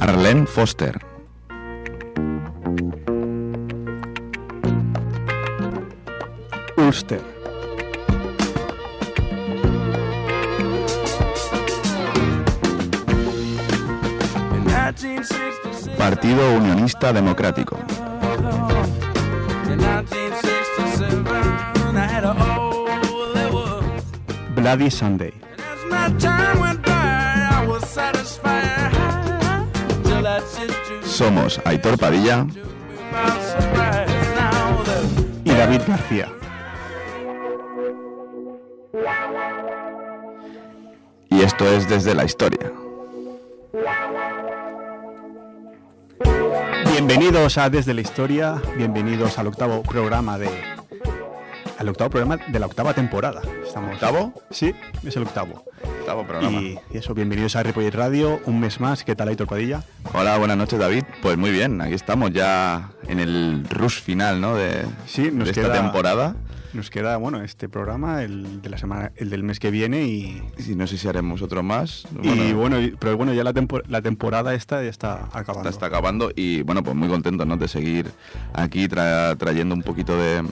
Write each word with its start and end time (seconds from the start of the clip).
Arlene 0.00 0.46
Foster. 0.46 0.98
Ulster. 6.76 7.20
Partido 15.98 16.54
Unionista 16.56 17.12
Democrático. 17.12 17.78
Bloody 24.54 24.90
Sunday. 24.90 25.32
Somos 31.20 31.60
Aitor 31.66 31.98
Padilla 31.98 32.46
y 35.44 35.50
David 35.50 35.82
García. 35.86 36.32
Y 41.28 41.42
esto 41.42 41.66
es 41.66 41.90
desde 41.90 42.14
la 42.14 42.24
historia. 42.24 42.72
Bienvenidos 46.90 47.58
a 47.58 47.68
Desde 47.68 47.92
la 47.92 48.00
Historia, 48.00 48.62
bienvenidos 48.78 49.38
al 49.38 49.48
octavo 49.48 49.82
programa 49.82 50.38
de. 50.38 50.48
al 51.76 51.88
octavo 51.90 52.08
programa 52.08 52.38
de 52.48 52.58
la 52.58 52.64
octava 52.64 52.94
temporada. 52.94 53.42
Estamos, 53.62 53.92
¿Octavo? 53.92 54.32
Sí, 54.48 54.74
es 55.04 55.14
el 55.16 55.24
octavo. 55.24 55.66
Octavo 56.12 56.26
programa. 56.26 56.60
Y, 56.60 56.78
y 56.92 56.98
eso, 56.98 57.14
bienvenidos 57.14 57.54
a 57.56 57.62
Ripollet 57.62 57.94
Radio, 57.94 58.40
un 58.46 58.58
mes 58.60 58.80
más. 58.80 59.04
¿Qué 59.04 59.14
tal, 59.14 59.28
Aitor 59.28 59.46
Padilla? 59.46 59.84
Hola, 60.12 60.38
buenas 60.38 60.56
noches 60.56 60.78
David. 60.78 61.04
Pues 61.22 61.36
muy 61.38 61.50
bien, 61.50 61.80
aquí 61.80 61.94
estamos 61.94 62.32
ya 62.32 62.90
en 63.06 63.20
el 63.20 63.64
rush 63.70 64.00
final 64.00 64.40
¿no? 64.40 64.56
de, 64.56 64.84
Sí, 65.06 65.30
nos 65.32 65.44
de 65.46 65.50
esta 65.52 65.62
queda- 65.62 65.72
temporada. 65.82 66.34
Nos 66.72 66.88
queda, 66.90 67.16
bueno, 67.16 67.42
este 67.42 67.68
programa, 67.68 68.22
el 68.22 68.62
de 68.62 68.70
la 68.70 68.78
semana, 68.78 69.10
el 69.16 69.28
del 69.30 69.42
mes 69.42 69.58
que 69.58 69.70
viene 69.72 70.02
y. 70.04 70.40
Y 70.68 70.74
no 70.76 70.86
sé 70.86 70.98
si 70.98 71.08
haremos 71.08 71.42
otro 71.42 71.62
más. 71.64 72.04
y 72.22 72.52
bueno, 72.52 72.76
pero 72.98 73.16
bueno, 73.16 73.32
ya 73.32 73.42
la, 73.44 73.52
la 73.88 74.02
temporada 74.02 74.54
esta 74.54 74.82
ya 74.82 74.88
está 74.88 75.24
acabando. 75.32 75.68
está, 75.68 75.70
está 75.70 75.86
acabando 75.86 76.30
y 76.34 76.62
bueno, 76.62 76.82
pues 76.84 76.94
muy 76.96 77.08
contento 77.08 77.44
¿no? 77.44 77.56
de 77.56 77.66
seguir 77.68 78.10
aquí 78.52 78.86
tra- 78.86 79.36
trayendo 79.36 79.74
un 79.74 79.82
poquito 79.82 80.16
de, 80.16 80.44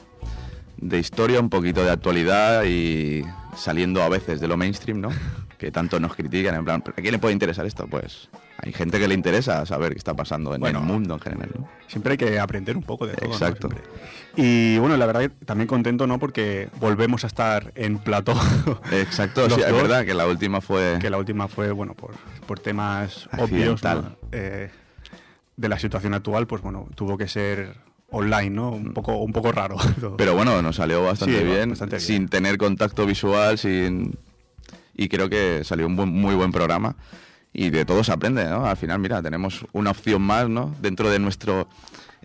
de 0.77 0.99
historia, 0.99 1.39
un 1.41 1.51
poquito 1.51 1.85
de 1.85 1.91
actualidad 1.91 2.65
y 2.65 3.23
saliendo 3.57 4.03
a 4.03 4.09
veces 4.09 4.41
de 4.41 4.49
lo 4.49 4.57
mainstream, 4.57 5.01
¿no? 5.01 5.11
Que 5.59 5.73
tanto 5.73 5.99
nos 5.99 6.15
critican, 6.15 6.55
en 6.55 6.65
plan, 6.65 6.81
¿pero 6.83 6.95
¿a 6.97 7.01
quién 7.01 7.11
le 7.13 7.19
puede 7.19 7.33
interesar 7.33 7.67
esto? 7.67 7.89
Pues 7.89 8.29
hay 8.59 8.73
gente 8.73 8.99
que 9.01 9.09
le 9.09 9.15
interesa 9.15 9.67
saber 9.67 9.91
qué 9.93 9.99
está 9.99 10.15
pasando 10.15 10.55
en 10.55 10.61
Bueno. 10.61 10.79
el 10.79 10.85
mundo 10.85 11.15
en 11.15 11.21
general, 11.21 11.51
¿no? 11.59 11.69
Siempre 11.89 12.13
hay 12.13 12.17
que 12.19 12.39
aprender 12.39 12.77
un 12.77 12.85
poco 12.85 13.07
de 13.09 13.15
todo. 13.15 13.31
Exacto. 13.33 13.69
Y 14.37 14.79
bueno, 14.79 14.97
la 14.97 15.05
verdad 15.07 15.29
también 15.45 15.67
contento, 15.67 16.07
¿no? 16.07 16.21
Porque 16.21 16.69
volvemos 16.79 17.25
a 17.25 17.27
estar 17.27 17.73
en 17.75 17.99
plató. 17.99 18.35
Exacto, 18.93 19.51
sí, 19.51 19.61
es 19.61 19.73
verdad 19.73 20.05
que 20.07 20.15
la 20.15 20.27
última 20.29 20.61
fue... 20.61 20.99
que 21.01 21.11
la 21.11 21.19
última 21.19 21.49
fue, 21.49 21.73
bueno, 21.73 21.95
por, 21.95 22.13
por 22.47 22.61
temas 22.61 23.29
obvios. 23.37 23.83
¿no? 23.83 24.17
Eh, 24.31 24.71
de 25.57 25.69
la 25.69 25.79
situación 25.81 26.15
actual, 26.15 26.47
pues 26.47 26.63
bueno, 26.63 26.87
tuvo 26.95 27.19
que 27.19 27.27
ser 27.27 27.75
online, 28.11 28.51
¿no? 28.51 28.71
Un 28.71 28.95
poco, 28.95 29.17
un 29.17 29.33
poco 29.33 29.51
raro. 29.51 29.77
todo. 30.01 30.17
Pero 30.17 30.37
bueno, 30.37 30.63
nos 30.63 30.77
salió 30.77 31.03
bastante, 31.03 31.37
Sí, 31.41 31.45
bien, 31.45 31.71
bastante 31.71 31.97
bien. 31.97 32.07
sin 32.07 32.29
tener 32.29 32.57
contacto 32.59 33.05
visual, 33.07 33.59
sin 33.59 34.17
y 34.99 35.09
creo 35.09 35.31
que 35.31 35.63
salió 35.65 35.87
un 35.87 35.97
buen- 35.97 36.13
muy 36.13 36.35
buen 36.35 36.53
programa 36.53 36.97
y 37.55 37.71
de 37.71 37.87
todo 37.87 38.05
se 38.05 38.13
aprende, 38.13 38.45
¿no? 38.45 38.67
Al 38.67 38.77
final, 38.77 38.99
mira, 38.99 39.23
tenemos 39.23 39.65
una 39.73 39.91
opción 39.93 40.21
más, 40.21 40.49
¿no? 40.51 40.75
Dentro 40.83 41.09
de 41.09 41.19
nuestro 41.19 41.67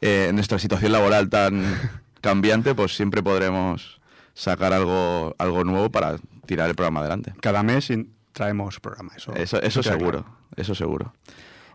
eh, 0.01 0.31
nuestra 0.33 0.59
situación 0.59 0.91
laboral 0.91 1.29
tan 1.29 1.63
cambiante, 2.21 2.75
pues 2.75 2.93
siempre 2.95 3.23
podremos 3.23 4.01
sacar 4.33 4.73
algo 4.73 5.33
algo 5.37 5.63
nuevo 5.63 5.89
para 5.91 6.17
tirar 6.45 6.67
el 6.69 6.75
programa 6.75 6.99
adelante. 6.99 7.33
Cada 7.39 7.63
mes 7.63 7.89
traemos 8.33 8.79
programa, 8.81 9.13
eso. 9.15 9.33
Eso, 9.35 9.61
seguro, 9.83 10.23
claro. 10.23 10.37
eso 10.57 10.75
seguro. 10.75 11.13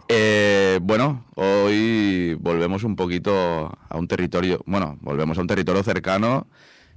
Eh, 0.09 0.79
bueno, 0.83 1.25
hoy 1.37 2.35
volvemos 2.41 2.83
un 2.83 2.97
poquito 2.97 3.77
a 3.89 3.97
un 3.97 4.09
territorio, 4.09 4.63
bueno, 4.67 4.99
volvemos 5.01 5.39
a 5.39 5.41
un 5.43 5.47
territorio 5.47 5.83
cercano. 5.83 6.47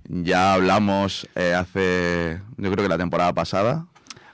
Ya 0.08 0.54
hablamos 0.54 1.28
eh, 1.36 1.54
hace, 1.54 2.42
yo 2.58 2.72
creo 2.72 2.84
que 2.84 2.90
la 2.90 2.98
temporada 2.98 3.34
pasada. 3.34 3.86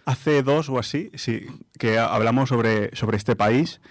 Hace 0.08 0.42
dos 0.42 0.70
o 0.70 0.80
así, 0.80 1.12
sí, 1.16 1.46
que 1.78 2.00
hablamos 2.00 2.48
sobre, 2.50 2.96
sobre 2.96 3.18
este 3.18 3.36
país 3.36 3.82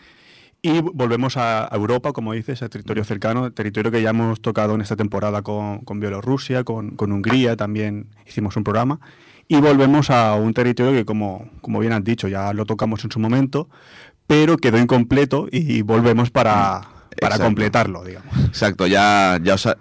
y 0.62 0.80
volvemos 0.80 1.36
a 1.36 1.68
Europa, 1.70 2.12
como 2.14 2.32
dices, 2.32 2.62
a 2.62 2.70
territorio 2.70 3.04
cercano, 3.04 3.52
territorio 3.52 3.90
que 3.92 4.00
ya 4.00 4.10
hemos 4.10 4.40
tocado 4.40 4.74
en 4.74 4.80
esta 4.80 4.96
temporada 4.96 5.42
con, 5.42 5.80
con 5.80 6.00
Bielorrusia, 6.00 6.64
con, 6.64 6.96
con 6.96 7.12
Hungría, 7.12 7.56
también 7.56 8.06
hicimos 8.26 8.56
un 8.56 8.64
programa. 8.64 8.98
Y 9.46 9.60
volvemos 9.60 10.08
a 10.10 10.34
un 10.36 10.54
territorio 10.54 10.92
que, 10.92 11.04
como, 11.04 11.50
como 11.60 11.78
bien 11.80 11.92
has 11.92 12.02
dicho, 12.02 12.28
ya 12.28 12.52
lo 12.54 12.64
tocamos 12.64 13.04
en 13.04 13.10
su 13.12 13.20
momento, 13.20 13.68
pero 14.26 14.56
quedó 14.56 14.78
incompleto 14.78 15.46
y 15.52 15.82
volvemos 15.82 16.30
para, 16.30 16.80
para 17.20 17.34
Exacto. 17.36 17.44
completarlo, 17.44 18.02
digamos. 18.04 18.34
Exacto, 18.46 18.86
ya, 18.86 19.38
ya 19.42 19.54
os 19.54 19.66
ha- 19.66 19.76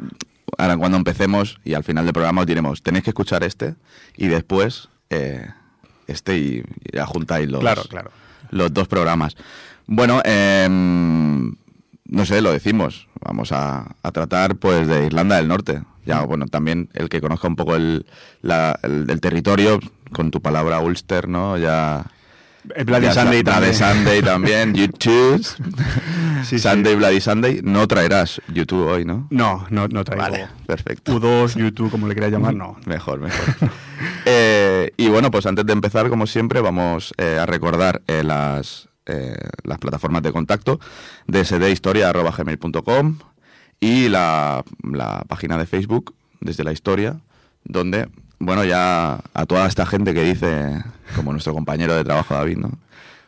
ahora 0.58 0.76
cuando 0.78 0.98
empecemos 0.98 1.60
y 1.64 1.74
al 1.76 1.84
final 1.86 2.04
del 2.06 2.14
programa 2.14 2.42
os 2.42 2.48
diremos, 2.48 2.84
tenéis 2.84 3.06
que 3.06 3.12
escuchar 3.12 3.44
este 3.44 3.76
y 4.18 4.28
después 4.28 4.90
eh, 5.10 5.48
este 6.08 6.38
y, 6.38 6.64
ya 6.94 7.06
juntáis 7.06 7.50
los, 7.50 7.62
Claro, 7.62 7.84
claro. 7.90 8.12
los 8.52 8.74
dos 8.74 8.88
programas. 8.88 9.36
Bueno, 9.88 10.22
em, 10.26 11.56
no 12.06 12.26
sé, 12.26 12.42
lo 12.42 12.52
decimos. 12.52 13.08
Vamos 13.22 13.52
a, 13.52 13.96
a 14.04 14.12
tratar 14.12 14.56
pues 14.56 14.88
de 14.88 15.06
Irlanda 15.06 15.38
del 15.38 15.48
Norte. 15.48 15.82
Ya, 16.06 16.22
bueno, 16.22 16.46
también 16.46 16.90
el 16.94 17.10
que 17.10 17.20
conozca 17.22 17.48
un 17.48 17.56
poco 17.56 17.76
el, 17.76 18.06
la- 18.42 18.80
el, 18.84 19.10
el 19.10 19.20
territorio, 19.22 19.80
con 20.12 20.30
tu 20.32 20.42
palabra 20.42 20.80
Ulster, 20.80 21.28
¿no? 21.28 21.58
Ya... 21.58 22.06
El 22.76 22.86
Bloody 22.86 23.12
Sunday 23.12 23.44
también. 23.44 23.74
Sunday 23.74 24.22
también, 24.22 24.74
YouTube. 24.76 25.46
Sí, 26.44 26.44
sí. 26.44 26.60
Sunday, 26.60 26.96
Bloody 26.96 27.22
Sunday. 27.22 27.62
No 27.64 27.88
traerás 27.88 28.42
YouTube 28.54 28.88
hoy, 28.88 29.06
¿no? 29.06 29.28
No, 29.30 29.68
no, 29.70 29.88
no 29.88 30.04
traigo. 30.04 30.24
Vale, 30.24 30.48
perfecto. 30.66 31.20
U2, 31.20 31.56
YouTube, 31.56 31.92
como 31.92 32.08
le 32.08 32.16
queráis 32.16 32.34
llamar, 32.34 32.56
no. 32.56 32.78
Mejor, 32.86 33.20
mejor. 33.20 33.56
Eh, 34.26 34.92
y 34.98 35.10
bueno, 35.10 35.32
pues 35.32 35.46
antes 35.46 35.66
de 35.66 35.74
empezar, 35.74 36.10
como 36.10 36.28
siempre, 36.28 36.62
vamos 36.62 37.14
eh, 37.18 37.38
a 37.40 37.46
recordar 37.46 38.02
eh, 38.08 38.24
las, 38.24 38.90
eh, 39.06 39.38
las 39.64 39.78
plataformas 39.78 40.24
de 40.24 40.32
contacto 40.32 40.80
dsdhistoria.gmail.com 41.28 43.20
y 43.80 44.10
la, 44.10 44.64
la 44.84 45.24
página 45.28 45.58
de 45.58 45.66
Facebook, 45.66 46.16
desde 46.40 46.64
la 46.64 46.72
historia, 46.72 47.20
donde, 47.64 48.08
bueno, 48.40 48.64
ya 48.66 49.20
a 49.34 49.46
toda 49.46 49.68
esta 49.68 49.86
gente 49.86 50.14
que 50.14 50.24
dice, 50.24 50.84
como 51.16 51.32
nuestro 51.32 51.54
compañero 51.54 51.96
de 51.96 52.04
trabajo 52.04 52.34
David, 52.34 52.58
¿no? 52.58 52.72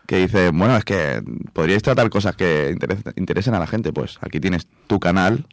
Que 0.06 0.18
dice, 0.18 0.50
bueno, 0.52 0.78
es 0.78 0.86
que 0.86 1.22
podríais 1.54 1.84
tratar 1.84 2.10
cosas 2.10 2.36
que 2.36 2.72
interes- 2.74 3.14
interesen 3.18 3.54
a 3.56 3.60
la 3.60 3.68
gente, 3.68 3.92
pues 3.92 4.18
aquí 4.22 4.40
tienes 4.40 4.68
tu 4.88 5.00
canal 5.00 5.46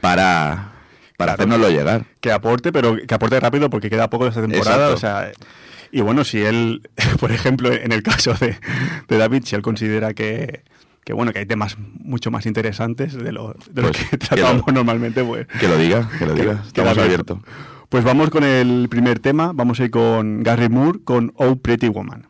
para, 0.00 0.72
para 1.16 1.34
Claro. 1.36 1.52
hacérnoslo 1.52 1.70
llegar. 1.70 2.04
que 2.20 2.32
aporte, 2.32 2.72
pero 2.72 2.96
que 3.06 3.14
aporte 3.14 3.38
rápido 3.40 3.68
porque 3.70 3.90
queda 3.90 4.08
poco 4.10 4.24
de 4.24 4.30
esta 4.30 4.40
temporada. 4.42 4.90
Exacto. 4.92 4.94
O 4.94 4.96
sea, 4.98 5.32
y 5.92 6.00
bueno, 6.02 6.22
si 6.24 6.40
él, 6.40 6.88
por 7.20 7.32
ejemplo, 7.32 7.72
en 7.72 7.92
el 7.92 8.02
caso 8.02 8.34
de, 8.34 8.56
de 9.08 9.18
David, 9.18 9.42
si 9.44 9.56
él 9.56 9.62
considera 9.62 10.14
que, 10.14 10.62
que 11.04 11.12
bueno, 11.12 11.32
que 11.32 11.40
hay 11.40 11.46
temas 11.46 11.76
mucho 11.78 12.30
más 12.30 12.46
interesantes 12.46 13.12
de 13.14 13.32
lo, 13.32 13.54
de 13.70 13.82
lo 13.82 13.88
Pues, 13.90 14.04
que 14.04 14.10
que 14.10 14.18
tratamos 14.18 14.64
lo- 14.66 14.72
normalmente, 14.72 15.24
pues. 15.24 15.46
Que 15.58 15.66
lo 15.68 15.76
diga, 15.76 16.08
que 16.18 16.26
lo 16.26 16.34
diga. 16.34 16.62
que 16.62 16.68
Estamos 16.68 16.96
abiertos. 16.96 17.38
Pues 17.90 18.04
vamos 18.04 18.30
con 18.30 18.44
el 18.44 18.88
primer 18.88 19.18
tema. 19.18 19.50
Vamos 19.52 19.80
a 19.80 19.84
ir 19.86 19.90
con 19.90 20.44
Gary 20.44 20.68
Moore 20.68 21.00
con 21.02 21.32
Oh 21.34 21.56
Pretty 21.56 21.88
Woman. 21.88 22.29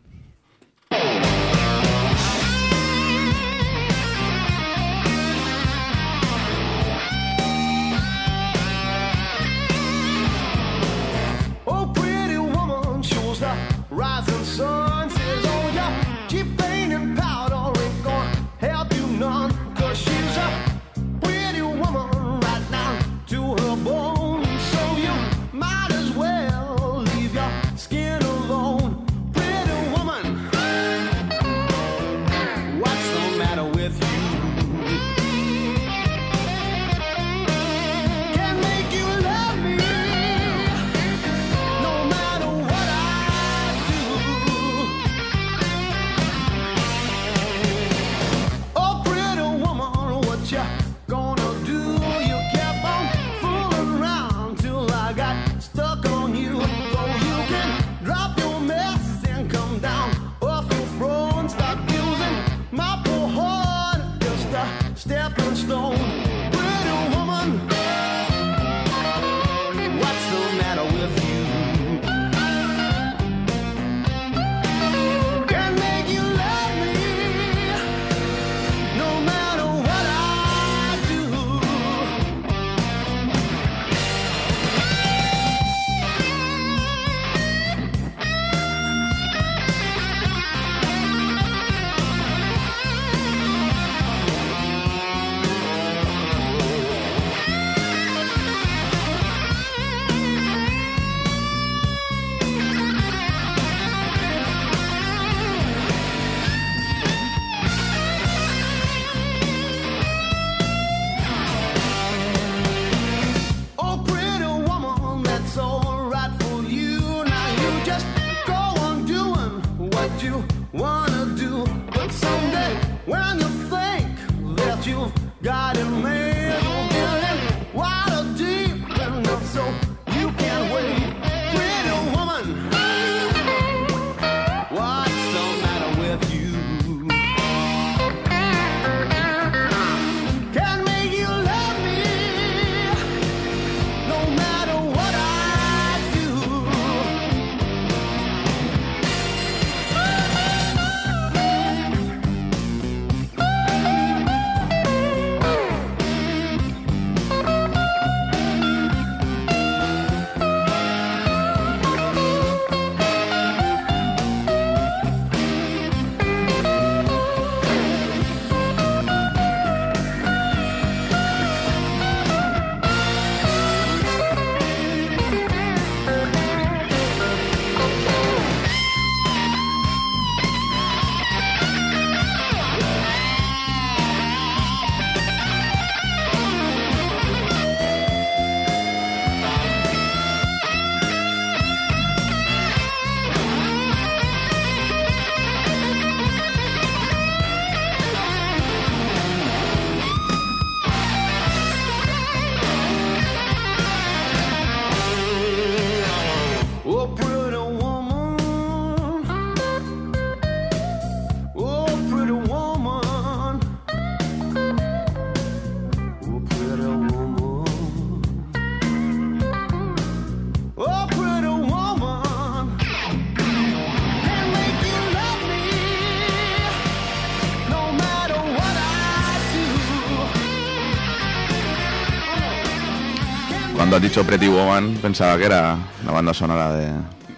Dicho 234.11 234.25
Pretty 234.25 234.49
Woman, 234.49 234.97
pensaba 235.01 235.37
que 235.37 235.45
era 235.45 235.77
la 236.05 236.11
banda 236.11 236.33
sonora 236.33 236.73
de, 236.73 236.87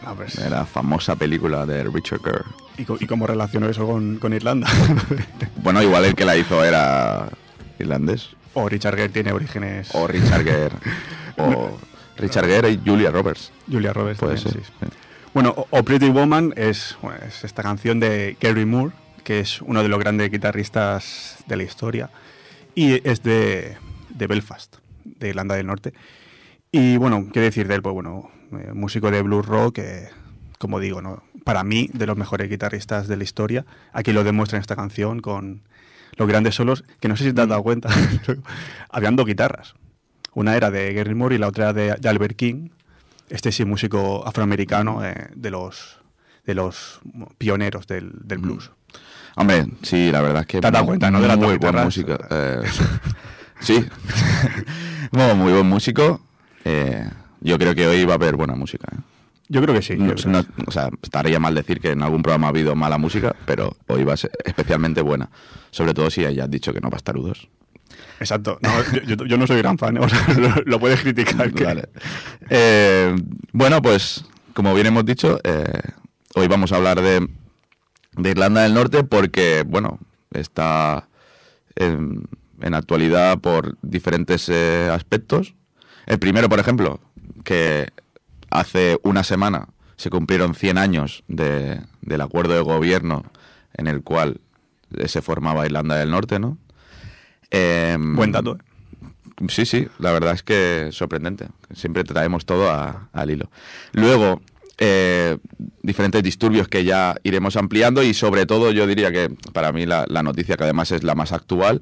A 0.07 0.13
ver, 0.13 0.31
de 0.31 0.49
la 0.49 0.65
famosa 0.65 1.15
película 1.15 1.67
de 1.67 1.83
Richard 1.83 2.21
Gere. 2.23 2.41
¿y, 2.79 2.83
co- 2.83 2.97
y 2.99 3.05
cómo 3.05 3.27
relaciono 3.27 3.69
eso 3.69 3.85
con, 3.85 4.17
con 4.17 4.33
Irlanda? 4.33 4.67
Bueno, 5.57 5.83
igual 5.83 6.03
el 6.05 6.15
que 6.15 6.25
la 6.25 6.35
hizo 6.35 6.63
era 6.65 7.29
irlandés. 7.77 8.29
o 8.55 8.67
Richard 8.67 8.95
Gere 8.95 9.09
tiene 9.09 9.31
orígenes... 9.33 9.89
O 9.93 10.07
Richard 10.07 10.43
Gere. 10.43 10.71
o 11.37 11.77
Richard 12.17 12.47
Gere 12.47 12.71
y 12.71 12.81
Julia 12.83 13.11
Roberts. 13.11 13.51
Julia 13.71 13.93
Roberts 13.93 14.19
Puede 14.19 14.35
también, 14.35 14.53
ser. 14.55 14.63
sí. 14.65 14.87
Bueno, 15.31 15.53
o- 15.55 15.67
o 15.69 15.83
Pretty 15.83 16.09
Woman 16.09 16.53
es, 16.57 16.97
bueno, 17.03 17.19
es 17.27 17.43
esta 17.43 17.61
canción 17.61 17.99
de 17.99 18.35
Gary 18.41 18.65
Moore, 18.65 18.93
que 19.23 19.39
es 19.41 19.61
uno 19.61 19.83
de 19.83 19.89
los 19.89 19.99
grandes 19.99 20.31
guitarristas 20.31 21.37
de 21.45 21.55
la 21.55 21.63
historia, 21.63 22.09
y 22.73 23.07
es 23.07 23.21
de, 23.21 23.77
de 24.09 24.25
Belfast, 24.27 24.77
de 25.03 25.29
Irlanda 25.29 25.53
del 25.55 25.67
Norte. 25.67 25.93
Y 26.73 26.97
bueno, 26.97 27.27
¿qué 27.31 27.39
decir 27.39 27.67
de 27.67 27.75
él? 27.75 27.81
Pues 27.81 27.93
bueno, 27.93 28.31
eh, 28.51 28.71
músico 28.73 29.11
de 29.11 29.21
blues 29.21 29.45
rock, 29.45 29.77
eh, 29.77 30.09
como 30.57 30.79
digo, 30.79 31.01
¿no? 31.01 31.23
para 31.43 31.63
mí, 31.63 31.89
de 31.93 32.05
los 32.07 32.17
mejores 32.17 32.49
guitarristas 32.49 33.07
de 33.07 33.17
la 33.17 33.23
historia. 33.23 33.65
Aquí 33.91 34.11
lo 34.11 34.23
demuestra 34.23 34.57
en 34.57 34.61
esta 34.61 34.75
canción 34.75 35.19
con 35.19 35.61
los 36.15 36.27
grandes 36.27 36.55
solos, 36.55 36.83
que 36.99 37.07
no 37.07 37.15
sé 37.15 37.25
si 37.25 37.33
te 37.33 37.41
has 37.41 37.47
dado 37.47 37.61
cuenta, 37.63 37.89
habían 38.89 39.15
dos 39.15 39.25
guitarras. 39.25 39.75
Una 40.33 40.55
era 40.55 40.71
de 40.71 40.93
Gary 40.93 41.13
Moore 41.13 41.35
y 41.35 41.37
la 41.37 41.47
otra 41.47 41.73
de, 41.73 41.95
de 41.99 42.09
Albert 42.09 42.35
King. 42.35 42.69
Este 43.29 43.51
sí, 43.51 43.65
músico 43.65 44.25
afroamericano 44.25 45.05
eh, 45.05 45.29
de 45.35 45.51
los 45.51 45.99
de 46.45 46.55
los 46.55 46.99
pioneros 47.37 47.87
del, 47.87 48.11
del 48.23 48.39
blues. 48.39 48.71
Hombre, 49.35 49.65
sí, 49.81 50.11
la 50.11 50.21
verdad 50.21 50.41
es 50.41 50.47
que 50.47 50.59
Te 50.59 50.67
has 50.67 50.73
dado 50.73 50.85
cuenta, 50.85 51.09
¿no? 51.09 51.21
De 51.21 51.35
muy 51.37 51.57
buen 51.57 51.75
músico. 51.75 52.17
eh, 52.29 52.61
sí, 53.61 53.85
muy 55.11 55.53
buen 55.53 55.67
músico. 55.67 56.19
Eh, 56.65 57.09
yo 57.41 57.57
creo 57.57 57.75
que 57.75 57.87
hoy 57.87 58.05
va 58.05 58.13
a 58.13 58.15
haber 58.15 58.35
buena 58.35 58.55
música. 58.55 58.87
¿eh? 58.95 58.99
Yo 59.49 59.61
creo 59.61 59.75
que 59.75 59.81
sí. 59.81 59.95
No- 59.97 60.13
creo 60.15 60.31
no- 60.31 60.45
o 60.65 60.71
sea, 60.71 60.89
estaría 61.01 61.39
mal 61.39 61.53
decir 61.53 61.79
que 61.79 61.91
en 61.91 62.01
algún 62.01 62.21
programa 62.23 62.47
ha 62.47 62.49
habido 62.49 62.75
mala 62.75 62.97
música, 62.97 63.35
pero 63.45 63.75
hoy 63.87 64.03
va 64.03 64.13
a 64.13 64.17
ser 64.17 64.31
especialmente 64.45 65.01
buena. 65.01 65.29
Sobre 65.71 65.93
todo 65.93 66.09
si 66.09 66.21
ya 66.33 66.43
has 66.45 66.49
dicho 66.51 66.73
que 66.73 66.79
no 66.79 66.89
bastarudos. 66.89 67.49
Exacto. 68.19 68.57
No, 68.61 68.69
yo, 69.05 69.15
yo- 69.15 69.25
yo 69.25 69.37
no 69.37 69.45
soy 69.45 69.57
gran 69.57 69.77
fan, 69.77 69.97
o 69.97 70.07
sea, 70.07 70.25
lo, 70.37 70.55
lo 70.65 70.79
puedes 70.79 71.01
criticar. 71.01 71.51
que- 71.53 71.63
Vale. 71.65 71.89
Eh, 72.49 73.15
bueno, 73.51 73.81
pues 73.81 74.25
como 74.53 74.73
bien 74.73 74.87
hemos 74.87 75.05
dicho, 75.05 75.39
eh, 75.43 75.65
hoy 76.35 76.47
vamos 76.47 76.71
a 76.71 76.77
hablar 76.77 77.01
de, 77.01 77.27
de 78.15 78.29
Irlanda 78.29 78.61
del 78.63 78.73
Norte 78.73 79.03
porque, 79.03 79.63
bueno, 79.67 79.99
está 80.31 81.07
en, 81.75 82.23
en 82.61 82.73
actualidad 82.75 83.39
por 83.39 83.77
diferentes 83.81 84.47
eh, 84.49 84.89
aspectos. 84.91 85.55
El 86.05 86.19
primero, 86.19 86.49
por 86.49 86.59
ejemplo, 86.59 86.99
que 87.43 87.87
hace 88.49 88.99
una 89.03 89.23
semana 89.23 89.69
se 89.95 90.09
cumplieron 90.09 90.55
100 90.55 90.77
años 90.77 91.23
de- 91.27 91.81
del 92.01 92.21
acuerdo 92.21 92.53
de 92.53 92.61
gobierno 92.61 93.23
en 93.75 93.87
el 93.87 94.03
cual 94.03 94.41
eh, 94.97 95.07
se 95.07 95.21
formaba 95.21 95.65
Irlanda 95.65 95.95
del 95.95 96.11
Norte, 96.11 96.39
¿no? 96.39 96.57
Em, 97.49 98.15
Buen 98.15 98.31
dato. 98.31 98.57
¿eh? 98.57 99.45
Sí, 99.49 99.65
sí, 99.65 99.87
la 99.99 100.11
verdad 100.11 100.33
es 100.33 100.43
que 100.43 100.89
sorprendente. 100.91 101.47
Siempre 101.73 102.03
traemos 102.03 102.45
todo 102.45 102.69
a- 102.69 103.09
al 103.13 103.31
hilo. 103.31 103.49
Luego, 103.93 104.41
eh, 104.77 105.37
diferentes 105.81 106.23
disturbios 106.23 106.67
que 106.67 106.83
ya 106.83 107.15
iremos 107.23 107.55
ampliando 107.55 108.01
y 108.03 108.13
sobre 108.13 108.45
todo 108.45 108.71
yo 108.71 108.87
diría 108.87 109.11
que 109.11 109.29
para 109.53 109.71
mí 109.71 109.85
la, 109.85 110.05
noticia 110.23 110.57
que 110.57 110.63
además 110.63 110.91
es 110.91 111.03
la 111.03 111.13
más 111.15 111.31
actual 111.31 111.81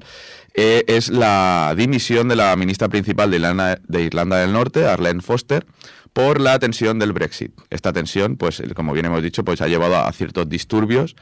eh, 0.54 0.84
es 0.86 1.08
la 1.08 1.74
dimisión 1.76 2.28
de 2.28 2.36
la 2.36 2.54
ministra 2.56 2.88
principal 2.88 3.30
de 3.30 3.36
Irlanda, 3.38 3.78
de 3.88 4.02
Irlanda 4.02 4.36
del 4.38 4.52
Norte, 4.52 4.84
Arlene 4.86 5.22
Foster, 5.22 5.64
por 6.12 6.40
la 6.42 6.58
tensión 6.58 6.98
del 6.98 7.12
Brexit. 7.14 7.52
Esta 7.70 7.92
tensión, 7.94 8.36
pues 8.36 8.62
como 8.76 8.92
bien 8.92 9.06
hemos 9.06 9.22
dicho, 9.22 9.44
pues 9.44 9.62
ha 9.62 9.68
llevado 9.68 9.96
a 9.96 10.12
ciertos 10.12 10.46
disturbios 10.48 11.16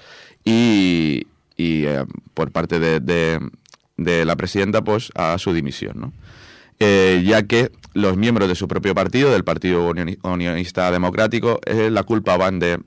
y, 0.45 1.29
y, 1.57 1.85
eh, 1.85 2.05
por 2.35 2.51
parte 2.51 2.81
de, 2.81 2.99
de- 2.99 3.39
de 3.97 4.25
la 4.25 4.35
presidenta, 4.35 4.83
pues 4.83 5.11
a 5.15 5.37
su 5.39 5.53
dimisión, 5.53 6.01
¿no? 6.01 6.13
Eh, 6.81 7.23
ya 7.25 7.43
que 7.43 7.71
los 7.93 8.17
miembros 8.17 8.49
de 8.49 8.55
su 8.55 8.67
propio 8.69 8.95
partido, 8.95 9.31
del 9.31 9.45
Partido 9.45 9.89
Unioni- 9.91 10.19
Unionista 10.23 10.91
Democrático, 10.91 11.61
eh, 11.67 11.91
la 11.91 12.03
culpaban 12.05 12.59
de 12.59 12.79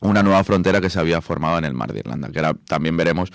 una 0.00 0.22
nueva 0.22 0.42
frontera 0.44 0.80
que 0.80 0.90
se 0.90 0.98
había 1.00 1.20
formado 1.20 1.56
en 1.58 1.64
el 1.64 1.74
mar 1.74 1.92
de 1.92 2.00
Irlanda, 2.00 2.28
que 2.30 2.38
ahora 2.40 2.54
también 2.66 2.96
veremos 2.96 3.32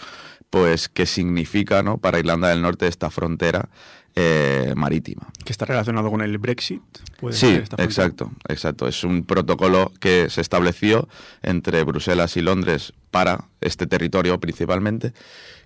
pues 0.50 0.90
qué 0.90 1.06
significa 1.06 1.82
¿no? 1.82 1.98
para 1.98 2.20
Irlanda 2.20 2.50
del 2.50 2.62
Norte 2.62 2.86
esta 2.88 3.10
frontera 3.10 3.70
eh, 4.16 4.74
marítima. 4.76 5.30
Que 5.46 5.54
está 5.54 5.64
relacionado 5.64 6.12
con 6.12 6.22
el 6.22 6.38
Brexit. 6.38 6.82
puede 7.18 7.34
Sí, 7.34 7.48
ser 7.48 7.64
esta 7.64 7.78
frontera. 7.78 7.86
exacto, 7.86 8.32
exacto. 8.50 8.88
Es 8.90 9.06
un 9.06 9.24
protocolo 9.24 9.94
que 10.02 10.30
se 10.30 10.42
estableció 10.42 11.08
entre 11.42 11.82
Bruselas 11.86 12.36
y 12.36 12.42
Londres 12.42 12.92
para 13.12 13.46
este 13.62 13.88
territorio 13.88 14.38
principalmente, 14.42 15.14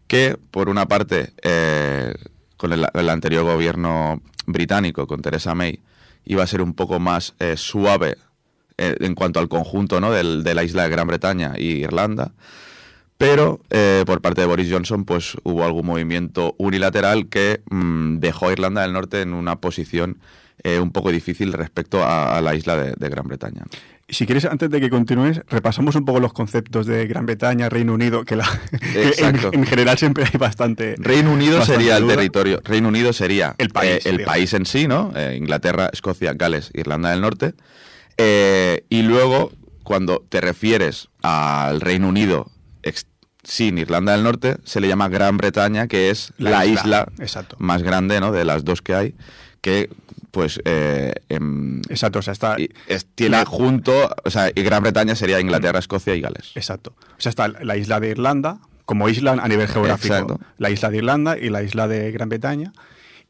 que 0.05 0.37
por 0.51 0.69
una 0.69 0.85
parte, 0.87 1.33
eh, 1.41 2.13
con 2.57 2.73
el, 2.73 3.09
anterior 3.09 3.43
gobierno 3.43 4.21
británico, 4.45 5.07
con 5.07 5.21
Theresa 5.21 5.55
May, 5.55 5.79
iba 6.25 6.43
a 6.43 6.47
ser 6.47 6.61
un 6.61 6.73
poco 6.73 6.99
más 6.99 7.33
eh, 7.39 7.55
suave 7.57 8.17
eh, 8.77 8.95
en 8.99 9.15
cuanto 9.15 9.39
al 9.39 9.47
conjunto 9.47 9.99
¿no? 9.99 10.11
del- 10.11 10.43
de 10.43 10.55
la 10.55 10.63
isla 10.63 10.83
de 10.83 10.89
Gran 10.89 11.07
Bretaña 11.07 11.53
y 11.57 11.83
Irlanda. 11.83 12.31
Pero 13.17 13.61
eh, 13.69 14.03
por 14.05 14.21
parte 14.21 14.41
de 14.41 14.47
Boris 14.47 14.69
Johnson, 14.69 15.05
pues 15.05 15.37
hubo 15.43 15.63
algún 15.63 15.85
movimiento 15.85 16.53
unilateral 16.57 17.27
que 17.27 17.61
mm, 17.69 18.17
dejó 18.17 18.49
a 18.49 18.51
Irlanda 18.51 18.81
del 18.81 18.91
Norte 18.91 19.21
en 19.21 19.33
una 19.33 19.61
posición 19.61 20.17
eh, 20.63 20.79
un 20.79 20.91
poco 20.91 21.11
difícil 21.11 21.53
respecto 21.53 22.03
a, 22.03 22.41
la 22.41 22.55
isla 22.55 22.75
de 22.75 23.09
Gran 23.09 23.27
Bretaña. 23.27 23.63
Si 24.07 24.27
quieres, 24.27 24.45
antes 24.45 24.69
de 24.69 24.79
que 24.79 24.89
continúes, 24.91 25.41
repasamos 25.47 25.95
un 25.95 26.05
poco 26.05 26.19
los 26.19 26.31
conceptos 26.31 26.85
de 26.85 27.07
Gran 27.07 27.25
Bretaña, 27.25 27.69
Reino 27.69 27.93
Unido, 27.93 28.23
que, 28.23 28.35
la, 28.35 28.45
que 28.93 29.13
en, 29.17 29.65
general 29.65 29.97
siempre 29.97 30.25
hay 30.25 30.37
bastante... 30.37 30.95
Reino 30.99 31.31
Unido 31.31 31.57
bastante 31.57 31.81
sería 31.81 31.97
el 31.97 32.07
territorio. 32.07 32.61
Reino 32.63 32.89
Unido 32.89 33.13
sería 33.13 33.55
El 33.57 33.69
país, 33.69 34.05
eh, 34.05 34.09
el 34.09 34.17
digamos. 34.17 34.33
país 34.33 34.53
en 34.53 34.65
sí, 34.67 34.87
¿no? 34.87 35.11
Eh, 35.15 35.35
Inglaterra, 35.37 35.89
Escocia, 35.91 36.33
Gales, 36.33 36.69
Irlanda 36.75 37.09
del 37.09 37.21
Norte. 37.21 37.55
Eh, 38.17 38.85
y 38.89 39.01
luego, 39.01 39.51
cuando 39.83 40.23
te 40.29 40.39
refieres 40.39 41.09
al 41.23 41.81
Reino 41.81 42.07
Unido 42.07 42.51
sin 43.43 43.77
Irlanda 43.77 44.11
del 44.11 44.23
Norte, 44.23 44.57
se 44.63 44.81
le 44.81 44.87
llama 44.87 45.07
Gran 45.07 45.37
Bretaña, 45.37 45.87
que 45.87 46.09
es 46.09 46.33
la, 46.37 46.49
La 46.49 46.65
isla, 46.65 47.07
isla, 47.21 47.45
más 47.59 47.83
grande, 47.83 48.19
¿no? 48.19 48.31
De 48.31 48.43
las 48.43 48.65
dos 48.65 48.81
que 48.81 48.95
hay, 48.95 49.15
que 49.65 49.89
pues 50.29 50.61
eh, 50.65 51.11
em, 51.29 51.81
Exacto, 51.89 52.19
o 52.19 52.21
sea, 52.21 52.33
está... 52.33 52.55
es- 52.87 53.07
tiene 53.15 53.37
la- 53.37 53.45
junto, 53.45 53.91
o 54.23 54.29
sea, 54.29 54.51
y 54.53 54.61
Gran 54.61 54.83
Bretaña 54.83 55.15
sería 55.15 55.39
Inglaterra, 55.39 55.79
Escocia 55.79 56.13
y 56.13 56.21
Gales. 56.21 56.51
Exacto. 56.53 56.93
O 56.99 57.19
sea, 57.21 57.31
está 57.31 57.47
la 57.47 57.75
isla 57.75 57.99
de 57.99 58.09
Irlanda, 58.09 58.59
como 58.85 59.09
isla 59.09 59.31
a 59.31 59.47
nivel 59.47 59.67
geográfico. 59.67 60.13
Exacto. 60.13 60.39
La 60.59 60.69
isla 60.69 60.91
de 60.91 60.97
Irlanda 60.97 61.37
y 61.39 61.49
la 61.49 61.63
isla 61.63 61.87
de 61.87 62.11
Gran 62.11 62.29
Bretaña. 62.29 62.73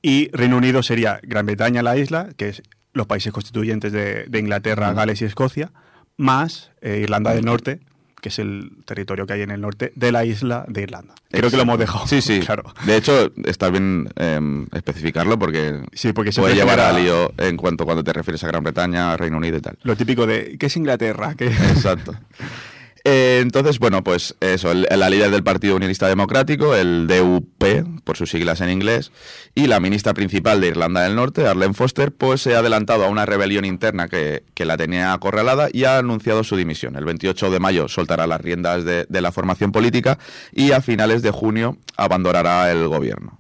Y 0.01 0.29
Reino 0.33 0.57
Unido 0.57 0.83
sería 0.83 1.19
Gran 1.23 1.45
Bretaña, 1.45 1.81
la 1.83 1.95
isla, 1.95 2.27
que 2.35 2.49
es 2.49 2.63
los 2.91 3.07
países 3.07 3.31
constituyentes 3.31 3.93
de, 3.93 4.25
de 4.27 4.39
Inglaterra, 4.39 4.91
Gales 4.93 5.21
y 5.21 5.25
Escocia, 5.25 5.71
más 6.17 6.71
eh, 6.81 6.99
Irlanda 7.01 7.33
del 7.33 7.45
Norte, 7.45 7.79
que 8.25 8.29
es 8.29 8.39
el 8.39 8.71
territorio 8.85 9.27
que 9.27 9.33
hay 9.33 9.43
en 9.43 9.51
el 9.51 9.61
norte 9.61 9.91
de 9.95 10.11
la 10.11 10.25
isla 10.25 10.65
de 10.67 10.81
Irlanda. 10.81 11.13
Creo 11.29 11.51
que 11.51 11.57
lo 11.57 11.61
hemos 11.61 11.77
dejado. 11.77 12.07
Sí, 12.07 12.23
sí. 12.23 12.39
Claro. 12.39 12.63
De 12.83 12.97
hecho, 12.97 13.31
está 13.43 13.69
bien 13.69 14.09
em, 14.15 14.65
especificarlo 14.73 15.37
porque, 15.37 15.83
Sí, 15.93 16.11
porque 16.11 16.31
puede 16.31 16.55
llevar 16.55 16.79
genera 16.79 16.89
a 16.89 16.99
lío 16.99 17.31
en 17.37 17.55
cuanto 17.55 17.85
cuando 17.85 18.03
te 18.03 18.13
refieres 18.13 18.43
a 18.43 18.47
Gran 18.47 18.63
Bretaña, 18.63 19.15
Reino 19.15 19.37
Unido 19.37 19.57
y 19.57 19.61
tal. 19.61 19.77
Lo 19.83 19.95
típico 19.95 20.25
de, 20.25 20.57
¿qué 20.59 20.65
es 20.65 20.75
Inglaterra? 20.75 21.35
¿Qué- 21.37 21.45
Exacto. 21.49 22.15
Eh, 23.07 23.37
entonces, 23.43 23.77
bueno, 23.77 24.03
pues 24.03 24.35
eso, 24.39 24.73
la 24.73 25.09
líder 25.11 25.29
del 25.29 25.43
Partido 25.43 25.75
Unionista 25.75 26.07
Democrático, 26.07 26.75
el 26.75 27.05
DUP, 27.05 28.01
por 28.03 28.17
sus 28.17 28.31
siglas 28.31 28.61
en 28.61 28.71
inglés, 28.71 29.11
y 29.53 29.67
la 29.67 29.79
ministra 29.79 30.15
principal 30.15 30.59
de 30.59 30.69
Irlanda 30.69 31.03
del 31.03 31.15
Norte, 31.15 31.45
Arlene 31.45 31.75
Foster, 31.75 32.11
pues 32.11 32.41
se 32.41 32.55
ha 32.55 32.59
adelantado 32.59 33.05
a 33.05 33.09
una 33.09 33.27
rebelión 33.27 33.63
interna 33.63 34.07
que, 34.07 34.43
que 34.55 34.65
la 34.65 34.75
tenía 34.75 35.13
acorralada 35.13 35.67
y 35.71 35.83
ha 35.83 35.99
anunciado 35.99 36.43
su 36.43 36.55
dimisión. 36.55 36.95
El 36.95 37.05
28 37.05 37.51
de 37.51 37.59
mayo 37.59 37.87
soltará 37.87 38.25
las 38.25 38.41
riendas 38.41 38.83
de, 38.85 39.05
la 39.09 39.31
formación 39.31 39.71
política 39.71 40.17
y 40.51 40.71
a 40.71 40.81
finales 40.81 41.21
de 41.21 41.29
junio 41.29 41.77
abandonará 41.97 42.71
el 42.71 42.87
gobierno. 42.87 43.39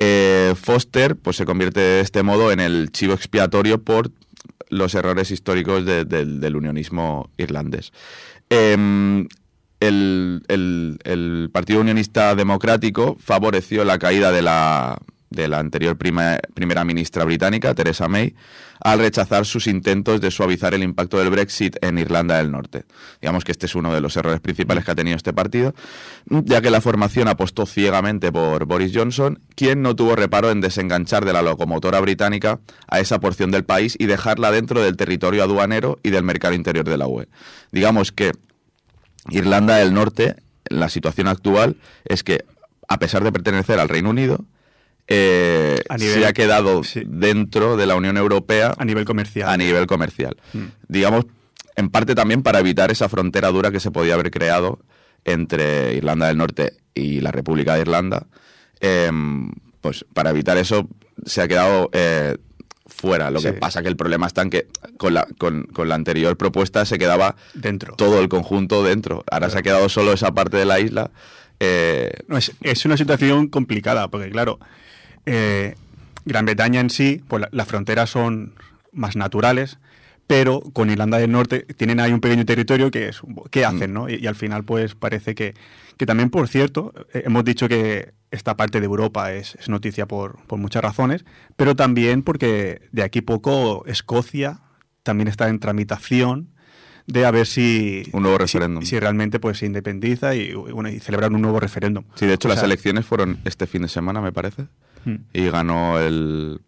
Eh, 0.00 0.54
Foster 0.60 1.14
pues 1.14 1.36
se 1.36 1.44
convierte 1.44 1.78
de 1.80 2.00
este 2.00 2.24
modo 2.24 2.50
en 2.50 2.58
el 2.58 2.90
chivo 2.90 3.14
expiatorio 3.14 3.80
por 3.80 4.10
los 4.70 4.94
errores 4.94 5.30
históricos 5.30 5.86
de- 5.86 6.04
del- 6.04 6.40
del 6.40 6.56
unionismo 6.56 7.30
irlandés. 7.38 7.92
Em, 8.50 9.26
el, 9.80 10.42
el- 10.48 10.98
Partido 11.52 11.80
Unionista 11.80 12.34
Democrático 12.34 13.16
favoreció 13.20 13.84
la 13.84 13.98
caída 13.98 14.32
de 14.32 14.42
la, 14.42 14.98
de 15.30 15.48
la 15.48 15.58
anterior 15.58 15.96
primera 15.96 16.84
ministra 16.84 17.24
británica, 17.24 17.74
Theresa 17.74 18.08
May, 18.08 18.34
al 18.80 18.98
rechazar 18.98 19.46
sus 19.46 19.66
intentos 19.66 20.20
de 20.20 20.30
suavizar 20.30 20.74
el 20.74 20.82
impacto 20.82 21.18
del 21.18 21.30
Brexit 21.30 21.76
en 21.82 21.98
Irlanda 21.98 22.38
del 22.38 22.50
Norte. 22.50 22.84
Digamos 23.20 23.44
que 23.44 23.52
este 23.52 23.66
es 23.66 23.74
uno 23.74 23.92
de 23.92 24.00
los 24.00 24.16
errores 24.16 24.40
principales 24.40 24.84
que 24.84 24.90
ha 24.90 24.94
tenido 24.94 25.16
este 25.16 25.32
partido, 25.32 25.74
ya 26.26 26.60
que 26.60 26.70
la 26.70 26.80
formación 26.80 27.28
apostó 27.28 27.66
ciegamente 27.66 28.32
por 28.32 28.64
Boris 28.66 28.92
Johnson, 28.94 29.40
quien 29.54 29.82
no 29.82 29.96
tuvo 29.96 30.16
reparo 30.16 30.50
en 30.50 30.60
desenganchar 30.60 31.24
de 31.24 31.32
la 31.32 31.42
locomotora 31.42 32.00
británica 32.00 32.60
a 32.86 33.00
esa 33.00 33.20
porción 33.20 33.50
del 33.50 33.64
país 33.64 33.96
y 33.98 34.06
dejarla 34.06 34.50
dentro 34.50 34.82
del 34.82 34.96
territorio 34.96 35.42
aduanero 35.42 35.98
y 36.02 36.10
del 36.10 36.22
mercado 36.22 36.54
interior 36.54 36.88
de 36.88 36.98
la 36.98 37.06
UE. 37.06 37.28
Digamos 37.72 38.12
que 38.12 38.32
Irlanda 39.30 39.76
del 39.76 39.94
Norte, 39.94 40.36
la 40.68 40.88
situación 40.88 41.28
actual 41.28 41.76
es 42.04 42.22
que, 42.22 42.44
a 42.88 42.98
pesar 42.98 43.24
de 43.24 43.32
pertenecer 43.32 43.78
al 43.78 43.88
Reino 43.88 44.10
Unido, 44.10 44.44
eh, 45.08 45.80
nivel- 45.98 46.20
se 46.20 46.26
ha 46.26 46.32
quedado 46.32 46.84
sí. 46.84 47.02
dentro 47.06 47.76
de 47.76 47.86
la 47.86 47.96
Unión 47.96 48.16
Europea 48.16 48.74
a 48.76 48.84
nivel 48.84 49.04
comercial. 49.04 49.48
a 49.48 49.56
nivel 49.56 49.86
comercial. 49.86 50.36
Mm. 50.52 50.64
Digamos, 50.88 51.24
en 51.76 51.88
parte 51.90 52.14
también 52.14 52.42
para 52.42 52.58
evitar 52.60 52.90
esa 52.90 53.08
frontera 53.08 53.48
dura 53.50 53.70
que 53.70 53.80
se 53.80 53.90
podía 53.90 54.14
haber 54.14 54.30
creado 54.30 54.80
entre 55.24 55.94
Irlanda 55.94 56.26
del 56.28 56.36
Norte 56.36 56.74
y 56.94 57.20
la 57.20 57.30
República 57.32 57.74
de 57.74 57.80
Irlanda. 57.82 58.26
Em, 58.80 59.50
pues 59.80 60.04
para 60.12 60.30
evitar 60.30 60.56
eso 60.58 60.88
se 61.24 61.42
ha 61.42 61.48
quedado 61.48 61.88
eh, 61.92 62.36
fuera. 62.86 63.30
Lo 63.30 63.40
que 63.40 63.52
pasa 63.52 63.82
que 63.82 63.88
el 63.88 63.96
problema 63.96 64.26
está 64.26 64.42
en 64.42 64.50
que 64.50 64.68
con 64.96 65.14
la, 65.14 65.26
con, 65.38 65.64
con 65.64 65.88
la 65.88 65.94
anterior 65.94 66.36
propuesta 66.36 66.84
se 66.84 66.98
quedaba 66.98 67.36
Dentro. 67.54 67.94
todo 67.96 68.20
el 68.20 68.28
conjunto 68.28 68.82
dentro. 68.82 69.24
Ahora 69.30 69.50
se 69.50 69.58
ha 69.58 69.62
quedado 69.62 69.88
solo 69.88 70.12
esa 70.12 70.32
parte 70.32 70.56
de 70.56 70.64
la 70.64 70.80
isla. 70.80 71.10
eh, 71.60 72.10
No, 72.28 72.36
es, 72.38 72.52
es 72.62 72.84
una 72.84 72.96
situación 72.96 73.48
complicada, 73.48 74.08
porque 74.08 74.30
claro, 74.30 74.58
eh, 75.28 75.74
Gran 76.24 76.44
Bretaña 76.46 76.80
en 76.80 76.90
sí, 76.90 77.22
pues 77.28 77.42
la- 77.42 77.48
las 77.52 77.68
fronteras 77.68 78.10
son 78.10 78.54
más 78.92 79.16
naturales, 79.16 79.78
pero 80.26 80.60
con 80.60 80.90
Irlanda 80.90 81.18
del 81.18 81.30
Norte 81.32 81.60
tienen 81.76 82.00
ahí 82.00 82.12
un 82.12 82.20
pequeño 82.20 82.44
territorio 82.44 82.90
que 82.90 83.08
es, 83.08 83.20
¿qué 83.50 83.64
hacen, 83.64 83.92
no? 83.94 84.08
Y, 84.08 84.16
y 84.16 84.26
al 84.26 84.34
final, 84.34 84.64
pues 84.64 84.94
parece 84.94 85.34
que, 85.34 85.54
que 85.96 86.04
también, 86.06 86.28
por 86.30 86.48
cierto, 86.48 86.92
eh, 87.14 87.22
hemos 87.24 87.44
dicho 87.44 87.66
que 87.68 88.12
esta 88.30 88.54
parte 88.56 88.80
de 88.80 88.86
Europa 88.86 89.32
es, 89.32 89.54
es 89.54 89.68
noticia 89.70 90.06
por, 90.06 90.36
por 90.46 90.58
muchas 90.58 90.82
razones, 90.82 91.24
pero 91.56 91.74
también 91.76 92.22
porque 92.22 92.82
de 92.92 93.02
aquí 93.02 93.22
poco 93.22 93.84
Escocia 93.86 94.60
también 95.02 95.28
está 95.28 95.48
en 95.48 95.60
tramitación 95.60 96.48
de 97.06 97.24
a 97.24 97.30
ver 97.30 97.46
si 97.46 98.02
Un 98.12 98.24
nuevo 98.24 98.36
si- 98.36 98.58
referéndum. 98.58 98.84
si, 98.84 99.00
realmente 99.00 99.40
pues 99.40 99.56
se 99.58 99.64
independiza 99.66 100.34
y, 100.34 100.52
bueno, 100.52 100.90
y 100.90 101.00
celebrar 101.00 101.32
un 101.32 101.40
nuevo 101.40 101.58
referéndum. 101.58 102.04
sí, 102.16 102.26
de 102.26 102.34
hecho, 102.34 102.48
O 102.48 102.50
las 102.50 102.58
sea, 102.58 102.66
elecciones 102.66 103.06
fueron 103.06 103.38
este 103.46 103.66
fin 103.66 103.80
de 103.80 103.88
semana, 103.88 104.20
me 104.20 104.30
parece. 104.30 104.66
Mm. 105.10 105.24
Y 105.32 105.50
ganó 105.50 105.98
el, 105.98 106.60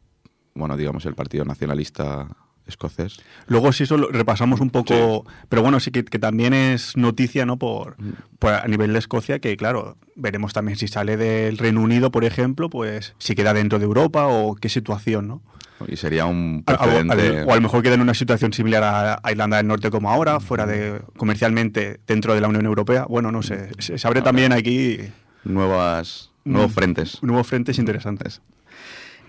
bueno, 0.55 0.77
digamos, 0.77 1.05
el 1.07 1.15
Partido 1.15 1.45
Nacionalista 1.45 2.29
Escocés. 2.67 3.19
Luego 3.49 3.73
si 3.73 3.83
eso 3.83 3.97
lo 3.97 4.09
repasamos 4.09 4.61
un 4.61 4.71
poco, 4.71 5.25
pero 5.49 5.63
bueno, 5.63 5.81
sí 5.81 5.91
que, 5.91 6.05
que 6.05 6.19
también 6.21 6.55
es 6.55 6.97
noticia, 6.97 7.45
¿no? 7.45 7.57
Por, 7.59 7.97
por 8.39 8.53
a 8.55 8.67
nivel 8.69 8.93
de 8.93 9.01
Escocia, 9.01 9.41
que 9.41 9.57
claro, 9.57 9.97
veremos 10.15 10.53
también 10.53 10.79
si 10.79 10.87
sale 10.87 11.17
del 11.17 11.59
Reino 11.59 11.81
Unido, 11.81 12.11
por 12.13 12.25
ejemplo, 12.25 12.71
pues 12.71 13.15
si 13.19 13.35
queda 13.35 13.55
dentro 13.55 13.79
de 13.81 13.87
Europa 13.87 14.27
o 14.29 14.55
qué 14.55 14.69
situación, 14.69 15.27
¿no? 15.27 15.43
Y 15.89 15.97
sería 15.97 16.27
un 16.27 16.63
precedente. 16.65 17.39
al- 17.41 17.49
o 17.49 17.53
a 17.53 17.57
lo 17.57 17.61
mejor 17.63 17.83
queda 17.83 17.95
en 17.95 18.03
una 18.03 18.13
situación 18.15 18.53
similar 18.53 18.85
a, 18.85 19.19
a 19.23 19.33
Irlanda 19.33 19.57
del 19.57 19.67
Norte 19.67 19.91
como 19.91 20.11
ahora, 20.11 20.39
fuera 20.39 20.67
de 20.67 21.01
comercialmente 21.17 22.01
dentro 22.07 22.35
de 22.35 22.41
la 22.43 22.49
Unión 22.49 22.67
Europea. 22.67 23.07
Bueno, 23.09 23.33
no 23.33 23.43
sé, 23.43 23.71
se, 23.79 23.97
se 23.97 24.07
abre 24.07 24.21
también 24.21 24.53
aquí 24.53 24.99
nuevas, 25.43 26.30
nuevos 26.51 26.71
Mm. 26.71 26.75
frentes. 26.75 27.23
nuevos 27.23 27.47
frentes 27.47 27.79
interesantes. 27.79 28.41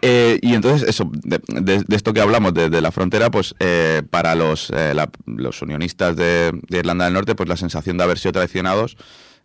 Eh, 0.04 0.40
y 0.42 0.56
entonces, 0.56 0.88
eso, 0.90 1.12
de, 1.14 1.40
de- 1.48 1.84
de 1.88 1.96
esto 1.96 2.12
que 2.12 2.22
hablamos, 2.22 2.54
de, 2.56 2.70
de 2.72 2.82
la 2.82 2.92
frontera, 2.92 3.30
pues 3.30 3.54
eh, 3.60 4.02
para 4.10 4.34
los, 4.34 4.72
eh, 4.72 4.94
la- 4.96 5.12
los 5.28 5.62
unionistas 5.62 6.16
de, 6.16 6.52
Irlanda 6.70 7.06
del 7.06 7.14
Norte, 7.14 7.36
pues 7.36 7.48
la 7.48 7.56
sensación 7.58 7.98
de 7.98 8.04
haber 8.06 8.18
sido 8.18 8.32
traicionados, 8.32 8.98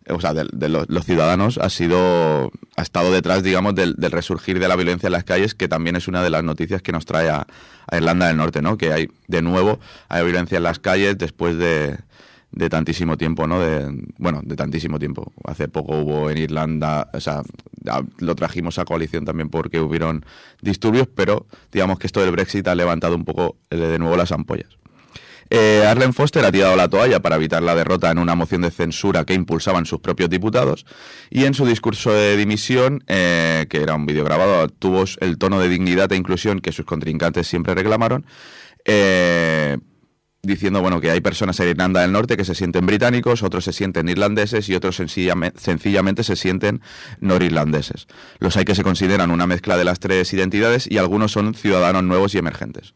eh, 0.07 0.13
o 0.13 0.19
sea, 0.19 0.33
de, 0.33 0.47
de 0.51 0.67
los, 0.69 0.89
los 0.89 1.05
ciudadanos, 1.05 1.59
ha 1.59 1.69
sido, 1.69 2.51
ha 2.75 2.81
estado 2.81 3.11
detrás, 3.11 3.43
digamos, 3.43 3.75
del, 3.75 3.93
del 3.97 4.11
resurgir 4.11 4.57
de 4.59 4.67
la 4.67 4.75
violencia 4.75 5.05
en 5.07 5.13
las 5.13 5.25
calles, 5.25 5.53
que 5.53 5.67
también 5.67 5.95
es 5.95 6.07
una 6.07 6.23
de 6.23 6.31
las 6.31 6.43
noticias 6.43 6.81
que 6.81 6.91
nos 6.91 7.05
trae 7.05 7.29
a, 7.29 7.45
a 7.85 7.95
Irlanda 7.97 8.25
del 8.27 8.37
Norte, 8.37 8.63
¿no? 8.63 8.79
Que 8.79 8.91
hay, 8.93 9.09
de 9.27 9.43
nuevo, 9.43 9.79
hay 10.09 10.23
violencia 10.23 10.57
en 10.57 10.63
las 10.63 10.79
calles 10.79 11.19
después 11.19 11.55
de, 11.59 11.97
de 12.57 12.69
tantísimo 12.69 13.17
tiempo, 13.17 13.47
¿no? 13.47 13.59
De, 13.59 13.89
bueno, 14.17 14.41
de 14.43 14.55
tantísimo 14.55 14.97
tiempo. 14.99 15.31
Hace 15.45 15.67
poco 15.67 15.97
hubo 15.99 16.29
en 16.29 16.39
Irlanda, 16.39 17.09
o 17.13 17.19
sea, 17.19 17.43
lo 18.17 18.35
trajimos 18.35 18.79
a 18.79 18.85
coalición 18.85 19.25
también 19.25 19.49
porque 19.49 19.79
hubieron 19.79 20.25
disturbios, 20.61 21.07
pero 21.13 21.45
digamos 21.71 21.99
que 21.99 22.07
esto 22.07 22.21
del 22.21 22.31
Brexit 22.31 22.67
ha 22.67 22.75
levantado 22.75 23.15
un 23.15 23.25
poco 23.25 23.57
eh, 23.69 23.77
de 23.77 23.99
nuevo 23.99 24.17
las 24.17 24.31
ampollas. 24.31 24.77
Eh, 25.49 25.85
Arlen 25.87 26.13
Foster 26.13 26.43
ha 26.43 26.51
tirado 26.51 26.75
la 26.75 26.89
toalla 26.89 27.21
para 27.21 27.37
evitar 27.37 27.63
la 27.63 27.73
derrota 27.73 28.11
en 28.11 28.17
una 28.17 28.35
moción 28.35 28.63
de 28.63 28.71
censura 28.71 29.23
que 29.23 29.33
impulsaban 29.33 29.85
sus 29.85 30.01
propios 30.01 30.29
diputados 30.29 30.85
y 31.29 31.45
en 31.45 31.53
su 31.53 31.65
discurso 31.65 32.11
de 32.11 32.35
dimisión, 32.35 33.01
eh, 33.07 33.65
que 33.69 33.81
era 33.81 33.95
un 33.95 34.05
vídeo 34.05 34.25
grabado, 34.25 34.67
tuvo 34.67 35.05
el 35.21 35.37
tono 35.37 35.61
de 35.61 35.69
dignidad 35.69 36.11
e 36.11 36.17
inclusión 36.17 36.59
que 36.59 36.73
sus 36.73 36.85
contrincantes 36.85 37.47
siempre 37.47 37.75
reclamaron, 37.75 38.25
diciendo 40.47 40.81
bueno 40.81 40.99
que 41.01 41.11
hay 41.11 41.21
personas 41.21 41.59
en 41.59 41.69
Irlanda 41.69 42.01
del 42.01 42.11
Norte 42.11 42.37
que 42.37 42.45
se 42.45 42.55
sienten 42.55 42.85
británicos, 42.85 43.43
otros 43.43 43.63
se 43.65 43.73
sienten 43.73 44.09
irlandeses 44.09 44.67
y 44.69 44.75
otros 44.75 44.99
sencillame- 44.99 45.53
sencillamente 45.57 46.23
se 46.23 46.35
sienten 46.35 46.81
norirlandeses. 47.21 48.07
Los 48.39 48.57
hay 48.57 48.65
que 48.65 48.73
se 48.75 48.83
consideran 48.83 49.29
una 49.31 49.45
mezcla 49.47 49.77
de 49.77 49.83
las 49.83 49.99
tres 49.99 50.33
identidades 50.33 50.89
y 50.89 50.97
algunos 50.97 51.31
son 51.31 51.53
ciudadanos 51.53 52.03
nuevos 52.03 52.33
y 52.33 52.37
emergentes. 52.39 52.93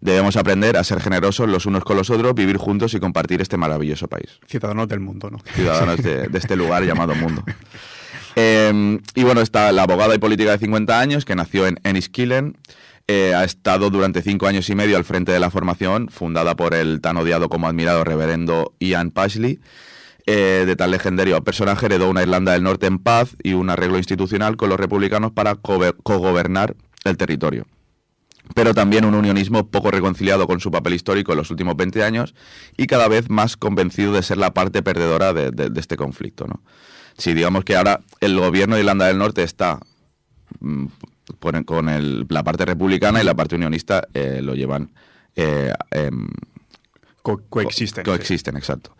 Debemos 0.00 0.36
aprender 0.36 0.76
a 0.76 0.84
ser 0.84 1.00
generosos 1.00 1.48
los 1.48 1.64
unos 1.66 1.82
con 1.84 1.96
los 1.96 2.10
otros, 2.10 2.34
vivir 2.34 2.56
juntos 2.58 2.92
y 2.94 3.00
compartir 3.00 3.40
este 3.40 3.56
maravilloso 3.56 4.08
país. 4.08 4.38
Ciudadanos 4.46 4.88
del 4.88 5.00
mundo, 5.00 5.30
¿no? 5.30 5.38
Ciudadanos 5.54 6.02
de, 6.02 6.28
de 6.28 6.38
este 6.38 6.56
lugar 6.56 6.84
llamado 6.84 7.14
mundo. 7.14 7.42
Eh, 8.38 8.98
y 9.14 9.22
bueno, 9.22 9.40
está 9.40 9.72
la 9.72 9.84
abogada 9.84 10.14
y 10.14 10.18
política 10.18 10.50
de 10.50 10.58
50 10.58 11.00
años 11.00 11.24
que 11.24 11.34
nació 11.34 11.66
en 11.66 11.78
Enniskillen. 11.84 12.58
Eh, 13.08 13.34
ha 13.34 13.44
estado 13.44 13.90
durante 13.90 14.22
cinco 14.22 14.46
años 14.46 14.68
y 14.70 14.74
medio 14.74 14.96
al 14.96 15.04
frente 15.04 15.32
de 15.32 15.40
la 15.40 15.50
formación, 15.50 16.08
fundada 16.08 16.56
por 16.56 16.74
el 16.74 17.00
tan 17.00 17.16
odiado 17.16 17.48
como 17.48 17.68
admirado 17.68 18.04
reverendo 18.04 18.74
Ian 18.80 19.10
Pashley. 19.10 19.60
Eh, 20.28 20.64
de 20.66 20.74
tal 20.74 20.90
legendario 20.90 21.40
personaje 21.44 21.86
heredó 21.86 22.10
una 22.10 22.22
Irlanda 22.22 22.52
del 22.52 22.64
Norte 22.64 22.86
en 22.86 22.98
paz 22.98 23.36
y 23.44 23.52
un 23.52 23.70
arreglo 23.70 23.96
institucional 23.96 24.56
con 24.56 24.68
los 24.70 24.80
republicanos 24.80 25.30
para 25.30 25.54
cogobernar 25.54 26.74
el 27.04 27.16
territorio 27.16 27.64
pero 28.54 28.74
también 28.74 29.04
un 29.04 29.14
unionismo 29.16 29.68
poco 29.70 29.90
reconciliado 29.90 30.46
con 30.46 30.60
su 30.60 30.70
papel 30.70 30.94
histórico 30.94 31.32
en 31.32 31.38
los 31.38 31.50
últimos 31.50 31.76
20 31.76 32.04
años 32.04 32.32
y 32.76 32.86
cada 32.86 33.08
vez 33.08 33.28
más 33.28 33.56
convencido 33.56 34.12
de 34.12 34.22
ser 34.22 34.38
la 34.38 34.54
parte 34.54 34.84
perdedora 34.84 35.32
de, 35.32 35.50
de- 35.50 35.80
este 35.80 35.96
conflicto. 35.96 36.46
¿no? 36.46 36.62
Si 37.18 37.34
digamos 37.34 37.64
que 37.64 37.74
ahora 37.74 38.02
el 38.20 38.38
gobierno 38.38 38.76
de 38.76 38.82
Irlanda 38.82 39.06
del 39.08 39.18
Norte 39.18 39.42
está 39.42 39.80
con, 41.64 41.88
el- 41.88 42.26
la 42.28 42.42
parte 42.44 42.64
republicana 42.64 43.20
y 43.20 43.24
la 43.24 43.34
parte 43.34 43.54
unionista 43.56 44.06
eh, 44.14 44.40
lo 44.42 44.54
llevan... 44.54 44.90
eh, 45.34 45.72
em, 45.90 46.28
Co- 47.22 47.42
coexisten. 47.48 48.04
Co- 48.04 48.12
coexisten, 48.12 48.56
exacto. 48.56 48.96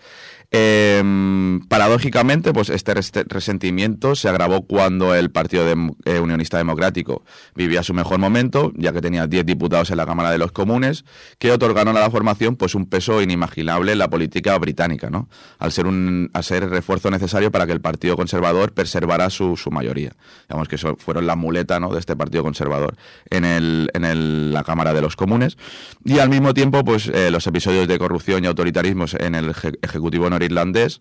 Eh, 0.51 1.59
paradójicamente, 1.69 2.53
pues 2.53 2.71
este 2.71 2.95
resentimiento 3.29 4.15
se 4.15 4.29
agravó 4.29 4.67
cuando 4.67 5.15
el 5.15 5.31
Partido 5.31 5.65
eh, 6.05 6.19
Unionista 6.21 6.57
Democrático 6.59 7.25
vivía 7.55 7.83
su 7.83 7.95
mejor 7.95 8.19
momento, 8.19 8.73
ya 8.77 8.93
que 8.93 9.01
tenía 9.01 9.27
10 9.27 9.45
diputados 9.47 9.91
en 9.91 9.97
la 9.97 10.07
Cámara 10.07 10.31
de 10.31 10.39
los 10.39 10.53
Comunes, 10.53 11.05
que 11.39 11.53
otorgaron 11.53 11.97
a 11.97 12.01
la 12.01 12.11
formación 12.11 12.57
pues 12.57 12.75
un 12.75 12.87
peso 12.87 13.21
inimaginable 13.23 13.93
en 13.93 13.99
la 13.99 14.09
política 14.09 14.57
británica, 14.59 15.11
¿no? 15.11 15.29
Al 15.59 15.73
ser 15.73 15.87
un 15.87 16.31
al 16.33 16.45
ser 16.45 16.69
refuerzo 16.69 17.11
necesario 17.11 17.51
para 17.51 17.67
que 17.67 17.73
el 17.73 17.81
Partido 17.81 18.17
Conservador 18.17 18.73
preservara 18.73 19.31
su, 19.31 19.57
mayoría. 19.71 20.13
Digamos 20.49 20.69
que 20.69 20.79
fueron 20.79 21.27
la 21.27 21.37
muleta, 21.37 21.81
¿no? 21.81 21.93
de 21.93 21.99
este 22.01 22.17
Partido 22.17 22.43
Conservador 22.43 22.97
en 23.31 23.45
el 23.45 23.91
en 23.95 24.05
el- 24.05 24.53
la 24.53 24.63
Cámara 24.65 24.93
de 24.95 25.01
los 25.03 25.17
Comunes 25.17 25.57
y 26.05 26.19
al 26.19 26.29
mismo 26.29 26.55
tiempo 26.55 26.85
pues 26.85 27.09
eh, 27.09 27.31
los 27.31 27.47
episodios 27.47 27.89
de 27.89 27.99
corrupción 27.99 28.45
y 28.45 28.47
autoritarismos 28.47 29.15
en 29.15 29.35
el 29.35 29.51
eje- 29.51 29.79
ejecutivo 29.83 30.29
norirlandés 30.37 31.01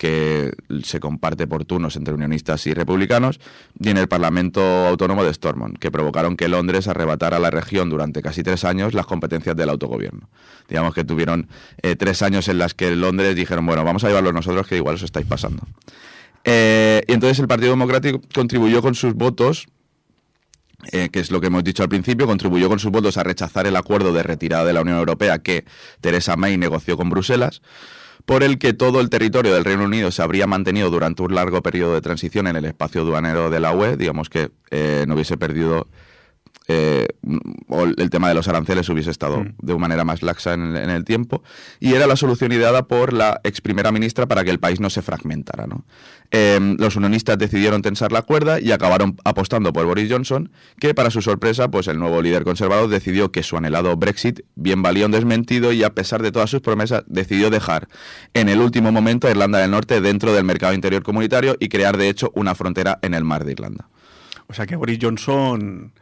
que 0.00 0.54
se 0.82 0.98
comparte 0.98 1.46
por 1.46 1.66
turnos 1.66 1.94
entre 1.96 2.14
unionistas 2.14 2.66
y 2.66 2.72
republicanos, 2.72 3.38
y 3.78 3.90
en 3.90 3.98
el 3.98 4.08
Parlamento 4.08 4.62
Autónomo 4.62 5.22
de 5.24 5.34
Stormont, 5.34 5.78
que 5.78 5.90
provocaron 5.90 6.38
que 6.38 6.48
Londres 6.48 6.88
arrebatara 6.88 7.36
a 7.36 7.40
la 7.40 7.50
región 7.50 7.90
durante 7.90 8.22
casi 8.22 8.42
tres 8.42 8.64
años 8.64 8.94
las 8.94 9.04
competencias 9.04 9.54
del 9.56 9.68
autogobierno. 9.68 10.30
Digamos 10.70 10.94
que 10.94 11.04
tuvieron 11.04 11.48
eh, 11.82 11.96
tres 11.96 12.22
años 12.22 12.48
en 12.48 12.56
las 12.56 12.72
que 12.72 12.96
Londres 12.96 13.36
dijeron, 13.36 13.66
bueno, 13.66 13.84
vamos 13.84 14.02
a 14.04 14.08
llevarlo 14.08 14.32
nosotros, 14.32 14.66
que 14.66 14.76
igual 14.76 14.94
os 14.94 15.02
estáis 15.02 15.26
pasando. 15.26 15.64
Eh, 16.44 17.02
y 17.06 17.12
entonces 17.12 17.38
el 17.38 17.46
Partido 17.46 17.72
Democrático 17.72 18.22
contribuyó 18.34 18.80
con 18.80 18.94
sus 18.94 19.12
votos 19.12 19.66
eh, 20.92 21.10
que 21.10 21.20
es 21.20 21.30
lo 21.30 21.42
que 21.42 21.48
hemos 21.48 21.62
dicho 21.62 21.82
al 21.82 21.90
principio, 21.90 22.26
contribuyó 22.26 22.70
con 22.70 22.78
sus 22.78 22.90
votos 22.90 23.18
a 23.18 23.22
rechazar 23.22 23.66
el 23.66 23.76
acuerdo 23.76 24.14
de 24.14 24.22
retirada 24.22 24.64
de 24.64 24.72
la 24.72 24.80
Unión 24.80 24.96
Europea 24.96 25.38
que 25.38 25.66
Theresa 26.00 26.36
May 26.36 26.56
negoció 26.56 26.96
con 26.96 27.10
Bruselas, 27.10 27.60
por 28.24 28.42
el 28.42 28.58
que 28.58 28.72
todo 28.72 29.00
el 29.00 29.10
territorio 29.10 29.54
del 29.54 29.64
Reino 29.64 29.84
Unido 29.84 30.10
se 30.10 30.22
habría 30.22 30.46
mantenido 30.46 30.90
durante 30.90 31.22
un 31.22 31.34
largo 31.34 31.62
periodo 31.62 31.94
de 31.94 32.00
transición 32.00 32.46
en 32.46 32.56
el 32.56 32.64
espacio 32.64 33.02
aduanero 33.02 33.50
de 33.50 33.60
la 33.60 33.72
UE, 33.72 33.96
digamos 33.96 34.28
que 34.28 34.50
eh, 34.70 35.04
no 35.06 35.14
hubiese 35.14 35.36
perdido 35.36 35.86
eh, 36.72 37.08
o 37.68 37.84
el 37.84 38.10
tema 38.10 38.28
de 38.28 38.34
los 38.34 38.48
aranceles 38.48 38.88
hubiese 38.88 39.10
estado 39.10 39.40
Mm. 39.40 39.54
de 39.60 39.72
una 39.72 39.80
manera 39.80 40.04
más 40.04 40.22
laxa 40.22 40.54
en 40.54 40.62
el, 40.62 40.76
en 40.76 40.90
el 40.90 41.04
tiempo 41.04 41.42
y 41.78 41.94
era 41.94 42.06
la 42.06 42.16
solución 42.16 42.52
ideada 42.52 42.86
por 42.86 43.12
la 43.12 43.40
ex 43.44 43.60
primera 43.60 43.92
ministra 43.92 44.26
para 44.26 44.44
que 44.44 44.50
el 44.50 44.58
país 44.58 44.80
no 44.80 44.90
se 44.90 45.02
fragmentara. 45.02 45.66
¿no? 45.66 45.84
Eh, 46.30 46.58
los 46.78 46.96
unionistas 46.96 47.38
decidieron 47.38 47.82
tensar 47.82 48.12
la 48.12 48.22
cuerda 48.22 48.60
y 48.60 48.72
acabaron 48.72 49.16
apostando 49.24 49.72
por 49.72 49.86
Boris 49.86 50.10
Johnson, 50.10 50.50
que 50.78 50.94
para 50.94 51.10
su 51.10 51.22
sorpresa, 51.22 51.70
pues 51.70 51.88
el 51.88 51.98
nuevo 51.98 52.22
líder 52.22 52.44
conservador 52.44 52.88
decidió 52.88 53.32
que 53.32 53.42
su 53.42 53.56
anhelado 53.56 53.96
Brexit 53.96 54.40
bien 54.54 54.82
valía 54.82 55.06
un 55.06 55.12
desmentido 55.12 55.72
y 55.72 55.82
a 55.82 55.90
pesar 55.94 56.22
de 56.22 56.30
todas 56.32 56.50
sus 56.50 56.60
promesas 56.60 57.02
decidió 57.06 57.50
dejar 57.50 57.88
en 58.34 58.48
el 58.48 58.60
último 58.60 58.92
momento 58.92 59.26
a 59.26 59.30
Irlanda 59.30 59.58
del 59.58 59.70
Norte 59.70 60.00
dentro 60.00 60.32
del 60.32 60.44
mercado 60.44 60.74
interior 60.74 61.02
comunitario 61.02 61.56
y 61.58 61.68
crear 61.68 61.96
de 61.96 62.08
hecho 62.08 62.30
una 62.34 62.54
frontera 62.54 62.98
en 63.02 63.14
el 63.14 63.24
mar 63.24 63.44
de 63.44 63.52
Irlanda. 63.52 63.88
O 64.46 64.52
sea 64.54 64.66
que 64.66 64.76
Boris 64.76 64.98
Johnson 65.00 65.92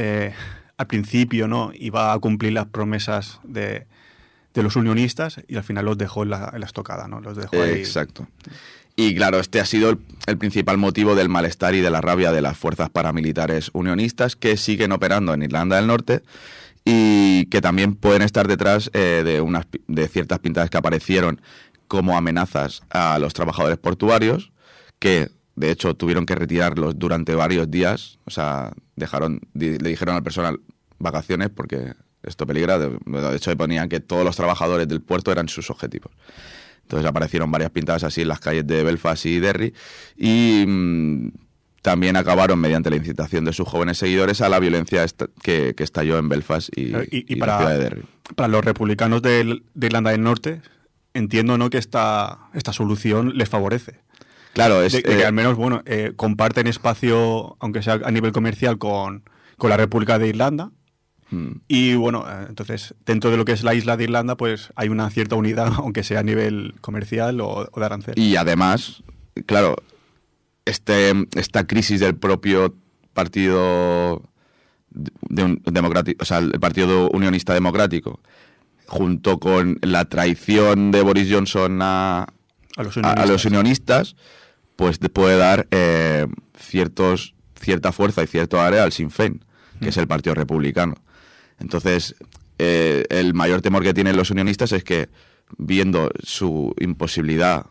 eh, 0.00 0.32
al 0.76 0.86
principio 0.86 1.48
no 1.48 1.72
iba 1.74 2.12
a 2.12 2.18
cumplir 2.20 2.52
las 2.52 2.66
promesas 2.66 3.40
de, 3.42 3.84
de 4.54 4.62
los 4.62 4.76
unionistas 4.76 5.40
y 5.48 5.56
al 5.56 5.64
final 5.64 5.86
los 5.86 5.98
dejó 5.98 6.22
en 6.22 6.30
la, 6.30 6.52
en 6.54 6.62
estocada, 6.62 7.08
¿no? 7.08 7.20
Los 7.20 7.36
dejó 7.36 7.60
ahí. 7.60 7.72
Exacto. 7.72 8.28
Y 8.94 9.12
claro, 9.16 9.40
este 9.40 9.58
ha 9.58 9.66
sido 9.66 9.98
el, 10.26 10.38
principal 10.38 10.78
motivo 10.78 11.16
del 11.16 11.28
malestar 11.28 11.74
y 11.74 11.80
de 11.80 11.90
la 11.90 12.00
rabia 12.00 12.30
de 12.30 12.42
las 12.42 12.56
fuerzas 12.56 12.90
paramilitares 12.90 13.70
unionistas 13.72 14.36
que 14.36 14.56
siguen 14.56 14.92
operando 14.92 15.34
en 15.34 15.42
Irlanda 15.42 15.76
del 15.76 15.88
Norte 15.88 16.22
y 16.84 17.46
que 17.46 17.60
también 17.60 17.96
pueden 17.96 18.22
estar 18.22 18.46
detrás 18.46 18.90
eh, 18.94 19.22
de, 19.24 19.40
unas, 19.40 19.66
de 19.88 20.06
ciertas 20.06 20.38
pintadas 20.38 20.70
que 20.70 20.78
aparecieron 20.78 21.40
como 21.88 22.16
amenazas 22.16 22.82
a 22.90 23.18
los 23.18 23.34
trabajadores 23.34 23.78
portuarios, 23.78 24.52
que 25.00 25.30
de 25.58 25.70
hecho 25.70 25.94
tuvieron 25.94 26.24
que 26.26 26.34
retirarlos 26.34 26.98
durante 26.98 27.34
varios 27.34 27.70
días, 27.70 28.18
o 28.24 28.30
sea, 28.30 28.72
dejaron, 28.96 29.40
di- 29.54 29.78
le 29.78 29.90
dijeron 29.90 30.14
al 30.16 30.22
personal 30.22 30.60
vacaciones 30.98 31.50
porque 31.50 31.94
esto 32.22 32.46
peligra, 32.46 32.78
de, 32.78 32.90
de 33.06 33.36
hecho 33.36 33.56
ponían 33.56 33.88
que 33.88 34.00
todos 34.00 34.24
los 34.24 34.36
trabajadores 34.36 34.88
del 34.88 35.00
puerto 35.00 35.30
eran 35.32 35.48
sus 35.48 35.70
objetivos. 35.70 36.12
Entonces 36.82 37.06
aparecieron 37.08 37.50
varias 37.50 37.70
pintadas 37.70 38.02
así 38.04 38.22
en 38.22 38.28
las 38.28 38.40
calles 38.40 38.66
de 38.66 38.82
Belfast 38.82 39.26
y 39.26 39.38
Derry 39.40 39.74
y 40.16 40.64
mm, 40.66 41.28
también 41.82 42.16
acabaron 42.16 42.58
mediante 42.58 42.90
la 42.90 42.96
incitación 42.96 43.44
de 43.44 43.52
sus 43.52 43.68
jóvenes 43.68 43.98
seguidores 43.98 44.40
a 44.40 44.48
la 44.48 44.58
violencia 44.58 45.04
que, 45.42 45.74
que 45.76 45.84
estalló 45.84 46.18
en 46.18 46.28
Belfast 46.28 46.70
y, 46.76 46.88
Claro, 46.90 47.04
y- 47.10 47.24
y 47.28 47.32
y 47.34 47.36
la 47.36 47.46
para- 47.46 47.58
ciudad 47.58 47.72
de 47.72 47.84
Derry. 47.84 48.02
Para 48.34 48.48
los 48.48 48.64
republicanos 48.64 49.22
del- 49.22 49.64
de 49.74 49.86
Irlanda 49.86 50.10
del 50.10 50.22
Norte, 50.22 50.60
entiendo 51.14 51.56
¿no? 51.58 51.70
que 51.70 51.78
esta, 51.78 52.38
esta 52.54 52.72
solución 52.72 53.36
les 53.36 53.48
favorece. 53.48 54.00
Claro, 54.54 54.82
es, 54.82 54.92
de, 54.92 54.98
de 55.02 55.04
que 55.16 55.20
eh, 55.22 55.24
al 55.26 55.32
menos 55.32 55.56
bueno 55.56 55.82
eh, 55.86 56.12
comparten 56.16 56.66
espacio, 56.66 57.56
aunque 57.60 57.82
sea 57.82 58.00
a 58.04 58.10
nivel 58.10 58.32
comercial, 58.32 58.78
con, 58.78 59.22
con 59.56 59.70
la 59.70 59.76
República 59.76 60.18
de 60.18 60.28
Irlanda. 60.28 60.70
mm, 61.30 61.50
Y 61.68 61.94
bueno, 61.94 62.24
eh, 62.28 62.46
entonces 62.48 62.94
dentro 63.06 63.30
de 63.30 63.36
lo 63.36 63.44
que 63.44 63.52
es 63.52 63.62
la 63.62 63.74
isla 63.74 63.96
de 63.96 64.04
Irlanda, 64.04 64.36
pues 64.36 64.72
hay 64.76 64.88
una 64.88 65.08
cierta 65.10 65.36
unidad, 65.36 65.72
aunque 65.78 66.02
sea 66.02 66.20
a 66.20 66.22
nivel 66.24 66.74
comercial 66.80 67.40
o, 67.40 67.68
o 67.70 67.80
de 67.80 67.86
arancel. 67.86 68.14
Y 68.18 68.36
además, 68.36 69.02
claro, 69.46 69.76
este, 70.64 71.12
esta 71.36 71.66
crisis 71.66 72.00
del 72.00 72.16
propio 72.16 72.74
partido 73.14 74.22
de 74.90 75.42
un- 75.44 75.62
democrático, 75.64 76.22
o 76.22 76.24
sea, 76.24 76.38
el 76.38 76.58
partido 76.60 77.08
unionista 77.10 77.54
democrático, 77.54 78.20
junto 78.86 79.38
con 79.38 79.78
la 79.82 80.06
traición 80.06 80.90
de 80.90 81.02
Boris 81.02 81.28
Johnson 81.30 81.78
a, 81.82 82.26
a 82.78 82.82
los 82.84 82.96
a- 82.96 83.00
a 83.00 83.02
unionistas. 83.02 83.28
los 83.30 83.44
unionistas, 83.44 84.16
pues 84.76 84.98
te 84.98 85.08
puede 85.08 85.36
dar 85.36 85.66
eh, 85.70 86.26
ciertos, 86.58 87.34
cierta 87.60 87.92
fuerza 87.92 88.22
y 88.22 88.26
cierto 88.26 88.60
área 88.60 88.84
al 88.84 88.92
Sinn 88.92 89.10
Féin, 89.10 89.44
que 89.80 89.86
Mm. 89.86 89.88
es 89.88 89.96
el 89.96 90.06
partido 90.08 90.34
republicano. 90.34 90.94
Entonces, 91.58 92.14
eh, 92.58 93.04
el 93.10 93.34
mayor 93.34 93.60
temor 93.62 93.82
que 93.82 93.94
tienen 93.94 94.16
los 94.16 94.30
unionistas 94.30 94.72
es 94.72 94.84
que, 94.84 95.08
viendo 95.56 96.10
su 96.22 96.74
imposibilidad 96.80 97.66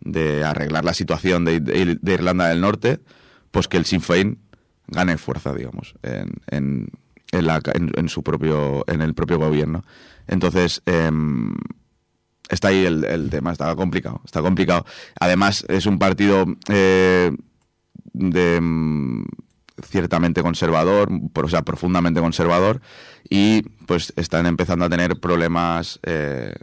de 0.00 0.44
arreglar 0.44 0.84
la 0.84 0.94
situación 0.94 1.44
de, 1.44 1.60
de- 1.60 1.98
de 2.00 2.12
Irlanda 2.14 2.48
del 2.48 2.60
Norte, 2.60 3.00
pues 3.50 3.66
que 3.66 3.76
el 3.76 3.84
Sinn 3.84 4.00
Féin 4.02 4.38
gane 4.86 5.18
fuerza, 5.18 5.52
digamos, 5.54 5.94
en, 6.02 6.30
en, 6.50 6.88
en 7.32 7.46
la- 7.46 7.60
en- 7.74 7.90
en 7.96 8.08
su 8.08 8.22
propio, 8.22 8.84
en 8.86 9.00
el 9.02 9.14
propio 9.14 9.38
gobierno. 9.38 9.84
Entonces, 10.28 10.82
em, 10.86 11.54
está 12.48 12.68
ahí 12.68 12.84
el, 12.86 13.04
el 13.04 13.30
tema, 13.30 13.52
está 13.52 13.74
complicado, 13.76 14.20
está 14.24 14.42
complicado. 14.42 14.84
Además, 15.20 15.64
es 15.68 15.86
un 15.86 15.98
partido 15.98 16.46
eh, 16.68 17.30
de 18.12 18.60
mm, 18.60 19.24
ciertamente 19.88 20.42
conservador, 20.42 21.08
o 21.34 21.48
sea, 21.48 21.62
profundamente 21.62 22.20
conservador, 22.20 22.80
y 23.28 23.62
pues 23.86 24.12
están 24.16 24.46
empezando 24.46 24.84
a 24.84 24.88
tener 24.88 25.18
problemas. 25.20 26.00
eh, 26.02 26.54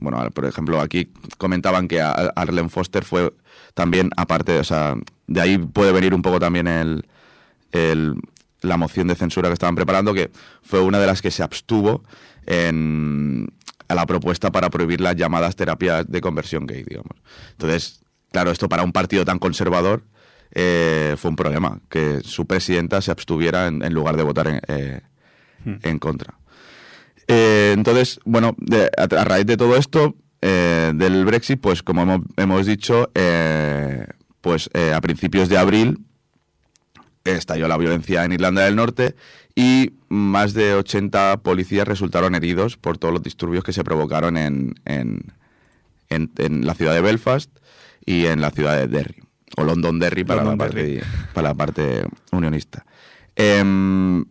bueno, 0.00 0.30
por 0.30 0.44
ejemplo, 0.44 0.80
aquí 0.80 1.12
comentaban 1.38 1.88
que 1.88 2.00
Arlen 2.00 2.70
Foster 2.70 3.04
fue 3.04 3.32
también, 3.74 4.10
aparte, 4.16 4.58
o 4.58 4.64
sea, 4.64 4.94
de 5.26 5.40
ahí 5.40 5.58
puede 5.58 5.90
venir 5.92 6.14
un 6.14 6.22
poco 6.22 6.38
también 6.38 6.66
el, 6.68 7.06
el- 7.72 8.14
la 8.60 8.76
moción 8.76 9.06
de 9.08 9.14
censura 9.14 9.48
que 9.48 9.52
estaban 9.54 9.76
preparando, 9.76 10.12
que 10.14 10.30
fue 10.62 10.80
una 10.80 10.98
de 10.98 11.06
las 11.06 11.22
que 11.22 11.30
se 11.30 11.42
abstuvo 11.44 12.02
en, 12.46 13.48
a 13.88 13.94
la 13.94 14.06
propuesta 14.06 14.50
para 14.52 14.70
prohibir 14.70 15.00
las 15.00 15.16
llamadas 15.16 15.56
terapias 15.56 16.04
de 16.08 16.20
conversión 16.20 16.66
gay, 16.66 16.82
digamos. 16.84 17.16
Entonces, 17.52 18.02
claro, 18.30 18.50
esto 18.50 18.68
para 18.68 18.82
un 18.82 18.92
partido 18.92 19.24
tan 19.24 19.38
conservador 19.38 20.02
eh, 20.52 21.14
fue 21.18 21.30
un 21.30 21.36
problema, 21.36 21.80
que 21.88 22.20
su 22.22 22.46
presidenta 22.46 23.00
se 23.00 23.10
abstuviera 23.10 23.66
en, 23.66 23.82
en 23.82 23.92
lugar 23.94 24.16
de 24.16 24.22
votar 24.22 24.48
en, 24.48 24.60
eh, 24.68 25.00
en 25.82 25.98
contra. 25.98 26.34
Eh, 27.26 27.72
entonces, 27.76 28.20
bueno, 28.24 28.54
de- 28.58 28.90
a, 28.96 29.02
a 29.02 29.24
raíz 29.24 29.46
de 29.46 29.56
todo 29.56 29.76
esto, 29.76 30.14
eh, 30.40 30.92
del 30.94 31.24
Brexit, 31.24 31.60
pues 31.60 31.82
como 31.82 32.02
hemos, 32.02 32.20
hemos 32.36 32.66
dicho, 32.66 33.10
pues 34.40 34.70
a 34.94 35.00
principios 35.00 35.48
de 35.48 35.58
abril 35.58 35.98
estalló 37.34 37.68
la 37.68 37.76
violencia 37.76 38.24
en 38.24 38.32
Irlanda 38.32 38.64
del 38.64 38.76
Norte 38.76 39.14
y 39.54 39.92
más 40.08 40.54
de 40.54 40.74
80 40.74 41.38
policías 41.42 41.86
resultaron 41.88 42.34
heridos 42.34 42.76
por 42.76 42.98
todos 42.98 43.12
los 43.14 43.22
disturbios 43.22 43.64
que 43.64 43.72
se 43.72 43.84
provocaron 43.84 44.36
en, 44.36 44.74
en, 44.84 45.32
en- 46.08 46.30
en 46.38 46.66
la 46.66 46.74
ciudad 46.74 46.94
de 46.94 47.00
Belfast 47.00 47.50
y 48.06 48.26
en 48.26 48.40
la 48.40 48.50
ciudad 48.50 48.76
de 48.76 48.86
Derry, 48.88 49.22
o 49.56 49.64
Londonderry 49.64 50.24
para, 50.24 50.42
la 50.44 50.50
parte, 50.56 51.02
para 51.34 51.48
la 51.48 51.54
parte 51.54 52.04
unionista. 52.32 52.86
Em, 53.36 54.24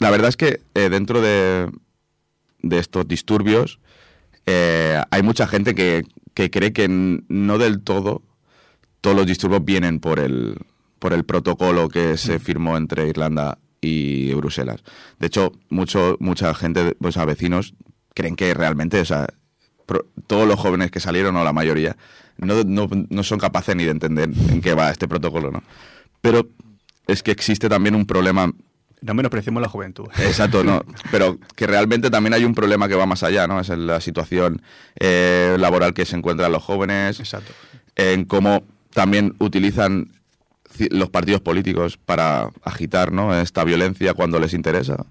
la 0.00 0.10
verdad 0.10 0.28
es 0.28 0.36
que 0.36 0.60
eh, 0.74 0.88
dentro 0.88 1.20
de, 1.20 1.70
de 2.62 2.78
estos 2.78 3.06
disturbios 3.08 3.78
eh, 4.46 5.00
hay 5.10 5.22
mucha 5.22 5.46
gente 5.46 5.74
que, 5.74 6.04
que 6.34 6.50
cree 6.50 6.72
que 6.72 6.88
no 6.88 7.58
del 7.58 7.80
todo 7.82 8.22
todos 9.00 9.16
los 9.16 9.26
disturbios 9.26 9.64
vienen 9.64 9.98
por 10.00 10.18
el, 10.20 10.58
por 11.02 11.12
el 11.12 11.24
protocolo 11.24 11.88
que 11.88 12.16
se 12.16 12.38
firmó 12.38 12.76
entre 12.76 13.08
Irlanda 13.08 13.58
y 13.80 14.32
Bruselas. 14.34 14.84
De 15.18 15.26
hecho, 15.26 15.50
mucho, 15.68 16.16
mucha 16.20 16.54
gente, 16.54 16.96
o 17.02 17.10
sea, 17.10 17.24
vecinos, 17.24 17.74
creen 18.14 18.36
que 18.36 18.54
realmente, 18.54 19.00
o 19.00 19.04
sea, 19.04 19.26
pro- 19.84 20.06
todos 20.28 20.46
los 20.46 20.60
jóvenes 20.60 20.92
que 20.92 21.00
salieron, 21.00 21.34
o 21.34 21.42
la 21.42 21.52
mayoría, 21.52 21.96
no, 22.38 22.62
no, 22.62 22.88
no 23.10 23.22
son 23.24 23.40
capaces 23.40 23.74
ni 23.74 23.82
de 23.82 23.90
entender 23.90 24.30
en 24.50 24.60
qué 24.60 24.74
va 24.74 24.90
este 24.92 25.08
protocolo, 25.08 25.50
¿no? 25.50 25.64
Pero 26.20 26.48
es 27.08 27.24
que 27.24 27.32
existe 27.32 27.68
también 27.68 27.96
un 27.96 28.06
problema 28.06 28.52
No 29.00 29.14
menospreciemos 29.14 29.60
la 29.60 29.68
juventud. 29.68 30.06
Exacto, 30.20 30.62
no. 30.62 30.84
Pero 31.10 31.38
que 31.56 31.66
realmente 31.66 32.10
también 32.10 32.34
hay 32.34 32.44
un 32.44 32.54
problema 32.54 32.86
que 32.86 32.94
va 32.94 33.06
más 33.06 33.24
allá, 33.24 33.48
¿no? 33.48 33.58
Es 33.58 33.68
en 33.70 33.88
la 33.88 34.00
situación 34.00 34.62
eh, 35.00 35.56
laboral 35.58 35.92
que 35.94 36.04
se 36.06 36.14
encuentran 36.14 36.52
los 36.52 36.62
jóvenes, 36.62 37.18
Exacto. 37.18 37.52
en 37.96 38.24
cómo 38.24 38.62
también 38.94 39.34
utilizan 39.40 40.12
los 40.90 41.10
partidos 41.10 41.40
políticos 41.40 41.96
para 41.96 42.50
agitar 42.62 43.12
¿no? 43.12 43.34
esta 43.34 43.64
violencia 43.64 44.14
cuando 44.14 44.38
les 44.38 44.54
interesa. 44.54 45.06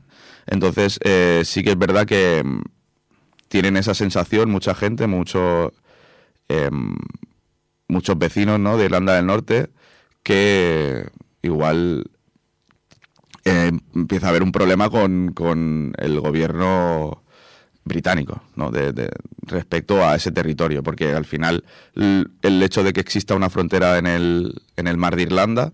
Entonces, 0.48 1.00
eh, 1.04 1.44
sí 1.46 1.64
que 1.64 1.72
es 1.72 1.78
verdad 1.78 2.06
que 2.06 2.44
mm, 2.44 2.62
tienen 3.48 3.78
esa 3.78 3.94
sensación 3.94 4.50
mucha 4.50 4.74
gente, 4.76 5.08
mucho, 5.08 5.74
em, 6.48 6.96
muchos 7.88 8.18
vecinos 8.18 8.60
¿no? 8.60 8.78
de 8.78 8.86
Irlanda 8.86 9.16
del 9.16 9.26
Norte, 9.26 9.70
que 10.24 11.10
igual 11.42 12.06
eh, 13.46 13.72
empieza 13.96 14.28
a 14.28 14.30
haber 14.30 14.44
un 14.44 14.52
problema 14.52 14.90
con, 14.90 15.34
con 15.34 15.94
el 15.98 16.20
gobierno 16.20 17.24
británico, 17.84 18.42
¿no? 18.56 18.72
De, 18.72 18.94
de- 18.94 19.12
respecto 19.44 20.06
a 20.06 20.16
ese 20.16 20.32
territorio, 20.32 20.84
porque 20.84 21.14
al 21.14 21.26
final 21.26 21.64
el 21.96 22.64
hecho 22.64 22.84
de 22.84 22.94
que 22.94 23.02
exista 23.02 23.36
una 23.36 23.50
frontera 23.50 23.98
en 23.98 24.06
el, 24.08 24.62
en 24.78 24.88
el 24.88 24.98
mar 24.98 25.16
de 25.16 25.24
Irlanda, 25.24 25.74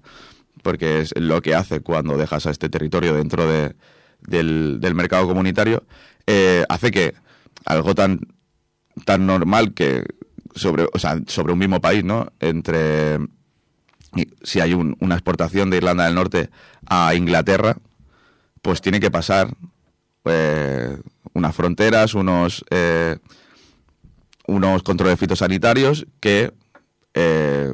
porque 0.63 1.01
es 1.01 1.13
lo 1.17 1.41
que 1.41 1.53
hace 1.53 1.81
cuando 1.81 2.17
dejas 2.17 2.45
a 2.47 2.51
este 2.51 2.69
territorio 2.69 3.13
dentro 3.13 3.45
de- 3.47 3.75
del, 4.21 4.79
del 4.81 4.95
mercado 4.95 5.27
comunitario, 5.27 5.83
eh, 6.25 6.65
hace 6.69 6.91
que 6.91 7.13
algo 7.65 7.93
tan, 7.93 8.19
tan 9.05 9.27
normal 9.27 9.73
que 9.73 10.03
sobre, 10.55 10.87
o 10.91 10.97
sea, 10.99 11.19
sobre 11.27 11.53
un 11.53 11.59
mismo 11.59 11.81
país, 11.81 12.03
¿no? 12.03 12.31
Entre 12.39 13.19
si 14.43 14.59
hay 14.59 14.73
un- 14.73 14.95
una 14.99 15.15
exportación 15.15 15.69
de 15.69 15.77
Irlanda 15.77 16.05
del 16.05 16.15
Norte 16.15 16.49
a 16.87 17.13
Inglaterra, 17.13 17.77
pues 18.61 18.81
tiene 18.81 18.99
que 18.99 19.11
pasar 19.11 19.49
eh, 20.29 20.97
unas 21.33 21.55
fronteras, 21.55 22.13
unos, 22.13 22.63
eh, 22.69 23.17
unos 24.47 24.83
controles 24.83 25.19
fitosanitarios 25.19 26.07
que 26.19 26.53
eh, 27.13 27.73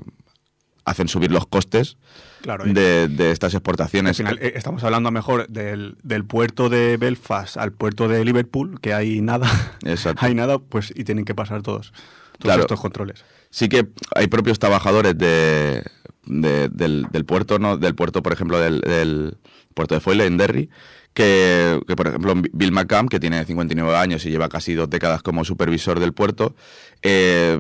hacen 0.86 1.08
subir 1.08 1.32
los 1.32 1.48
costes 1.48 1.98
Claro. 2.42 2.66
de, 2.66 3.08
de 3.08 3.32
estas 3.32 3.54
Al 3.54 3.60
exportaciones. 3.60 4.18
final, 4.18 4.38
eh, 4.42 4.52
estamos 4.58 4.84
hablando 4.84 5.12
mejor 5.12 5.48
del, 5.48 5.96
del 6.04 6.26
puerto 6.26 6.68
de 6.68 6.98
Belfast 6.98 7.56
al 7.56 7.72
puerto 7.72 8.10
de 8.10 8.26
Liverpool, 8.26 8.82
que 8.82 8.94
hay 8.94 9.22
nada. 9.22 9.48
Exacto. 9.86 10.26
hay 10.26 10.36
nada, 10.36 10.60
pues, 10.60 10.92
y 10.94 11.06
tienen 11.06 11.24
que 11.24 11.34
pasar 11.36 11.62
todos, 11.62 11.92
todos 11.92 12.40
Claro. 12.40 12.62
estos 12.64 12.82
controles. 12.82 13.24
Sí 13.50 13.70
que 13.70 13.88
hay 14.14 14.28
propios 14.28 14.60
trabajadores 14.60 15.18
de, 15.18 15.84
de- 16.26 16.68
del, 16.70 17.08
del 17.12 17.24
puerto, 17.24 17.60
¿no? 17.60 17.78
Del 17.78 17.96
puerto, 17.96 18.22
por 18.22 18.34
ejemplo, 18.34 18.60
del, 18.60 18.82
del 18.82 19.38
puerto 19.74 19.96
de 19.96 20.02
Foyle 20.02 20.26
en 20.26 20.36
Derry, 20.38 20.70
que, 21.14 21.80
que, 21.88 21.96
por 21.96 22.08
ejemplo, 22.08 22.34
Bill 22.52 22.72
McCann, 22.72 23.08
que 23.08 23.20
tiene 23.20 23.44
59 23.46 23.96
años 23.96 24.26
y 24.26 24.30
lleva 24.30 24.50
casi 24.50 24.74
dos 24.74 24.90
décadas 24.90 25.22
como 25.22 25.46
supervisor 25.46 26.00
del 26.00 26.14
puerto, 26.14 26.56
eh, 27.02 27.60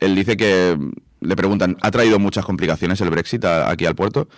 él 0.00 0.14
dice 0.14 0.36
que 0.36 0.76
le 1.20 1.36
preguntan, 1.36 1.76
¿ha 1.80 1.90
traído 1.90 2.18
muchas 2.18 2.44
complicaciones 2.44 3.00
el 3.00 3.10
Brexit 3.10 3.44
aquí 3.44 3.86
al 3.86 3.94
puerto? 3.94 4.28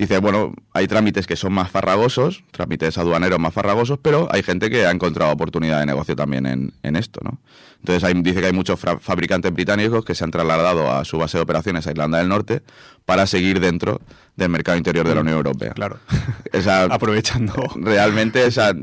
Dice, 0.00 0.16
bueno, 0.18 0.54
hay 0.72 0.88
trámites 0.88 1.26
que 1.26 1.36
son 1.36 1.52
más 1.52 1.70
farragosos, 1.70 2.42
trámites 2.52 2.96
aduaneros 2.96 3.38
más 3.38 3.52
farragosos, 3.52 3.98
pero 4.00 4.28
hay 4.32 4.42
gente 4.42 4.70
que 4.70 4.86
ha 4.86 4.90
encontrado 4.90 5.30
oportunidad 5.30 5.78
de 5.80 5.84
negocio 5.84 6.16
también 6.16 6.46
en, 6.46 6.72
en 6.82 6.96
esto, 6.96 7.20
¿no? 7.22 7.38
Entonces 7.80 8.02
hay- 8.04 8.14
dice 8.22 8.40
que 8.40 8.46
hay 8.46 8.52
muchos 8.54 8.80
fabricantes 9.00 9.52
británicos 9.52 10.02
que 10.04 10.14
se 10.14 10.24
han 10.24 10.30
trasladado 10.30 10.90
a 10.90 11.04
su 11.04 11.18
base 11.18 11.36
de 11.36 11.42
operaciones 11.42 11.86
a 11.86 11.90
Irlanda 11.90 12.16
del 12.16 12.28
Norte 12.30 12.62
para 13.04 13.26
seguir 13.26 13.60
dentro 13.60 14.00
del 14.36 14.48
mercado 14.48 14.78
interior 14.78 15.06
de 15.06 15.14
la 15.14 15.20
Unión 15.20 15.36
Europea. 15.36 15.72
Claro. 15.74 15.98
Esa- 16.52 16.84
Aprovechando. 16.90 17.62
realmente 17.76 18.46
esa, 18.46 18.70
eh, 18.70 18.76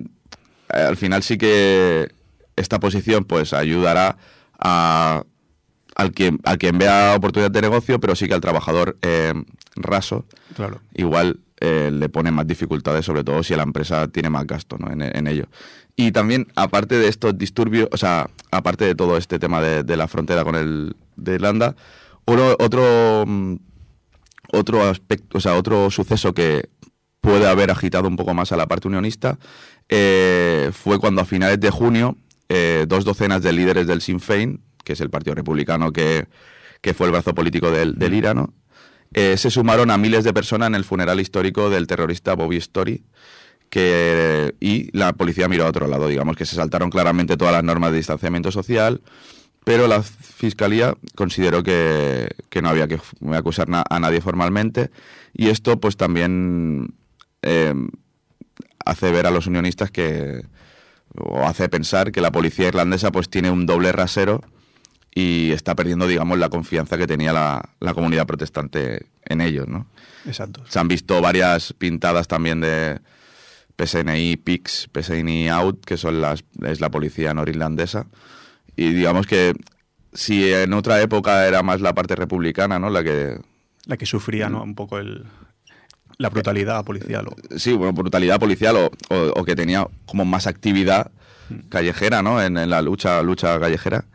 al 0.70 0.98
final 0.98 1.24
sí 1.24 1.40
que 1.40 2.10
esta 2.56 2.80
posición 2.80 3.24
pues 3.26 3.54
ayudará 3.54 4.18
a, 4.60 5.24
al, 5.98 6.12
quien, 6.12 6.40
al 6.46 6.58
quien 6.58 6.78
vea 6.78 7.14
oportunidad 7.18 7.52
de 7.52 7.62
negocio, 7.62 8.00
pero 8.00 8.16
sí 8.16 8.28
que 8.28 8.34
al 8.34 8.42
trabajador 8.42 8.98
eh, 9.02 9.34
raso 9.76 10.26
Claro. 10.56 10.80
igual 10.94 11.40
eh, 11.60 11.90
le 11.92 12.08
pone 12.08 12.32
más 12.32 12.48
dificultades, 12.48 13.04
sobre 13.06 13.24
todo 13.24 13.42
si 13.44 13.56
la 13.56 13.64
empresa 13.64 14.08
tiene 14.08 14.30
más 14.30 14.46
gasto 14.48 14.78
¿no? 14.78 14.92
en, 14.92 15.02
en 15.02 15.28
ello. 15.28 15.48
Y 15.96 16.12
también, 16.12 16.48
aparte 16.56 16.96
de 17.00 17.08
estos 17.08 17.36
disturbios, 17.38 17.90
o 17.92 17.98
sea, 17.98 18.30
aparte 18.52 18.86
de 18.86 18.94
todo 18.96 19.18
este 19.18 19.40
tema 19.40 19.60
de, 19.62 19.84
de 19.84 19.98
la 19.98 20.08
frontera 20.08 20.44
con 20.44 20.56
el 20.56 20.96
de 21.16 21.34
Irlanda, 21.36 21.76
uno- 22.28 22.56
otro, 22.60 23.24
mm, 23.26 23.56
otro 24.54 24.84
aspecto, 24.88 25.38
o 25.40 25.42
sea, 25.42 25.56
otro 25.56 25.90
suceso 25.90 26.34
que 26.34 26.70
puede 27.22 27.48
haber 27.48 27.72
agitado 27.72 28.08
un 28.08 28.16
poco 28.16 28.34
más 28.36 28.52
a 28.52 28.58
la 28.58 28.68
parte 28.68 28.88
unionista 28.88 29.40
eh, 29.90 30.70
fue 30.74 31.00
cuando 31.00 31.22
a 31.22 31.26
finales 31.26 31.60
de 31.60 31.70
junio 31.72 32.18
eh, 32.50 32.86
dos 32.88 33.04
docenas 33.04 33.42
de 33.42 33.52
líderes 33.54 33.88
del 33.88 34.02
Sinn 34.02 34.20
Féin, 34.20 34.62
que 34.88 34.94
es 34.94 35.02
el 35.02 35.10
partido 35.10 35.36
republicano 35.36 35.92
que, 35.92 36.28
que 36.80 36.94
fue 36.94 37.08
el 37.08 37.12
brazo 37.12 37.36
político 37.36 37.72
del, 37.72 37.96
del 37.96 38.14
IRA, 38.14 38.34
¿no? 38.34 38.54
eh, 39.14 39.36
se 39.36 39.52
sumaron 39.52 39.92
a 39.92 39.98
miles 39.98 40.24
de 40.24 40.34
personas 40.34 40.68
en 40.68 40.76
el 40.76 40.86
funeral 40.86 41.20
histórico 41.20 41.70
del 41.70 41.88
terrorista 41.88 42.36
Bobby 42.36 42.56
Story 42.56 43.04
que, 43.70 44.56
y 44.62 44.98
la 44.98 45.12
policía 45.12 45.50
miró 45.50 45.66
a 45.66 45.70
otro 45.70 45.88
lado, 45.88 46.08
digamos 46.08 46.38
que 46.38 46.46
se 46.46 46.56
saltaron 46.56 46.90
claramente 46.90 47.36
todas 47.36 47.54
las 47.54 47.66
normas 47.66 47.92
de 47.92 47.98
distanciamiento 47.98 48.50
social, 48.50 49.02
pero 49.66 49.88
la 49.88 50.02
fiscalía 50.04 50.96
consideró 51.16 51.64
que, 51.64 52.30
que 52.50 52.62
no 52.62 52.70
había 52.70 52.88
que 52.88 52.98
acusar 53.34 53.68
a 53.70 54.00
nadie 54.00 54.22
formalmente 54.22 54.90
y 55.34 55.50
esto 55.50 55.82
pues 55.82 55.98
también 55.98 56.94
eh, 57.42 57.74
hace 58.86 59.12
ver 59.12 59.28
a 59.28 59.32
los 59.32 59.48
unionistas 59.48 59.92
que 59.92 60.46
o 61.20 61.44
hace 61.44 61.68
pensar 61.68 62.14
que 62.14 62.22
la 62.22 62.32
policía 62.32 62.70
irlandesa 62.70 63.12
pues 63.12 63.30
tiene 63.30 63.52
un 63.52 63.66
doble 63.66 63.92
rasero 63.92 64.44
y 65.20 65.52
está 65.52 65.74
perdiendo 65.74 66.06
digamos 66.06 66.38
la 66.38 66.50
confianza 66.50 66.98
que 66.98 67.08
tenía 67.08 67.34
la, 67.34 67.70
la 67.80 67.94
comunidad 67.94 68.28
protestante 68.28 69.08
en 69.26 69.42
ellos, 69.42 69.68
¿no? 69.68 69.88
Exacto. 70.26 70.64
Se 70.68 70.78
han 70.80 70.88
visto 70.88 71.20
varias 71.22 71.74
pintadas 71.74 72.28
también 72.28 72.60
de 72.62 73.00
PSNI 73.78 74.38
PIX, 74.38 74.90
PSNI 74.94 75.50
Out, 75.50 75.86
que 75.86 75.98
son 75.98 76.22
las 76.22 76.44
es 76.64 76.82
la 76.82 76.90
policía 76.90 77.34
norirlandesa. 77.34 78.06
Y 78.76 78.92
digamos 78.94 79.26
que 79.28 79.54
si 80.14 80.52
en 80.52 80.74
otra 80.74 81.02
época 81.02 81.48
era 81.48 81.64
más 81.64 81.82
la 81.82 81.94
parte 81.94 82.16
republicana, 82.16 82.78
¿no? 82.80 82.90
La 82.90 83.04
que 83.04 83.38
La 83.86 83.98
que 83.98 84.06
sufría, 84.06 84.50
¿no? 84.50 84.62
Un 84.64 84.76
poco 84.76 84.98
el, 85.00 85.24
la 86.18 86.30
brutalidad 86.30 86.84
policial. 86.86 87.28
o- 87.28 87.58
sí, 87.58 87.74
bueno, 87.74 87.94
brutalidad 87.94 88.40
policial 88.40 88.76
o, 88.78 88.92
o- 89.10 89.34
o 89.40 89.46
que 89.46 89.56
tenía 89.56 89.88
como 90.06 90.26
más 90.26 90.46
actividad 90.48 91.12
callejera, 91.70 92.22
¿no? 92.22 92.42
En, 92.42 92.58
en 92.58 92.70
la 92.70 92.82
lucha 92.82 93.22
lucha 93.22 93.60
callejera. 93.60 94.06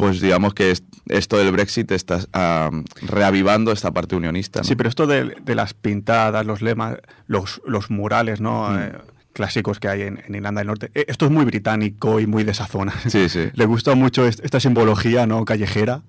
Pues 0.00 0.20
digamos 0.20 0.54
que 0.54 0.70
es- 0.70 0.82
esto 1.08 1.36
del 1.38 1.50
Brexit 1.52 1.90
está 1.92 2.20
ah, 2.32 2.70
reavivando 3.02 3.72
esta 3.72 3.90
parte 3.92 4.16
unionista. 4.16 4.60
¿no? 4.60 4.64
Sí, 4.64 4.76
pero 4.76 4.88
esto 4.88 5.06
de, 5.06 5.34
de 5.44 5.54
las 5.54 5.74
pintadas, 5.74 6.44
los 6.46 6.62
lemas, 6.62 6.96
los, 7.26 7.60
los 7.66 7.90
murales, 7.90 8.40
¿no? 8.40 8.70
Mm. 8.70 8.78
Eh, 8.78 8.92
clásicos 9.32 9.78
que 9.80 9.88
hay 9.88 10.02
en, 10.02 10.20
en 10.26 10.34
Irlanda 10.34 10.60
del 10.60 10.66
Norte. 10.68 10.90
Eh, 10.94 11.04
Esto 11.08 11.24
es 11.26 11.30
muy 11.30 11.44
británico 11.44 12.18
y 12.20 12.26
muy 12.26 12.42
de 12.44 12.50
esa 12.52 12.66
zona. 12.66 12.92
Sí, 13.08 13.28
sí. 13.28 13.48
Le 13.54 13.64
gusta 13.66 13.94
mucho 13.94 14.26
est- 14.26 14.44
esta 14.44 14.58
simbología, 14.60 15.26
¿no? 15.26 15.44
Callejera. 15.44 16.02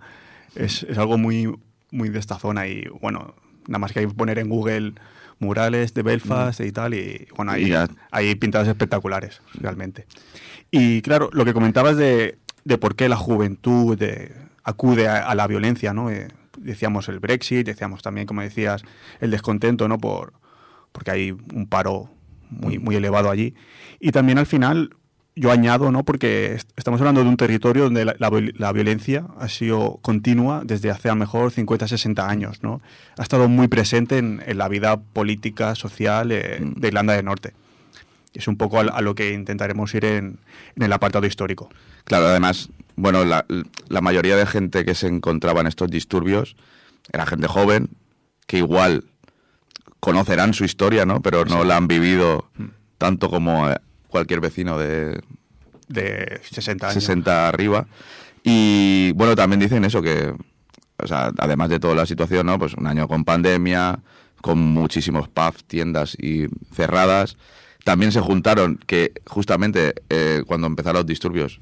Es, 0.55 0.83
es 0.83 0.97
algo 0.97 1.17
muy, 1.17 1.53
muy 1.91 2.09
de 2.09 2.19
esta 2.19 2.37
zona 2.39 2.67
y, 2.67 2.83
bueno, 2.99 3.35
nada 3.67 3.79
más 3.79 3.91
que 3.93 3.99
hay 3.99 4.07
que 4.07 4.13
poner 4.13 4.39
en 4.39 4.49
Google 4.49 4.93
murales 5.39 5.93
de 5.95 6.03
Belfast 6.03 6.59
y 6.61 6.71
tal 6.71 6.93
y, 6.93 7.27
bueno, 7.35 7.51
hay, 7.53 7.73
hay 8.11 8.35
pintadas 8.35 8.67
espectaculares, 8.67 9.41
realmente. 9.55 10.05
Y, 10.69 11.01
claro, 11.01 11.29
lo 11.33 11.45
que 11.45 11.53
comentabas 11.53 11.97
de, 11.97 12.37
de 12.65 12.77
por 12.77 12.95
qué 12.95 13.09
la 13.09 13.17
juventud 13.17 13.97
de- 13.97 14.33
acude 14.63 15.07
a, 15.07 15.27
a 15.27 15.35
la 15.35 15.47
violencia, 15.47 15.93
¿no? 15.93 16.09
Eh, 16.09 16.27
decíamos 16.57 17.09
el 17.09 17.19
Brexit, 17.19 17.65
decíamos 17.65 18.01
también, 18.03 18.27
como 18.27 18.41
decías, 18.41 18.83
el 19.19 19.31
descontento, 19.31 19.87
¿no? 19.87 19.97
Por, 19.97 20.33
porque 20.91 21.11
hay 21.11 21.31
un 21.31 21.67
paro 21.67 22.09
muy, 22.49 22.77
muy 22.77 22.95
elevado 22.95 23.29
allí. 23.31 23.55
Y 23.99 24.11
también 24.11 24.37
al 24.37 24.45
final 24.45 24.95
yo 25.33 25.49
añado, 25.49 25.91
¿no? 25.91 26.03
porque 26.03 26.55
est- 26.55 26.69
estamos 26.75 26.99
hablando 26.99 27.23
de 27.23 27.29
un 27.29 27.37
territorio 27.37 27.85
donde 27.85 28.03
la, 28.03 28.15
la 28.19 28.29
viol- 28.29 28.53
la 28.57 28.73
violencia 28.73 29.25
ha 29.39 29.47
sido 29.47 29.97
continua 30.01 30.61
desde 30.65 30.91
hace 30.91 31.07
a 31.07 31.13
lo 31.13 31.19
mejor 31.19 31.51
50, 31.51 31.87
60 31.87 32.27
años. 32.29 32.61
¿no? 32.61 32.81
Ha 33.17 33.23
estado 33.23 33.47
muy 33.47 33.69
presente 33.69 34.17
en, 34.17 34.43
en 34.45 34.57
la 34.57 34.67
vida 34.67 34.99
política, 34.99 35.73
social 35.75 36.33
eh, 36.33 36.59
de 36.61 36.87
Irlanda 36.89 37.13
del 37.13 37.23
Norte. 37.25 37.53
Es 38.33 38.47
un 38.47 38.57
poco 38.57 38.79
a, 38.79 39.01
lo 39.01 39.15
que 39.15 39.33
intentaremos 39.33 39.93
ir 39.93 40.05
en, 40.05 40.39
en 40.75 40.83
el 40.83 40.93
apartado 40.93 41.25
histórico. 41.25 41.69
Claro, 42.05 42.27
además, 42.27 42.69
bueno, 42.95 43.25
la, 43.25 43.45
la 43.89 44.01
mayoría 44.01 44.35
de 44.35 44.45
gente 44.45 44.85
que 44.85 44.95
se 44.95 45.07
encontraba 45.07 45.61
en 45.61 45.67
estos 45.67 45.89
disturbios 45.89 46.55
era 47.11 47.25
gente 47.25 47.47
joven, 47.47 47.89
que 48.47 48.57
igual 48.57 49.05
conocerán 49.99 50.53
su 50.53 50.65
historia, 50.65 51.05
¿no? 51.05 51.21
Pero 51.21 51.45
no 51.45 51.63
la 51.63 51.77
han 51.77 51.87
vivido 51.87 52.49
tanto 52.97 53.29
como 53.29 53.69
eh, 53.69 53.77
cualquier 54.07 54.41
vecino 54.41 54.77
de 54.77 55.21
De 55.87 56.41
60 56.49 56.87
años. 56.87 57.03
60 57.03 57.47
arriba. 57.47 57.87
Y 58.43 59.11
bueno, 59.13 59.35
también 59.35 59.59
dicen 59.59 59.85
eso, 59.85 60.01
que, 60.01 60.33
o 60.97 61.07
sea, 61.07 61.31
además 61.37 61.69
de 61.69 61.79
toda 61.79 61.95
la 61.95 62.05
situación, 62.05 62.47
¿no? 62.47 62.57
Pues 62.57 62.73
un 62.73 62.87
año 62.87 63.07
con 63.07 63.23
pandemia, 63.23 63.99
con 64.41 64.59
muchísimos 64.59 65.29
pubs, 65.29 65.63
tiendas 65.65 66.15
y 66.19 66.47
cerradas. 66.73 67.37
También 67.83 68.11
se 68.11 68.19
juntaron 68.19 68.79
que 68.85 69.11
justamente 69.27 69.95
eh, 70.09 70.43
cuando 70.45 70.67
empezaron 70.67 70.97
los 70.99 71.05
disturbios 71.07 71.59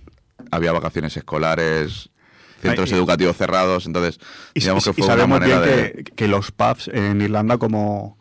había 0.51 0.71
vacaciones 0.71 1.15
escolares, 1.15 2.09
centros 2.61 2.89
Ay, 2.89 2.95
y- 2.95 2.97
educativos 2.99 3.37
cerrados, 3.37 3.85
entonces 3.85 4.19
Y, 4.53 4.59
digamos 4.61 4.85
y- 4.85 4.91
que 4.91 4.91
y 4.91 4.93
fue 5.03 5.05
una 5.05 5.13
sabemos 5.15 5.39
manera 5.39 5.61
bien 5.61 5.75
de, 5.77 5.91
que, 6.03 6.11
que 6.15 6.27
los 6.27 6.51
pubs 6.51 6.89
en 6.89 7.21
Irlanda 7.21 7.57
como, 7.57 8.17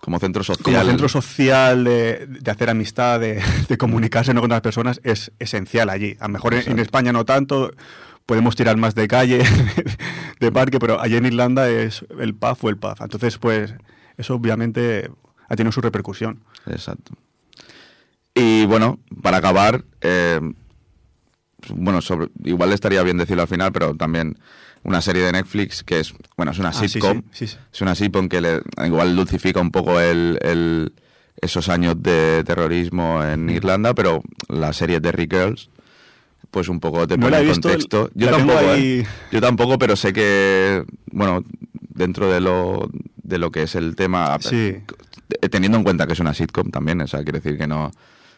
como 0.00 0.18
centro 0.20 0.44
como 0.44 0.54
social. 0.56 0.86
centro 0.86 1.08
social 1.08 1.84
de, 1.84 2.26
de 2.28 2.50
hacer 2.50 2.70
amistad, 2.70 3.18
de, 3.20 3.42
de 3.68 3.78
comunicarse 3.78 4.32
¿no? 4.32 4.40
con 4.40 4.50
otras 4.50 4.62
personas, 4.62 5.00
es 5.02 5.32
esencial 5.40 5.90
allí. 5.90 6.16
A 6.20 6.28
lo 6.28 6.34
mejor 6.34 6.54
en, 6.54 6.70
en. 6.72 6.78
España 6.78 7.12
no 7.12 7.24
tanto, 7.24 7.72
podemos 8.26 8.54
tirar 8.54 8.76
más 8.76 8.94
de 8.94 9.08
calle, 9.08 9.42
de 10.40 10.52
parque, 10.52 10.78
pero 10.78 11.00
allí 11.00 11.16
en 11.16 11.26
Irlanda 11.26 11.68
es 11.68 12.04
el 12.20 12.34
pub 12.34 12.58
o 12.62 12.68
el 12.68 12.76
pub. 12.76 12.94
Entonces, 13.00 13.38
pues, 13.38 13.74
eso 14.16 14.34
obviamente 14.36 15.10
ha 15.48 15.56
tenido 15.56 15.72
su 15.72 15.80
repercusión. 15.80 16.40
Exacto. 16.66 17.12
Y 18.34 18.66
bueno, 18.66 18.98
para 19.22 19.38
acabar, 19.38 19.84
eh, 20.00 20.40
bueno, 21.70 22.00
sobre, 22.02 22.28
igual 22.44 22.72
estaría 22.72 23.02
bien 23.02 23.16
decirlo 23.18 23.42
al 23.42 23.48
final, 23.48 23.72
pero 23.72 23.94
también 23.94 24.38
una 24.82 25.00
serie 25.00 25.22
de 25.22 25.32
Netflix 25.32 25.82
que 25.82 26.00
es, 26.00 26.14
bueno, 26.36 26.52
es 26.52 26.58
una 26.58 26.68
Ah, 26.68 26.72
sí, 26.74 26.88
sitcom. 26.88 27.22
sí, 27.32 27.46
sí, 27.46 27.46
sí. 27.48 27.56
Es 27.72 27.80
una 27.80 27.94
sitcom 27.94 28.28
que 28.28 28.40
le, 28.40 28.60
igual 28.84 29.16
dulcifica 29.16 29.60
un 29.60 29.70
poco 29.70 30.00
el, 30.00 30.38
el- 30.42 30.92
esos 31.40 31.68
años 31.68 32.02
de 32.02 32.42
terrorismo 32.46 33.18
Mm. 33.18 33.22
en 33.32 33.50
Irlanda, 33.50 33.94
pero 33.94 34.22
la 34.48 34.72
serie 34.72 35.00
Derry 35.00 35.28
Girls, 35.30 35.68
pues 36.50 36.68
un 36.68 36.80
poco 36.80 37.06
te 37.06 37.18
No 37.18 37.26
pone 37.26 37.40
en 37.40 37.50
contexto. 37.52 38.10
Yo 38.14 38.30
tampoco, 38.30 38.58
ahí- 38.58 39.00
¿eh? 39.00 39.06
Yo 39.32 39.40
tampoco, 39.40 39.78
pero 39.78 39.96
sé 39.96 40.12
que, 40.12 40.84
bueno, 41.10 41.42
dentro 41.90 42.30
de 42.30 42.40
lo, 42.40 42.88
de 43.22 43.38
lo 43.38 43.50
que 43.50 43.62
es 43.64 43.74
el 43.74 43.96
tema, 43.96 44.38
Sí. 44.40 44.76
Eh, 45.28 45.48
teniendo 45.48 45.78
en 45.78 45.84
cuenta 45.84 46.06
que 46.06 46.12
es 46.12 46.20
una 46.20 46.34
sitcom 46.34 46.70
también, 46.70 47.00
o 47.00 47.06
sea, 47.06 47.22
quiere 47.22 47.40
decir 47.40 47.58
que 47.58 47.66
no, 47.66 47.90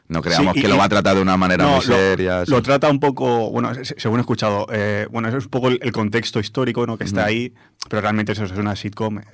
no 0.09 0.23
creamos 0.23 0.55
Sí, 0.55 0.59
y- 0.61 0.63
que 0.63 0.69
lo 0.69 0.77
va 0.79 0.85
a 0.85 0.89
tratar 0.89 1.15
de 1.17 1.23
una 1.23 1.37
manera 1.37 1.65
No, 1.65 1.77
muy 1.77 1.85
seria. 1.85 2.45
Lo, 2.47 2.63
trata 2.63 2.89
un 2.91 2.99
poco, 3.01 3.51
bueno, 3.51 3.75
se- 3.75 3.99
según 3.99 4.19
he 4.19 4.21
escuchado, 4.23 4.67
eh, 4.73 5.07
bueno, 5.11 5.29
eso 5.29 5.37
es 5.39 5.45
un 5.45 5.51
poco 5.51 5.69
el, 5.69 5.79
el 5.83 5.93
contexto 5.93 6.41
histórico 6.41 6.87
¿no? 6.87 6.97
que 6.97 7.05
está 7.05 7.25
ahí, 7.25 7.53
pero 7.89 8.01
realmente 8.03 8.33
eso 8.33 8.45
es 8.45 8.53
una 8.53 8.75
sitcom 8.77 9.19
es 9.19 9.27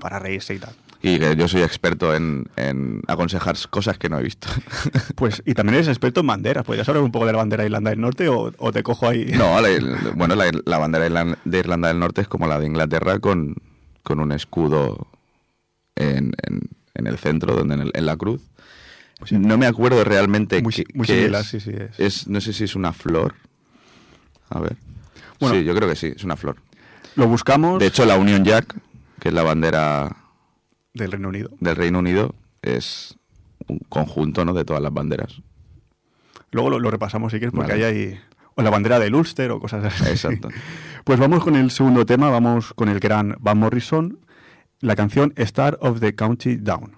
para, 0.00 0.18
reírse 0.18 0.54
y 0.54 0.58
tal. 0.58 0.74
Y 1.00 1.20
que 1.20 1.36
yo 1.36 1.46
soy 1.46 1.62
experto 1.62 2.12
en, 2.12 2.46
en 2.56 3.02
aconsejar 3.06 3.54
cosas 3.70 3.98
que 3.98 4.08
no 4.08 4.18
he 4.18 4.22
visto. 4.24 4.48
Pues, 5.14 5.42
y 5.46 5.54
también 5.54 5.74
eres 5.76 5.86
experto 5.88 6.20
en 6.20 6.26
banderas. 6.26 6.64
¿Podrías 6.64 6.88
hablar 6.88 7.02
un 7.04 7.12
poco 7.12 7.24
de 7.26 7.32
la 7.32 7.38
bandera 7.38 7.62
de 7.62 7.68
Irlanda 7.68 7.90
del 7.90 8.00
Norte 8.00 8.28
o, 8.28 8.52
o 8.58 8.72
te 8.72 8.82
cojo 8.82 9.08
ahí? 9.08 9.26
No, 9.36 9.60
la- 9.60 9.68
bueno, 10.16 10.34
la, 10.34 10.50
la 10.64 10.78
bandera 10.78 11.04
de 11.04 11.10
Irlan- 11.12 11.38
de 11.44 11.58
Irlanda 11.58 11.86
del 11.88 12.00
Norte 12.00 12.20
es 12.22 12.28
como 12.28 12.48
la 12.48 12.58
de 12.58 12.66
Inglaterra 12.66 13.20
con, 13.20 13.54
con 14.02 14.18
un 14.18 14.32
escudo 14.32 15.06
en, 15.96 16.32
en- 16.46 16.62
en 16.98 17.06
el 17.06 17.16
centro, 17.18 17.56
donde 17.56 17.74
en, 17.76 17.80
el- 17.80 17.92
en 17.94 18.04
la 18.06 18.16
cruz. 18.16 18.42
No 19.30 19.58
me 19.58 19.66
acuerdo 19.66 20.04
realmente 20.04 20.62
Muy 20.62 20.72
qué, 20.72 20.84
muy 20.94 21.06
qué 21.06 21.14
similar, 21.16 21.40
es. 21.40 21.48
sí, 21.48 21.58
sí, 21.60 21.70
es. 21.74 21.98
Es- 21.98 22.28
No 22.28 22.40
sé 22.40 22.52
si 22.52 22.64
es 22.64 22.76
una 22.76 22.92
flor. 22.92 23.34
A 24.50 24.60
ver. 24.60 24.76
Bueno. 25.40 25.56
sí, 25.56 25.64
yo 25.64 25.74
creo 25.74 25.88
que 25.88 25.96
sí, 25.96 26.12
es 26.14 26.22
una 26.24 26.36
flor. 26.36 26.56
Lo 27.16 27.26
buscamos 27.26 27.78
De 27.80 27.86
hecho, 27.86 28.04
la 28.04 28.16
Union 28.16 28.44
Jack, 28.44 28.74
que 29.20 29.28
es 29.28 29.34
la 29.34 29.42
bandera 29.42 30.16
del 30.94 31.10
Reino 31.12 31.28
Unido. 31.28 31.50
del 31.60 31.74
Reino 31.76 31.98
Unido, 31.98 32.34
es 32.62 33.16
un 33.66 33.78
conjunto 33.88 34.44
¿no? 34.44 34.52
de 34.52 34.64
todas 34.64 34.82
las 34.82 34.92
banderas. 34.92 35.40
Luego 36.52 36.70
lo, 36.70 36.78
lo 36.78 36.90
repasamos 36.90 37.32
si 37.32 37.38
quieres, 37.38 37.52
porque 37.54 37.72
Vale. 37.72 37.84
ahí 37.84 37.94
hay 38.10 38.20
o 38.54 38.62
la 38.62 38.70
bandera 38.70 38.98
del 38.98 39.14
Ulster 39.14 39.50
o 39.52 39.60
cosas 39.60 39.84
así. 39.84 40.04
Exacto. 40.10 40.48
Pues 41.04 41.18
vamos 41.18 41.42
con 41.42 41.56
el 41.56 41.70
segundo 41.70 42.04
tema, 42.04 42.28
vamos 42.28 42.74
con 42.74 42.90
el 42.90 43.00
gran 43.00 43.34
Van 43.40 43.56
Morrison, 43.56 44.18
la 44.80 44.94
canción 44.94 45.32
Star 45.36 45.78
of 45.80 46.00
the 46.00 46.14
County 46.14 46.56
Down. 46.56 46.94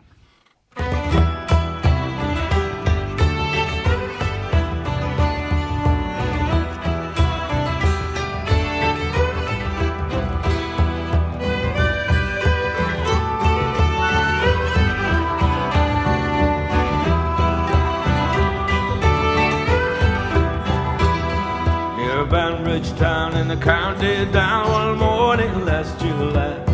Banbridge 22.31 22.97
town 22.97 23.37
in 23.37 23.49
the 23.49 23.57
county 23.57 24.25
down 24.31 24.71
one 24.71 24.99
morning 24.99 25.65
last 25.65 25.99
July. 25.99 26.70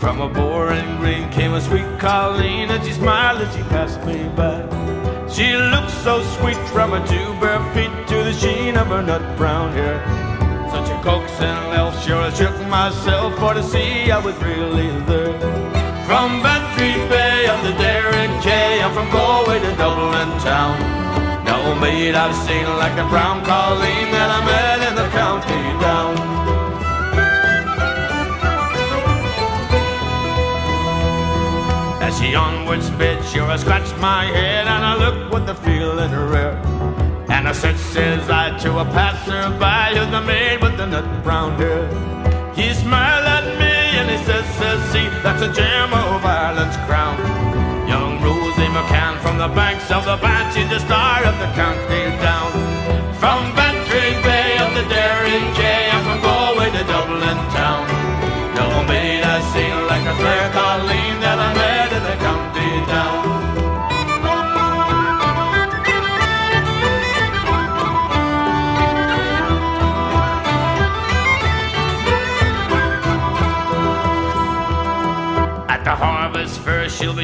From 0.00 0.20
a 0.20 0.28
boring 0.28 0.98
green 0.98 1.28
came 1.30 1.54
a 1.54 1.60
sweet 1.60 1.98
Colleen 1.98 2.70
and 2.70 2.84
she 2.84 2.92
smiled 2.92 3.40
as 3.42 3.52
she 3.54 3.62
passed 3.64 4.00
me 4.06 4.28
by. 4.36 4.62
She 5.26 5.56
looked 5.56 5.90
so 5.90 6.22
sweet 6.38 6.56
from 6.70 6.92
her 6.92 7.04
two 7.04 7.34
bare 7.40 7.58
feet 7.74 7.90
to 8.06 8.22
the 8.22 8.32
sheen 8.32 8.76
of 8.76 8.86
her 8.86 9.02
nut 9.02 9.36
brown 9.36 9.72
hair. 9.72 9.98
Such 10.70 10.88
a 10.88 11.02
coaxing 11.02 11.74
elf, 11.74 12.00
sure 12.04 12.22
I 12.22 12.30
shook 12.30 12.54
myself 12.68 13.36
for 13.40 13.54
to 13.54 13.62
see 13.62 14.08
I 14.12 14.18
was 14.18 14.36
really 14.36 14.88
there. 15.10 15.34
From 16.06 16.42
Bantry 16.46 16.94
Bay 17.10 17.46
up 17.46 17.60
the 17.64 17.72
Derrick 17.72 18.30
Quay, 18.40 18.80
I'm 18.80 18.94
from 18.94 19.10
Galway 19.10 19.58
to 19.58 19.74
Dublin 19.74 20.30
town. 20.46 20.78
No 21.44 21.74
maid 21.80 22.14
I've 22.14 22.36
seen 22.46 22.66
like 22.78 22.94
the 22.94 23.06
brown 23.10 23.44
Colleen 23.44 24.12
that 24.14 24.30
I 24.30 24.40
met 24.46 24.88
in 24.88 24.94
the 24.94 25.08
county 25.10 25.77
As 32.08 32.18
she 32.18 32.34
onward 32.34 32.82
sped, 32.82 33.22
sure 33.22 33.44
I 33.44 33.56
scratched 33.58 33.94
my 33.98 34.24
head 34.24 34.66
and 34.66 34.82
I 34.82 34.96
looked 34.96 35.30
with 35.30 35.44
the 35.44 35.54
feeling 35.54 36.10
rare. 36.10 36.56
And 37.28 37.46
I 37.46 37.52
said, 37.52 37.76
says 37.76 38.30
I 38.30 38.56
to 38.64 38.78
a 38.78 38.84
passerby, 38.96 39.98
who's 39.98 40.10
the 40.10 40.22
maid 40.22 40.62
with 40.62 40.78
the 40.78 40.86
nut 40.86 41.04
brown 41.22 41.60
hair. 41.60 41.84
He 42.54 42.72
smiled 42.72 43.26
at 43.26 43.44
me 43.60 43.74
and 44.00 44.08
he 44.08 44.16
says, 44.24 44.46
says, 44.56 44.80
see, 44.88 45.06
that's 45.20 45.42
a 45.42 45.52
gem 45.52 45.92
of 45.92 46.24
Ireland's 46.24 46.78
crown. 46.88 47.18
Young 47.86 48.22
Rosie 48.24 48.72
McCann 48.72 49.20
from 49.20 49.36
the 49.36 49.48
banks 49.48 49.90
of 49.90 50.06
the 50.06 50.16
Banff, 50.16 50.54
she's 50.54 50.70
the 50.70 50.80
star 50.80 51.22
of 51.24 51.36
the 51.38 51.50
county 51.52 52.08
down. 52.24 52.48
From 53.20 53.52
Bantry 53.52 54.16
Bay 54.24 54.56
up 54.56 54.72
the 54.72 54.88
Derry 54.88 55.44
Quay, 55.60 55.67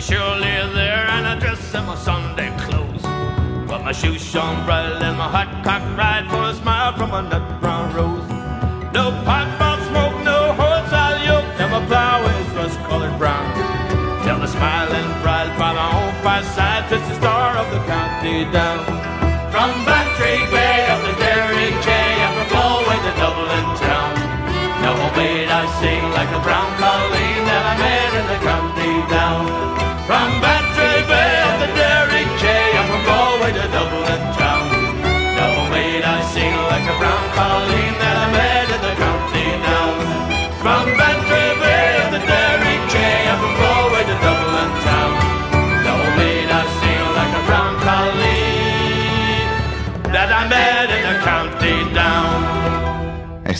surely 0.06 0.54
there, 0.74 1.06
and 1.14 1.26
I 1.26 1.38
dress 1.38 1.74
in 1.74 1.84
my 1.86 1.94
Sunday 1.96 2.54
clothes. 2.58 3.02
But 3.66 3.82
my 3.84 3.92
shoes 3.92 4.22
shone 4.22 4.64
bright 4.66 5.00
and 5.00 5.16
my 5.16 5.28
hot 5.28 5.64
cock 5.64 5.82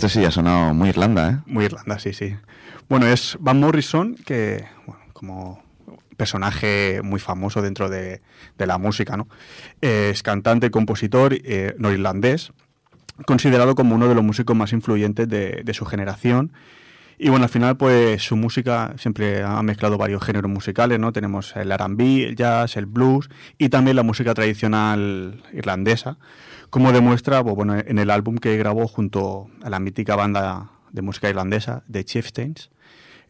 Sí 0.09 0.25
ha 0.25 0.31
sonado 0.31 0.75
muy 0.75 0.91
Irlanda, 0.91 1.31
¿eh? 1.31 1.39
Muy 1.47 1.65
Irlanda, 1.65 1.99
sí, 1.99 2.13
sí. 2.13 2.37
Bueno, 2.89 3.07
es 3.07 3.39
Van 3.41 3.59
Morrison, 3.59 4.15
que, 4.15 4.67
bueno, 4.87 5.01
como 5.13 5.63
personaje 6.17 7.01
muy 7.03 7.19
famoso 7.21 7.63
dentro 7.63 7.89
de, 7.89 8.21
de 8.59 8.67
la 8.67 8.77
música, 8.79 9.17
¿no? 9.17 9.29
Eh, 9.81 10.11
es 10.13 10.23
cantante, 10.23 10.71
compositor 10.71 11.35
eh, 11.35 11.75
norirlandés, 11.79 12.53
considerado 13.27 13.75
como 13.75 13.95
uno 13.95 14.09
de 14.09 14.15
los 14.15 14.23
músicos 14.23 14.55
más 14.55 14.73
influyentes 14.73 15.29
de 15.29 15.75
su 15.75 15.87
generación. 15.87 16.53
Y 17.19 17.29
bueno, 17.29 17.45
al 17.45 17.51
final, 17.51 17.77
pues 17.77 18.23
su 18.23 18.37
música 18.37 18.95
siempre 18.99 19.43
ha 19.43 19.63
mezclado 19.63 19.99
varios 19.99 20.23
géneros 20.23 20.51
musicales, 20.51 20.99
¿no? 20.99 21.13
Tenemos 21.13 21.55
el 21.57 21.71
R&B, 21.71 22.25
el 22.25 22.37
jazz, 22.37 22.77
el 22.77 22.87
blues 22.87 23.29
y 23.59 23.69
también 23.69 23.97
la 23.97 24.03
música 24.03 24.35
tradicional 24.35 25.43
irlandesa, 25.53 26.19
como 26.71 26.93
demuestra 26.93 27.43
pues, 27.43 27.55
bueno, 27.55 27.77
en 27.77 27.99
el 27.99 28.11
álbum 28.11 28.39
que 28.39 28.57
grabó 28.57 28.89
junto 28.89 29.49
a 29.63 29.71
la 29.71 29.79
mítica 29.79 30.17
banda 30.17 30.71
de 30.93 31.03
música 31.03 31.29
irlandesa, 31.29 31.85
The 31.91 32.05
Chieftains. 32.05 32.71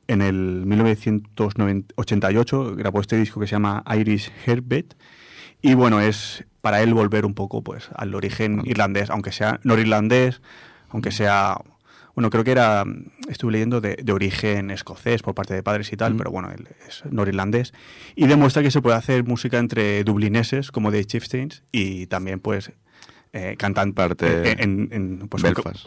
En 0.07 0.21
el 0.21 0.67
1988 0.67 2.77
grabó 2.77 3.01
este 3.01 3.17
disco 3.17 3.41
que 3.41 3.47
se 3.47 3.53
llama 3.53 3.83
Irish 3.97 4.31
Herbet 4.47 4.95
y 5.63 5.73
bueno, 5.73 6.01
es 6.01 6.45
para 6.61 6.83
él 6.83 6.93
volver 6.93 7.25
un 7.25 7.33
poco 7.33 7.63
pues 7.63 7.89
al 7.95 8.15
origen 8.15 8.61
irlandés, 8.67 9.09
aunque 9.09 9.33
sea 9.33 9.61
norirlandés, 9.63 10.43
aunque 10.91 11.11
sea 11.11 11.57
bueno, 12.15 12.31
creo 12.31 12.45
que 12.45 12.53
era, 12.53 12.85
estuve 13.29 13.53
leyendo 13.53 13.81
de, 13.81 13.97
de 14.03 14.13
origen 14.13 14.71
escocés 14.71 15.23
por 15.23 15.35
parte 15.35 15.53
de 15.55 15.63
padres 15.63 15.93
y 15.93 15.97
tal, 15.97 16.15
Mm. 16.15 16.19
pero 16.19 16.31
bueno, 16.31 16.51
él 16.51 16.69
es 16.89 17.03
norirlandés. 17.11 17.73
Y 18.15 18.27
demuestra 18.27 18.63
que 18.63 18.71
se 18.71 18.81
puede 18.81 18.97
hacer 18.97 19.25
música 19.25 19.59
entre 19.59 20.05
dublineses, 20.05 20.71
como 20.71 20.91
The 20.93 21.05
Chieftains, 21.05 21.63
y 21.73 22.07
también, 22.07 22.41
pues, 22.41 22.73
eh, 23.33 23.57
cantante 23.59 23.95
Parte 23.95 24.63
en, 24.63 24.89
en, 24.93 25.29
pues, 25.29 25.43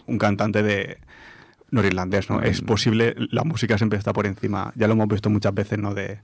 un, 0.05 0.17
cantante 0.17 0.63
de 0.63 0.97
norirlandés, 1.71 2.29
¿no? 2.29 2.41
Es 2.41 2.61
Mm. 2.61 2.65
posible, 2.65 3.15
la 3.31 3.43
música 3.43 3.77
siempre 3.77 3.97
está 3.99 4.11
por 4.13 4.25
encima, 4.27 4.73
ya 4.75 4.87
lo 4.87 4.93
hemos 4.93 5.07
visto 5.07 5.29
muchas 5.29 5.53
veces, 5.53 5.79
¿no? 5.79 5.93
De, 5.93 6.19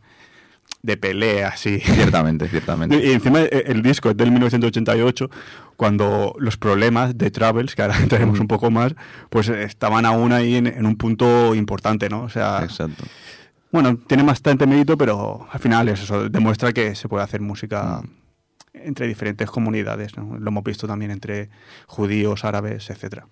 de 0.83 0.97
peleas 0.97 1.65
y... 1.65 1.79
Ciertamente, 1.79 2.47
ciertamente. 2.49 3.03
Y 3.03 3.11
encima 3.11 3.41
eh, 3.41 3.63
el 3.67 3.81
disco 3.81 4.09
es 4.09 4.17
del 4.17 4.31
1988, 4.31 5.29
cuando 5.77 6.35
los 6.37 6.57
problemas 6.57 7.17
de 7.17 7.31
Travels, 7.31 7.73
que 7.73 7.81
ahora 7.81 7.97
entraremos 8.01 8.39
un 8.39 8.47
poco 8.47 8.69
más, 8.69 8.93
pues 9.29 9.49
eh, 9.49 9.63
estaban 9.63 10.05
aún 10.05 10.33
ahí 10.33 10.55
en, 10.55 10.67
en 10.67 10.85
un 10.85 10.97
punto 10.97 11.55
importante, 11.55 12.09
¿no? 12.09 12.23
O 12.23 12.29
sea, 12.29 12.61
Exacto. 12.63 13.05
bueno, 13.71 13.97
tiene 13.97 14.23
bastante 14.23 14.67
mérito, 14.67 14.97
pero 14.97 15.47
al 15.49 15.59
final 15.59 15.87
es 15.87 16.03
eso, 16.03 16.29
demuestra 16.29 16.73
que 16.73 16.95
se 16.95 17.07
puede 17.07 17.23
hacer 17.23 17.39
música 17.39 18.01
entre 18.73 19.07
diferentes 19.07 19.49
comunidades, 19.49 20.17
¿no? 20.17 20.37
Lo 20.37 20.49
hemos 20.49 20.63
visto 20.65 20.85
también 20.85 21.11
entre 21.11 21.49
judíos, 21.87 22.43
árabes, 22.43 22.89
etcétera. 22.89 23.27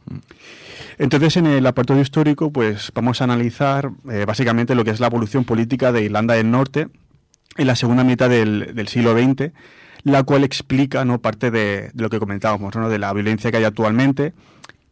Entonces, 0.97 1.35
en 1.35 1.47
el 1.47 1.65
apartado 1.65 1.99
histórico, 1.99 2.51
pues 2.51 2.91
vamos 2.95 3.19
a 3.19 3.25
analizar 3.25 3.91
eh, 4.09 4.23
básicamente 4.25 4.75
lo 4.75 4.85
que 4.85 4.91
es 4.91 5.01
la 5.01 5.07
evolución 5.07 5.43
política 5.43 5.91
de 5.91 6.03
Irlanda 6.03 6.35
del 6.35 6.49
Norte 6.49 6.87
en 7.57 7.67
la 7.67 7.75
segunda 7.75 8.03
mitad 8.03 8.29
del, 8.29 8.73
del 8.73 8.87
siglo 8.87 9.13
XX, 9.13 9.51
la 10.03 10.23
cual 10.23 10.43
explica 10.43 11.05
¿no? 11.05 11.19
parte 11.21 11.51
de, 11.51 11.91
de 11.93 12.03
lo 12.03 12.09
que 12.09 12.19
comentábamos, 12.19 12.75
¿no? 12.75 12.89
de 12.89 12.97
la 12.99 13.13
violencia 13.13 13.51
que 13.51 13.57
hay 13.57 13.63
actualmente 13.65 14.33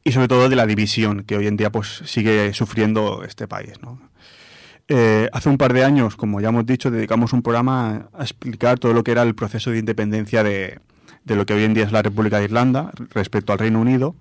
y 0.04 0.12
sobre 0.12 0.28
todo 0.28 0.50
de 0.50 0.56
la 0.56 0.66
división 0.66 1.24
que 1.24 1.38
hoy 1.38 1.48
en 1.48 1.58
día 1.58 1.72
pues, 1.72 2.02
sigue 2.06 2.54
sufriendo 2.54 3.24
este 3.24 3.48
país. 3.48 3.74
¿no? 3.82 4.00
Eh, 4.88 5.30
hace 5.34 5.50
un 5.50 5.58
par 5.58 5.74
de 5.74 5.84
años, 5.84 6.16
como 6.16 6.42
ya 6.42 6.50
hemos 6.50 6.66
dicho, 6.66 6.90
dedicamos 6.92 7.34
un 7.34 7.42
programa 7.42 8.10
a 8.14 8.22
explicar 8.24 8.80
todo 8.80 8.94
lo 8.94 9.04
que 9.04 9.12
era 9.12 9.22
el 9.24 9.36
proceso 9.36 9.72
de 9.72 9.80
independencia 9.80 10.44
de, 10.44 10.80
de 11.26 11.36
lo 11.36 11.46
que 11.46 11.54
hoy 11.54 11.64
en 11.64 11.74
día 11.74 11.86
es 11.86 11.92
la 11.92 12.02
República 12.02 12.38
de 12.40 12.46
Irlanda 12.46 12.92
respecto 13.12 13.54
al 13.54 13.60
Reino 13.60 13.80
Unido. 13.82 14.16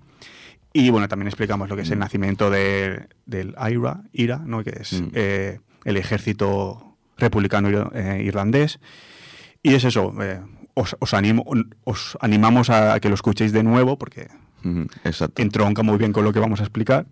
Y 0.71 0.91
bueno, 0.91 1.07
también 1.07 1.27
explicamos 1.27 1.69
lo 1.69 1.75
que 1.75 1.81
es 1.81 1.89
el 1.89 1.97
nacimiento 1.99 2.51
de- 2.51 3.07
del 3.25 3.55
IRA, 3.71 4.01
IRA 4.13 4.37
¿no? 4.45 4.63
que 4.63 4.71
es 4.81 4.93
Mm. 5.01 5.07
eh, 5.13 5.59
el 5.85 5.97
ejército 5.97 6.88
republicano 7.19 7.91
eh, 7.93 8.21
irlandés. 8.23 8.79
Y 9.61 9.73
es 9.73 9.83
eso, 9.83 10.13
eh, 10.21 10.41
os, 10.73 10.95
os 10.99 11.13
animo, 11.13 11.45
os 11.83 12.17
animamos 12.21 12.69
a 12.69 12.99
que 12.99 13.09
lo 13.09 13.15
escuchéis 13.15 13.51
de 13.51 13.63
nuevo 13.63 13.97
porque 13.97 14.29
Exacto. 15.03 15.41
entronca 15.41 15.83
muy 15.83 15.97
bien 15.97 16.13
con 16.13 16.23
lo 16.23 16.33
que 16.33 16.39
vamos 16.39 16.59
a 16.59 16.63
explicar. 16.63 17.05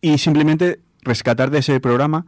Y 0.00 0.18
simplemente 0.18 0.80
rescatar 1.02 1.50
de 1.50 1.58
ese 1.58 1.80
programa 1.80 2.26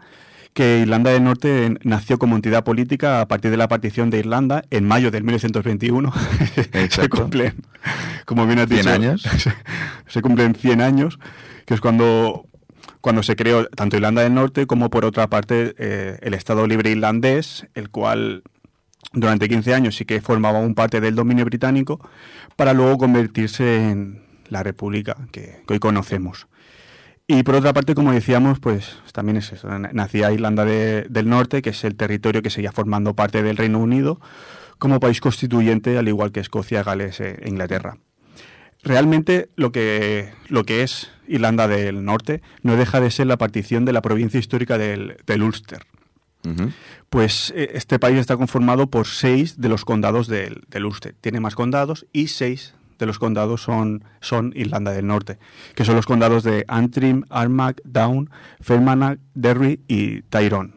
que 0.55 0.79
Irlanda 0.79 1.11
del 1.11 1.25
Norte 1.25 1.75
nació 1.83 2.19
como 2.19 2.37
entidad 2.37 2.63
política 2.63 3.21
a 3.21 3.27
partir 3.29 3.51
de 3.51 3.57
la 3.57 3.67
partición 3.67 4.09
de 4.11 4.21
Irlanda 4.21 4.63
en 4.71 4.87
mayo 4.87 5.11
del 5.11 5.25
1921. 5.25 6.13
se 6.91 7.09
cumplen, 7.09 7.57
como 8.25 8.47
bien 8.47 8.61
has 8.61 8.69
100 8.69 8.79
dicho, 8.79 8.91
años. 8.91 9.23
Se, 9.23 9.53
se 10.07 10.23
cumplen 10.23 10.55
100 10.55 10.81
años, 10.81 11.19
que 11.67 11.75
es 11.75 11.81
cuando, 11.81 12.47
cuando 13.05 13.23
se 13.23 13.37
creó 13.37 13.67
tanto 13.67 13.97
Irlanda 13.97 14.23
del 14.23 14.33
Norte 14.33 14.67
como 14.67 14.88
por 14.88 15.05
otra 15.05 15.29
parte 15.29 15.75
eh, 15.77 16.17
el 16.23 16.33
Estado 16.33 16.67
Libre 16.67 16.88
Irlandés, 16.90 17.67
el 17.75 17.90
cual 17.90 18.45
durante 19.12 19.47
15 19.47 19.75
años 19.75 19.95
sí 19.97 20.07
que 20.07 20.23
formaba 20.23 20.59
un 20.61 20.75
parte 20.75 21.02
del 21.02 21.15
dominio 21.15 21.44
británico, 21.44 22.00
para 22.57 22.73
luego 22.73 22.96
convertirse 22.96 23.90
en 23.90 24.23
la 24.48 24.63
república 24.63 25.19
que, 25.33 25.61
hoy 25.69 25.79
conocemos. 25.81 26.46
Y 27.27 27.42
por 27.42 27.57
otra 27.57 27.75
parte, 27.75 27.94
como 27.94 28.11
decíamos, 28.11 28.59
pues 28.59 28.96
también 29.13 29.37
es 29.37 29.52
eso, 29.52 29.69
na- 29.69 29.90
nacía 29.92 30.33
Irlanda 30.33 30.65
de- 30.65 31.02
del 31.11 31.29
Norte, 31.29 31.61
que 31.61 31.71
es 31.71 31.85
el 31.85 31.96
territorio 31.96 32.40
que 32.40 32.48
seguía 32.48 32.73
formando 32.73 33.13
parte 33.15 33.42
del 33.42 33.59
Reino 33.59 33.81
Unido, 33.81 34.19
como 34.79 34.98
país 34.98 35.21
constituyente, 35.21 35.98
al 35.98 36.09
igual 36.09 36.33
que 36.33 36.40
Escocia, 36.40 36.83
Gales 36.83 37.21
e 37.21 37.38
Inglaterra. 37.44 37.98
Realmente 38.85 39.49
lo 39.57 39.73
que, 39.73 40.31
lo 40.49 40.65
que 40.65 40.83
es 40.83 41.11
Irlanda 41.27 41.67
del 41.69 42.05
Norte 42.05 42.43
no 42.63 42.77
deja 42.77 43.01
de 43.01 43.11
ser 43.11 43.27
la 43.27 43.39
partición 43.39 43.85
de 43.85 43.93
la 43.93 44.03
provincia 44.03 44.39
histórica 44.39 44.79
del, 44.79 45.17
del 45.27 45.43
Ulster. 45.43 45.81
Pues 47.09 47.53
eh, 47.57 47.71
este 47.75 47.99
país 47.99 48.19
está 48.19 48.37
conformado 48.37 48.89
por 48.89 49.07
seis 49.07 49.59
de 49.61 49.69
los 49.71 49.85
condados 49.87 50.27
del, 50.27 50.63
del 50.69 50.85
Ulster. 50.85 51.15
Tiene 51.21 51.41
más 51.41 51.55
condados 51.55 52.07
y 52.13 52.27
seis 52.29 52.75
de 52.99 53.07
los 53.07 53.19
condados 53.19 53.63
son, 53.63 54.05
son 54.21 54.53
Irlanda 54.55 54.93
del 54.93 55.07
Norte, 55.07 55.39
que 55.75 55.85
son 55.87 55.97
los 55.97 56.05
condados 56.07 56.43
de 56.45 56.65
Antrim, 56.69 57.25
Armagh, 57.31 57.77
Down, 57.85 58.29
Fermanagh, 58.61 59.19
Derry 59.35 59.81
y 59.89 60.21
Tyrone. 60.23 60.75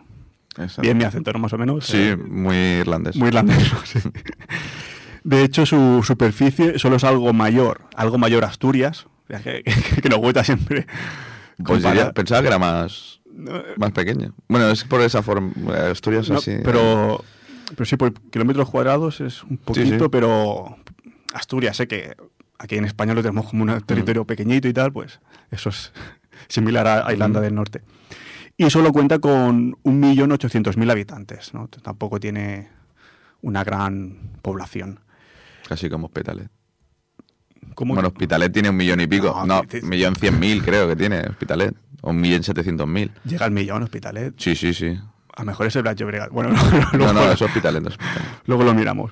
Bien 0.82 0.98
mi 0.98 1.04
acento, 1.04 1.32
¿no? 1.34 1.40
Más 1.40 1.54
o 1.54 1.58
menos. 1.58 1.86
Sí, 1.86 1.98
Eh, 1.98 2.16
muy 2.16 2.56
irlandés. 2.56 3.16
muy 3.18 3.28
irlandés. 3.28 3.72
Sí. 3.86 4.00
De 5.28 5.44
hecho, 5.44 5.66
su 5.66 6.02
superficie 6.06 6.80
solo 6.80 6.96
es 6.96 7.04
algo 7.04 7.34
mayor, 7.34 7.82
algo 7.96 8.18
mayor 8.18 8.46
Asturias, 8.46 9.08
ya 9.28 9.42
que, 9.42 9.62
que 10.02 10.08
nos 10.10 10.20
gusta 10.20 10.44
siempre. 10.44 10.88
Pues 11.64 11.84
diría- 11.84 12.14
pensaba 12.14 12.42
que 12.42 12.48
era 12.48 12.60
más, 12.60 13.20
más 13.78 13.92
pequeño. 13.92 14.34
Bueno, 14.48 14.70
es 14.70 14.86
por 14.86 15.02
esa 15.02 15.22
forma. 15.24 15.52
eh, 15.76 15.90
Asturias 15.92 16.30
No, 16.30 16.38
así. 16.38 16.56
pero, 16.64 17.24
pero 17.76 17.86
sí, 17.86 17.98
por 17.98 18.14
kilómetros 18.14 18.70
cuadrados 18.70 19.20
es 19.20 19.44
un 19.44 19.58
poquito, 19.58 20.06
sí. 20.06 20.10
pero 20.10 20.78
Asturias, 21.34 21.76
sé 21.76 21.88
que 21.90 22.16
aquí 22.58 22.76
en 22.78 22.86
España 22.86 23.14
lo 23.14 23.22
tenemos 23.22 23.50
como 23.50 23.64
un 23.64 23.82
territorio 23.82 24.24
pequeñito 24.26 24.68
y 24.70 24.74
tal, 24.74 24.94
pues 24.94 25.20
eso 25.52 25.70
es 25.70 25.92
similar 26.48 26.88
a, 26.88 27.06
a 27.08 27.12
Irlanda 27.12 27.42
Mm. 27.42 27.44
del 27.44 27.56
Norte. 27.56 27.82
Y 28.56 28.70
solo 28.70 28.94
cuenta 28.94 29.20
con 29.20 29.74
1.800.000 29.84 30.90
habitantes, 30.90 31.54
¿no? 31.54 31.68
Tampoco 31.68 32.20
tiene 32.20 32.70
una 33.42 33.64
gran 33.66 34.18
población. 34.42 35.02
Casi 35.68 35.90
como 35.90 36.08
Hospitalet. 36.08 36.50
¿Cómo 37.76 37.94
Bueno, 37.94 38.10
que- 38.10 38.16
Hospitalet 38.16 38.52
tiene 38.54 38.70
un 38.70 38.78
millón 38.78 39.02
y 39.02 39.08
pico. 39.08 39.34
No, 39.46 39.46
No, 39.46 39.62
te- 39.64 39.82
millón 39.82 40.16
cien 40.16 40.40
mil 40.40 40.64
creo 40.64 40.88
que 40.88 40.96
tiene 40.96 41.20
Hospitalet. 41.22 41.76
O 42.02 42.12
un 42.12 42.22
millón 42.22 42.44
setecientos 42.44 42.88
mil. 42.88 43.12
Llega 43.26 43.46
al 43.46 43.52
millón 43.52 43.84
Hospitalet. 43.84 44.34
Sí, 44.38 44.56
sí, 44.56 44.74
sí. 44.74 44.98
A 45.36 45.42
lo 45.42 45.46
mejor 45.48 45.68
es 45.68 45.76
el 45.76 45.82
Blas 45.84 45.96
Llobregat. 45.96 46.32
Bueno, 46.32 46.50
No, 46.94 46.98
luego, 46.98 47.14
no, 47.14 47.32
es 47.32 47.42
Hospitalet. 47.42 47.82
es 47.86 47.90
Hospitalet. 47.90 48.24
luego 48.46 48.64
lo 48.64 48.74
miramos. 48.74 49.12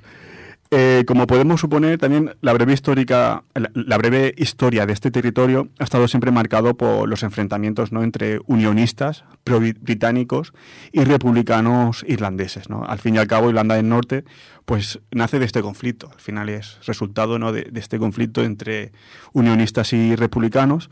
Eh, 0.71 1.03
como 1.05 1.27
podemos 1.27 1.61
suponer, 1.61 1.99
también 1.99 2.35
la 2.41 2.51
breve, 2.51 2.73
histórica, 2.73 3.43
la, 3.53 3.97
breve 3.97 4.33
historia 4.35 4.87
de 4.87 4.93
este 4.93 5.11
territorio 5.11 5.69
ha 5.77 5.83
estado 5.83 6.07
siempre 6.07 6.31
marcado 6.31 6.75
por 6.75 7.07
los 7.07 7.21
enfrentamientos 7.21 7.91
¿no? 7.91 8.03
entre 8.03 8.39
unionistas 8.47 9.25
pro-británicos 9.43 10.53
y 10.91 11.03
republicanos 11.03 12.03
irlandeses. 12.07 12.67
¿no? 12.69 12.83
Al 12.83 12.97
fin 12.97 13.15
y 13.15 13.19
al 13.19 13.27
cabo, 13.27 13.49
Irlanda 13.49 13.75
del 13.75 13.87
Norte 13.87 14.25
pues, 14.65 14.99
nace 15.11 15.37
de 15.37 15.45
este 15.45 15.61
conflicto. 15.61 16.09
Al 16.11 16.19
final 16.19 16.49
es 16.49 16.79
resultado 16.87 17.37
¿no? 17.37 17.51
de, 17.51 17.69
este 17.75 17.99
conflicto 17.99 18.43
entre 18.43 18.91
unionistas 19.33 19.93
y 19.93 20.15
republicanos. 20.15 20.89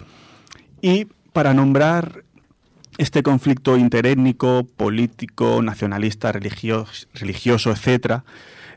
Y 0.82 1.08
para 1.34 1.56
nombrar 1.56 2.24
este 3.00 3.24
conflicto 3.24 3.76
interétnico, 3.76 4.68
político, 4.78 5.64
nacionalista, 5.64 6.32
religios- 6.32 7.08
religioso, 7.16 7.72
etcétera, 7.72 8.24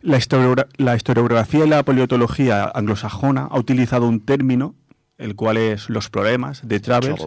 la, 0.07 0.19
historiogra- 0.19 0.69
la 0.77 0.95
historiografía 0.97 1.65
y 1.65 1.69
la 1.69 1.83
paleontología 1.85 2.65
anglosajona 2.75 3.43
ha 3.51 3.59
utilizado 3.59 4.07
un 4.09 4.21
término, 4.25 4.75
el 5.19 5.35
cual 5.35 5.57
es 5.57 5.89
los 5.91 6.09
problemas 6.11 6.67
de 6.67 6.81
Travers, 6.81 7.21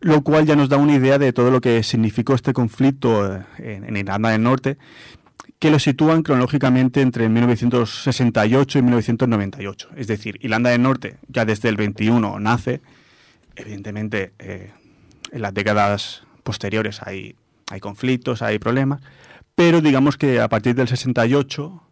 lo 0.00 0.22
cual 0.22 0.44
ya 0.46 0.56
nos 0.56 0.68
da 0.68 0.76
una 0.76 0.94
idea 0.94 1.18
de 1.18 1.32
todo 1.32 1.50
lo 1.50 1.60
que 1.60 1.82
significó 1.82 2.34
este 2.34 2.52
conflicto 2.52 3.34
eh, 3.34 3.44
en, 3.58 3.84
en 3.84 3.96
Irlanda 3.96 4.30
del 4.30 4.42
Norte, 4.42 4.76
que 5.58 5.70
lo 5.70 5.78
sitúan 5.78 6.22
cronológicamente 6.22 7.00
entre 7.00 7.28
1968 7.30 8.78
y 8.78 8.82
1998. 8.82 9.88
Es 9.96 10.06
decir, 10.06 10.38
Irlanda 10.42 10.70
del 10.70 10.82
Norte 10.82 11.16
ya 11.28 11.44
desde 11.46 11.68
el 11.70 11.76
21 11.76 12.38
nace 12.40 12.82
evidentemente, 13.56 14.32
eh, 14.38 14.70
en 15.32 15.40
las 15.42 15.54
décadas 15.54 16.24
posteriores 16.42 17.00
hay, 17.02 17.36
hay 17.70 17.80
conflictos, 17.80 18.42
hay 18.42 18.58
problemas, 18.58 19.00
pero 19.54 19.80
digamos 19.80 20.18
que 20.18 20.40
a 20.40 20.48
partir 20.50 20.74
del 20.74 20.88
68 20.88 21.82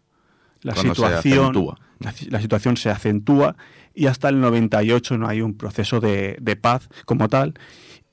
la 0.65 0.75
se 0.75 0.81
situación, 0.89 1.41
acentúa. 1.45 1.79
la, 2.01 2.13
ci- 2.13 2.29
la 2.31 2.41
situación 2.41 2.77
se 2.77 2.91
acentúa 2.91 3.55
y 3.95 4.07
hasta 4.07 4.29
el 4.29 4.41
98 4.41 5.17
no 5.19 5.29
hay 5.29 5.41
un 5.41 5.55
proceso 5.57 6.01
de, 6.01 6.37
de 6.41 6.57
paz 6.57 6.89
como 7.05 7.29
tal. 7.29 7.55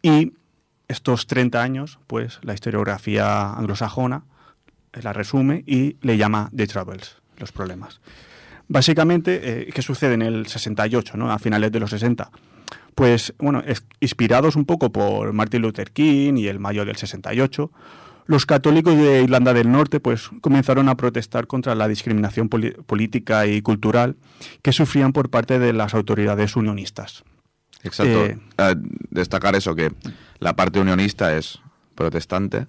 Y 0.04 0.34
estos 0.88 1.26
30 1.26 1.62
años, 1.62 1.98
pues 2.08 2.40
la 2.44 2.54
historiografía 2.54 3.54
anglosajona 3.54 4.24
la 4.94 5.14
resume 5.14 5.64
y 5.66 5.96
le 6.02 6.18
llama 6.18 6.50
The 6.56 6.68
Troubles, 6.68 7.16
los 7.38 7.52
problemas. 7.52 8.00
Básicamente, 8.68 9.40
eh, 9.44 9.70
¿qué 9.74 9.82
sucede 9.82 10.14
en 10.14 10.22
el 10.22 10.48
68, 10.48 11.18
¿no? 11.18 11.32
a 11.32 11.40
finales 11.40 11.72
de 11.72 11.80
los 11.80 11.90
60? 11.90 12.30
Pues, 12.96 13.34
bueno, 13.40 13.62
es- 13.66 13.86
inspirados 14.00 14.56
un 14.56 14.66
poco 14.66 14.92
por 14.92 15.34
Martin 15.34 15.62
Luther 15.62 15.92
King 15.92 16.36
y 16.38 16.48
el 16.48 16.60
mayo 16.60 16.86
del 16.86 16.96
68, 16.98 17.72
los 18.28 18.46
católicos 18.46 18.96
de 18.96 19.24
Irlanda 19.24 19.54
del 19.54 19.72
Norte 19.72 20.00
pues 20.00 20.30
comenzaron 20.42 20.90
a 20.90 20.96
protestar 20.96 21.48
contra 21.48 21.76
la 21.76 21.88
discriminación 21.88 22.50
poli- 22.50 22.72
política 22.86 23.46
y 23.48 23.62
cultural 23.62 24.16
que 24.62 24.72
sufrían 24.74 25.12
por 25.14 25.30
parte 25.30 25.60
de 25.60 25.74
las 25.74 25.94
autoridades 25.94 26.56
unionistas. 26.56 27.24
Exacto. 27.84 28.26
Eh, 28.26 28.38
Eh, 28.58 28.76
destacar 29.10 29.56
eso, 29.56 29.76
que 29.76 29.92
la 30.40 30.56
parte 30.56 30.80
unionista 30.80 31.36
es 31.36 31.60
protestante 31.96 32.68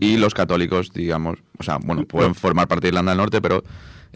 y 0.00 0.16
los 0.16 0.32
católicos, 0.34 0.92
digamos, 0.92 1.38
o 1.58 1.62
sea, 1.62 1.78
bueno, 1.78 2.04
pueden 2.06 2.34
formar 2.34 2.66
parte 2.68 2.82
de 2.86 2.88
Irlanda 2.88 3.10
del 3.12 3.18
Norte, 3.18 3.42
pero 3.42 3.62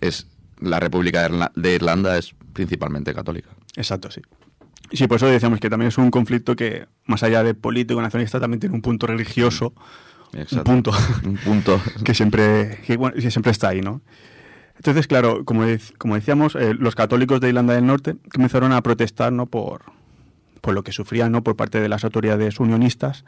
es 0.01 0.27
la 0.61 0.81
República 0.81 1.23
de 1.23 1.29
Irla- 1.35 1.53
de 1.55 1.75
Irlanda 1.75 2.17
es 2.17 2.35
principalmente 2.53 3.13
católica. 3.13 3.49
Exacto, 3.77 4.11
sí. 4.11 4.21
Sí, 4.93 5.07
por 5.07 5.17
eso 5.19 5.27
decíamos 5.27 5.61
que 5.61 5.71
también 5.71 5.89
es 5.89 5.99
un 5.99 6.11
conflicto 6.11 6.57
que, 6.57 6.87
más 7.07 7.23
allá 7.23 7.45
de 7.45 7.55
político 7.55 8.01
nacionalista, 8.03 8.41
también 8.41 8.59
tiene 8.61 8.75
un 8.75 8.83
punto 8.83 9.07
religioso, 9.07 9.73
Exacto. 10.33 10.71
un 10.71 10.83
punto 10.83 10.93
Un 11.25 11.37
punto. 11.37 11.81
que 12.05 12.15
siempre, 12.15 12.81
que, 12.87 12.97
bueno, 12.97 13.17
que 13.17 13.31
siempre 13.31 13.53
está 13.53 13.69
ahí, 13.69 13.81
¿no? 13.81 14.01
Entonces, 14.77 15.07
claro, 15.07 15.45
como, 15.45 15.65
como 15.99 16.15
decíamos, 16.15 16.55
eh, 16.55 16.75
los 16.75 16.95
católicos 16.95 17.41
de 17.41 17.49
Irlanda 17.49 17.75
del 17.75 17.87
Norte 17.87 18.17
comenzaron 18.33 18.73
a 18.73 18.83
protestar 18.83 19.31
¿no? 19.31 19.45
por, 19.45 19.83
por 20.63 20.73
lo 20.73 20.83
que 20.83 20.93
sufrían 20.93 21.33
¿no? 21.33 21.43
por 21.43 21.55
parte 21.55 21.81
de 21.81 21.89
las 21.91 22.05
autoridades 22.05 22.59
unionistas 22.61 23.25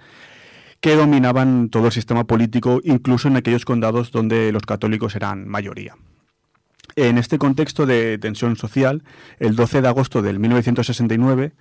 que 0.81 0.97
dominaban 0.97 1.69
todo 1.69 1.87
el 1.87 1.93
sistema 1.93 2.25
político, 2.25 2.81
incluso 2.83 3.29
en 3.29 3.37
aquellos 3.37 3.65
condados 3.65 4.11
donde 4.11 4.51
los 4.51 4.63
católicos 4.63 5.15
eran 5.15 5.47
mayoría. 5.47 5.95
En 6.97 7.19
este 7.19 7.39
contexto 7.39 7.87
de 7.87 8.19
tensión 8.19 8.57
social, 8.57 9.05
el 9.39 9.55
12 9.55 9.81
de 9.81 9.89
agosto 9.89 10.23
del 10.23 10.41
1969, 10.41 11.53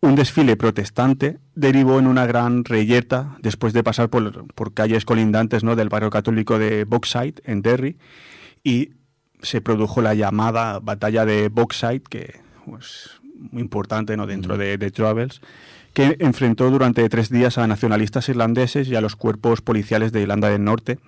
un 0.00 0.14
desfile 0.14 0.56
protestante 0.56 1.38
derivó 1.54 1.98
en 1.98 2.06
una 2.06 2.26
gran 2.26 2.64
reyerta 2.64 3.36
después 3.40 3.72
de 3.72 3.82
pasar 3.82 4.10
por, 4.10 4.46
por 4.54 4.74
calles 4.74 5.04
colindantes 5.04 5.64
¿no? 5.64 5.76
del 5.76 5.88
barrio 5.88 6.10
católico 6.10 6.58
de 6.58 6.84
Boxside, 6.84 7.40
en 7.44 7.62
Derry, 7.62 7.96
y 8.62 8.90
se 9.42 9.60
produjo 9.60 10.02
la 10.02 10.14
llamada 10.14 10.78
batalla 10.80 11.24
de 11.24 11.48
Boxside, 11.48 12.02
que 12.02 12.40
es 12.78 13.10
muy 13.34 13.62
importante 13.62 14.16
¿no? 14.16 14.26
dentro 14.26 14.56
de, 14.56 14.78
de 14.78 14.90
Travels, 14.90 15.40
que 15.92 16.16
enfrentó 16.20 16.70
durante 16.70 17.08
tres 17.08 17.30
días 17.30 17.56
a 17.56 17.66
nacionalistas 17.66 18.28
irlandeses 18.28 18.86
y 18.88 18.96
a 18.96 19.00
los 19.00 19.16
cuerpos 19.16 19.62
policiales 19.62 20.12
de 20.12 20.20
Irlanda 20.20 20.50
del 20.50 20.62
Norte, 20.62 20.98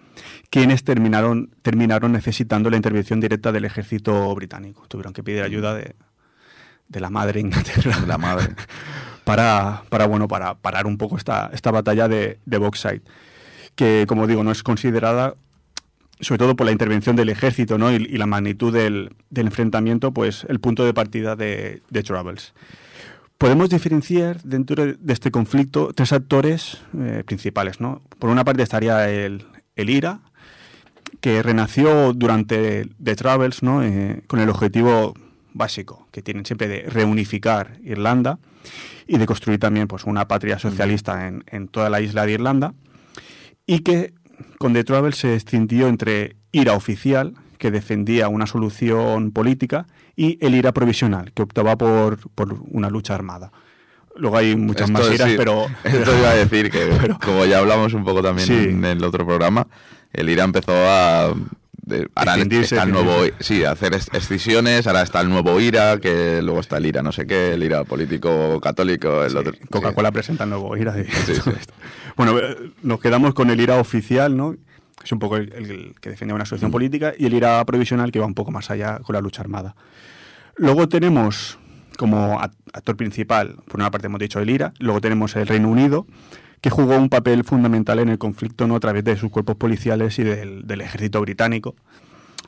quienes 0.48 0.82
terminaron, 0.82 1.50
terminaron 1.60 2.12
necesitando 2.12 2.70
la 2.70 2.76
intervención 2.76 3.20
directa 3.20 3.52
del 3.52 3.66
ejército 3.66 4.34
británico. 4.34 4.86
Tuvieron 4.88 5.12
que 5.12 5.22
pedir 5.22 5.42
ayuda 5.42 5.74
de, 5.74 5.94
de 6.88 7.00
la 7.00 7.10
madre 7.10 7.40
Inglaterra 7.40 7.98
La 8.06 8.18
madre. 8.18 8.54
para, 9.24 9.82
para, 9.90 10.06
bueno, 10.06 10.26
para 10.26 10.54
parar 10.54 10.86
un 10.86 10.96
poco 10.96 11.18
esta, 11.18 11.50
esta 11.52 11.70
batalla 11.70 12.08
de, 12.08 12.38
de 12.46 12.58
Boxside, 12.58 13.02
que 13.74 14.06
como 14.08 14.26
digo, 14.26 14.42
no 14.42 14.50
es 14.50 14.62
considerada, 14.62 15.34
sobre 16.20 16.38
todo 16.38 16.56
por 16.56 16.64
la 16.64 16.72
intervención 16.72 17.14
del 17.14 17.28
ejército 17.28 17.76
¿no? 17.76 17.92
y, 17.92 17.96
y 17.96 18.16
la 18.16 18.24
magnitud 18.24 18.72
del, 18.72 19.14
del 19.28 19.46
enfrentamiento, 19.46 20.12
pues 20.12 20.46
el 20.48 20.60
punto 20.60 20.84
de 20.86 20.94
partida 20.94 21.36
de, 21.36 21.82
de 21.90 22.02
Troubles. 22.02 22.54
Podemos 23.36 23.68
diferenciar 23.68 24.42
dentro 24.42 24.82
de 24.84 24.94
de 24.94 25.12
este 25.12 25.30
conflicto 25.30 25.92
tres 25.94 26.12
actores 26.12 26.78
eh, 26.98 27.22
principales. 27.26 27.80
¿no? 27.80 28.00
Por 28.18 28.30
una 28.30 28.44
parte 28.44 28.62
estaría 28.62 29.10
el, 29.10 29.44
el 29.76 29.90
IRA, 29.90 30.20
que 31.20 31.42
renació 31.42 32.14
durante 32.14 32.88
The 33.02 33.14
Travels 33.14 33.62
¿no? 33.62 33.82
Eh, 33.82 34.22
con 34.26 34.40
el 34.40 34.48
objetivo 34.48 35.14
básico 35.54 36.06
que 36.12 36.22
tienen 36.22 36.44
siempre 36.46 36.68
de 36.68 36.82
reunificar 36.82 37.78
Irlanda 37.82 38.38
y 39.06 39.18
de 39.18 39.26
construir 39.26 39.58
también 39.58 39.88
pues, 39.88 40.04
una 40.04 40.28
patria 40.28 40.58
socialista 40.58 41.26
en, 41.26 41.44
en 41.46 41.68
toda 41.68 41.90
la 41.90 42.00
isla 42.00 42.26
de 42.26 42.32
Irlanda 42.32 42.74
y 43.66 43.80
que 43.80 44.12
con 44.58 44.72
The 44.72 44.84
Travels 44.84 45.16
se 45.16 45.34
escindió 45.34 45.88
entre 45.88 46.36
IRA 46.52 46.74
oficial, 46.74 47.34
que 47.58 47.70
defendía 47.70 48.28
una 48.28 48.46
solución 48.46 49.32
política, 49.32 49.86
y 50.16 50.38
el 50.44 50.54
IRA 50.54 50.72
provisional, 50.72 51.32
que 51.32 51.42
optaba 51.42 51.76
por, 51.76 52.30
por 52.30 52.54
una 52.70 52.88
lucha 52.88 53.14
armada. 53.14 53.50
Luego 54.16 54.36
hay 54.36 54.56
muchas 54.56 54.88
Esto 54.90 54.92
más 55.02 55.12
IRAs, 55.14 55.30
sí, 55.30 55.34
pero... 55.36 55.66
Esto 55.84 56.18
iba 56.18 56.30
a 56.30 56.34
decir 56.34 56.70
que, 56.70 56.86
pero- 57.00 57.18
como 57.18 57.44
ya 57.46 57.58
hablamos 57.58 57.94
un 57.94 58.04
poco 58.04 58.22
también 58.22 58.46
Sí. 58.46 58.54
en 58.54 58.84
el 58.84 59.02
otro 59.04 59.26
programa, 59.26 59.66
el 60.12 60.28
IRA 60.28 60.44
empezó 60.44 60.72
a. 60.72 61.34
de- 61.88 62.08
ahora 62.14 62.34
Escindirse, 62.34 62.74
está 62.76 62.84
el 62.84 62.92
nuevo. 62.92 63.10
escindirse. 63.24 63.44
Sí, 63.44 63.64
hacer 63.64 63.94
es- 63.94 64.08
escisiones. 64.12 64.86
Ahora 64.86 65.02
está 65.02 65.20
el 65.20 65.28
nuevo 65.28 65.58
IRA, 65.60 65.98
que 65.98 66.40
luego 66.42 66.60
está 66.60 66.76
el 66.78 66.86
IRA 66.86 67.02
no 67.02 67.12
sé 67.12 67.26
qué, 67.26 67.54
el 67.54 67.62
IRA 67.62 67.84
político 67.84 68.60
católico, 68.60 69.24
el 69.24 69.30
Sí, 69.30 69.36
otro. 69.36 69.52
Coca-Cola 69.70 70.12
presenta 70.12 70.44
el 70.44 70.50
nuevo 70.50 70.76
IRA. 70.76 70.92
de 70.92 71.04
Sí. 71.06 71.32
Bueno, 72.16 72.38
eh, 72.38 72.56
nos 72.82 73.00
quedamos 73.00 73.34
con 73.34 73.50
el 73.50 73.60
IRA 73.60 73.76
oficial, 73.76 74.36
¿no? 74.36 74.54
es 75.04 75.12
un 75.12 75.20
poco 75.20 75.36
el, 75.36 75.52
el 75.52 75.94
que 76.00 76.10
defendía 76.10 76.34
una 76.34 76.42
Mm. 76.42 76.48
solución 76.48 76.70
política, 76.72 77.14
y 77.16 77.26
el 77.26 77.32
IRA 77.34 77.64
provisional, 77.64 78.10
que 78.10 78.18
va 78.18 78.26
un 78.26 78.34
poco 78.34 78.50
más 78.50 78.68
allá 78.70 78.98
con 78.98 79.14
la 79.14 79.20
lucha 79.20 79.40
armada. 79.40 79.76
Luego 80.56 80.88
tenemos 80.88 81.56
como 81.96 82.40
act- 82.40 82.52
actor 82.72 82.96
principal, 82.96 83.56
por 83.68 83.80
una 83.80 83.90
parte 83.92 84.06
hemos 84.08 84.18
dicho 84.20 84.40
el 84.40 84.50
IRA, 84.50 84.72
luego 84.80 85.00
tenemos 85.00 85.34
el 85.36 85.46
Reino 85.46 85.68
Unido, 85.68 86.06
que 86.60 86.70
jugó 86.70 86.96
un 86.96 87.08
papel 87.08 87.44
fundamental 87.44 87.98
en 88.00 88.08
el 88.08 88.18
conflicto 88.18 88.66
¿no? 88.66 88.76
a 88.76 88.80
través 88.80 89.04
de 89.04 89.16
sus 89.16 89.30
cuerpos 89.30 89.56
policiales 89.56 90.18
y 90.18 90.24
del, 90.24 90.66
del 90.66 90.80
ejército 90.80 91.20
británico. 91.20 91.76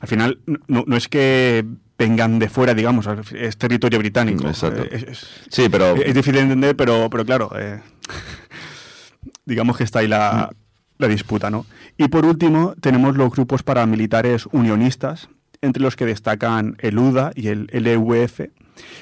Al 0.01 0.07
final, 0.07 0.39
no, 0.67 0.83
no 0.87 0.97
es 0.97 1.07
que 1.07 1.63
vengan 1.97 2.39
de 2.39 2.49
fuera, 2.49 2.73
digamos, 2.73 3.07
es 3.33 3.57
territorio 3.57 3.99
británico. 3.99 4.47
Exacto. 4.47 4.83
Eh, 4.83 4.89
es- 4.91 5.03
es- 5.03 5.27
Sí, 5.49 5.69
pero. 5.69 5.95
es 5.95 6.13
difícil 6.13 6.33
de 6.33 6.39
entender, 6.41 6.75
pero, 6.75 7.09
pero 7.09 7.23
claro, 7.23 7.51
eh, 7.57 7.79
digamos 9.45 9.77
que 9.77 9.83
está 9.83 9.99
ahí 9.99 10.07
la, 10.07 10.51
la 10.97 11.07
disputa, 11.07 11.49
¿no? 11.49 11.65
Y 11.97 12.07
por 12.07 12.25
último, 12.25 12.73
tenemos 12.81 13.15
los 13.17 13.31
grupos 13.31 13.63
paramilitares 13.63 14.47
unionistas, 14.51 15.29
entre 15.61 15.83
los 15.83 15.95
que 15.95 16.05
destacan 16.05 16.75
el 16.79 16.97
UDA 16.97 17.31
y 17.35 17.49
el 17.49 17.67
LUF, 17.71 18.41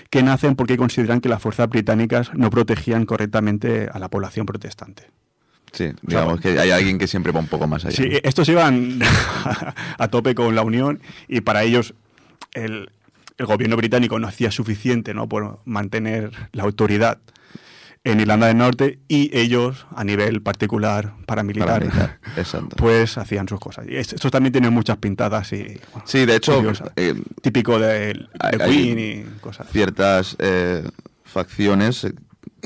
que 0.10 0.24
nacen 0.24 0.56
porque 0.56 0.78
consideran 0.78 1.22
que 1.22 1.30
las 1.30 1.42
fuerzas 1.42 1.70
británicas 1.70 2.32
no 2.34 2.50
protegían 2.50 3.06
correctamente 3.06 3.90
a 3.92 4.00
la 4.00 4.10
población 4.10 4.46
protestante. 4.46 5.04
Sí, 5.72 5.92
digamos 6.02 6.42
que 6.42 6.60
hay 6.60 6.72
alguien 6.72 6.98
que 6.98 7.08
siempre 7.08 7.32
va 7.32 7.40
un 7.40 7.48
poco 7.48 7.68
más 7.68 7.86
allá. 7.86 7.96
Sí, 7.96 8.20
estos 8.24 8.50
iban 8.50 9.00
a 9.98 10.08
tope 10.08 10.34
con 10.34 10.56
la 10.56 10.64
Unión 10.64 11.00
y 11.28 11.42
para 11.42 11.64
ellos 11.64 11.94
el, 12.54 12.90
el 13.38 13.46
gobierno 13.46 13.78
británico 13.78 14.20
no 14.20 14.28
hacía 14.28 14.52
suficiente 14.52 15.14
¿no? 15.14 15.30
por 15.30 15.60
mantener 15.66 16.32
la 16.52 16.64
autoridad 16.64 17.20
en 18.12 18.20
Irlanda 18.20 18.48
del 18.48 18.58
Norte 18.58 19.00
y 19.08 19.30
ellos, 19.38 19.86
a 19.96 20.04
nivel 20.04 20.42
particular, 20.42 21.14
paramilitar, 21.26 21.68
Paramilitar, 21.68 22.20
exacto. 22.38 22.76
pues 22.78 23.18
hacían 23.18 23.48
sus 23.48 23.60
cosas. 23.60 23.86
Y 23.88 23.96
est- 23.96 24.14
estos 24.14 24.32
también 24.32 24.52
tienen 24.54 24.74
muchas 24.74 24.98
pintadas 24.98 25.52
y 25.54 25.80
bueno, 25.94 26.04
Sí, 26.06 26.26
de 26.26 26.36
hecho, 26.36 26.62
eh, 26.96 27.14
típico 27.42 27.80
de, 27.80 27.90
de 28.14 28.28
hay- 28.40 28.58
hay 28.62 28.70
Queen 28.72 29.00
y 29.00 29.40
cosas. 29.40 29.68
ciertas 29.70 30.36
eh, 30.40 30.84
facciones, 31.24 32.04
eh, 32.06 32.14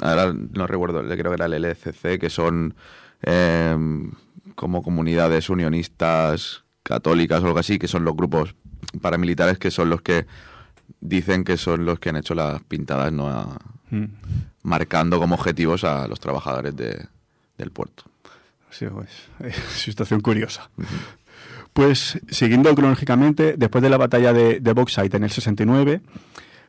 ahora 0.01 0.33
no 0.33 0.67
recuerdo, 0.67 1.01
creo 1.03 1.31
que 1.31 1.35
era 1.35 1.45
el 1.45 1.53
LCC, 1.53 2.17
que 2.19 2.29
son 2.29 2.75
eh, 3.23 3.75
como 4.55 4.83
comunidades 4.83 5.49
unionistas 5.49 6.63
católicas 6.83 7.41
o 7.43 7.47
algo 7.47 7.59
así, 7.59 7.79
que 7.79 7.87
son 7.87 8.03
los 8.05 8.15
grupos 8.15 8.55
paramilitares 9.01 9.57
que 9.57 9.71
son 9.71 9.89
los 9.89 10.01
que 10.01 10.25
dicen 10.99 11.43
que 11.43 11.57
son 11.57 11.85
los 11.85 11.99
que 11.99 12.09
han 12.09 12.17
hecho 12.17 12.35
las 12.35 12.61
pintadas, 12.63 13.11
¿no? 13.11 13.27
A- 13.29 13.57
Mm. 13.89 14.05
Marcando 14.64 15.20
como 15.20 15.36
objetivos 15.36 15.84
a 15.84 16.07
los 16.07 16.20
trabajadores 16.20 16.76
de- 16.76 17.05
del 17.57 17.72
puerto. 17.72 18.05
Sí, 18.72 18.88
pues, 18.88 19.09
es 19.41 19.55
situación 19.76 20.22
curiosa. 20.22 20.70
Pues 21.74 22.20
siguiendo 22.30 22.74
cronológicamente, 22.76 23.55
después 23.57 23.82
de 23.82 23.89
la 23.89 23.97
batalla 23.97 24.32
de, 24.34 24.59
de 24.59 24.74
Bauxite 24.74 25.18
en 25.18 25.24
el 25.24 25.32
69, 25.32 26.01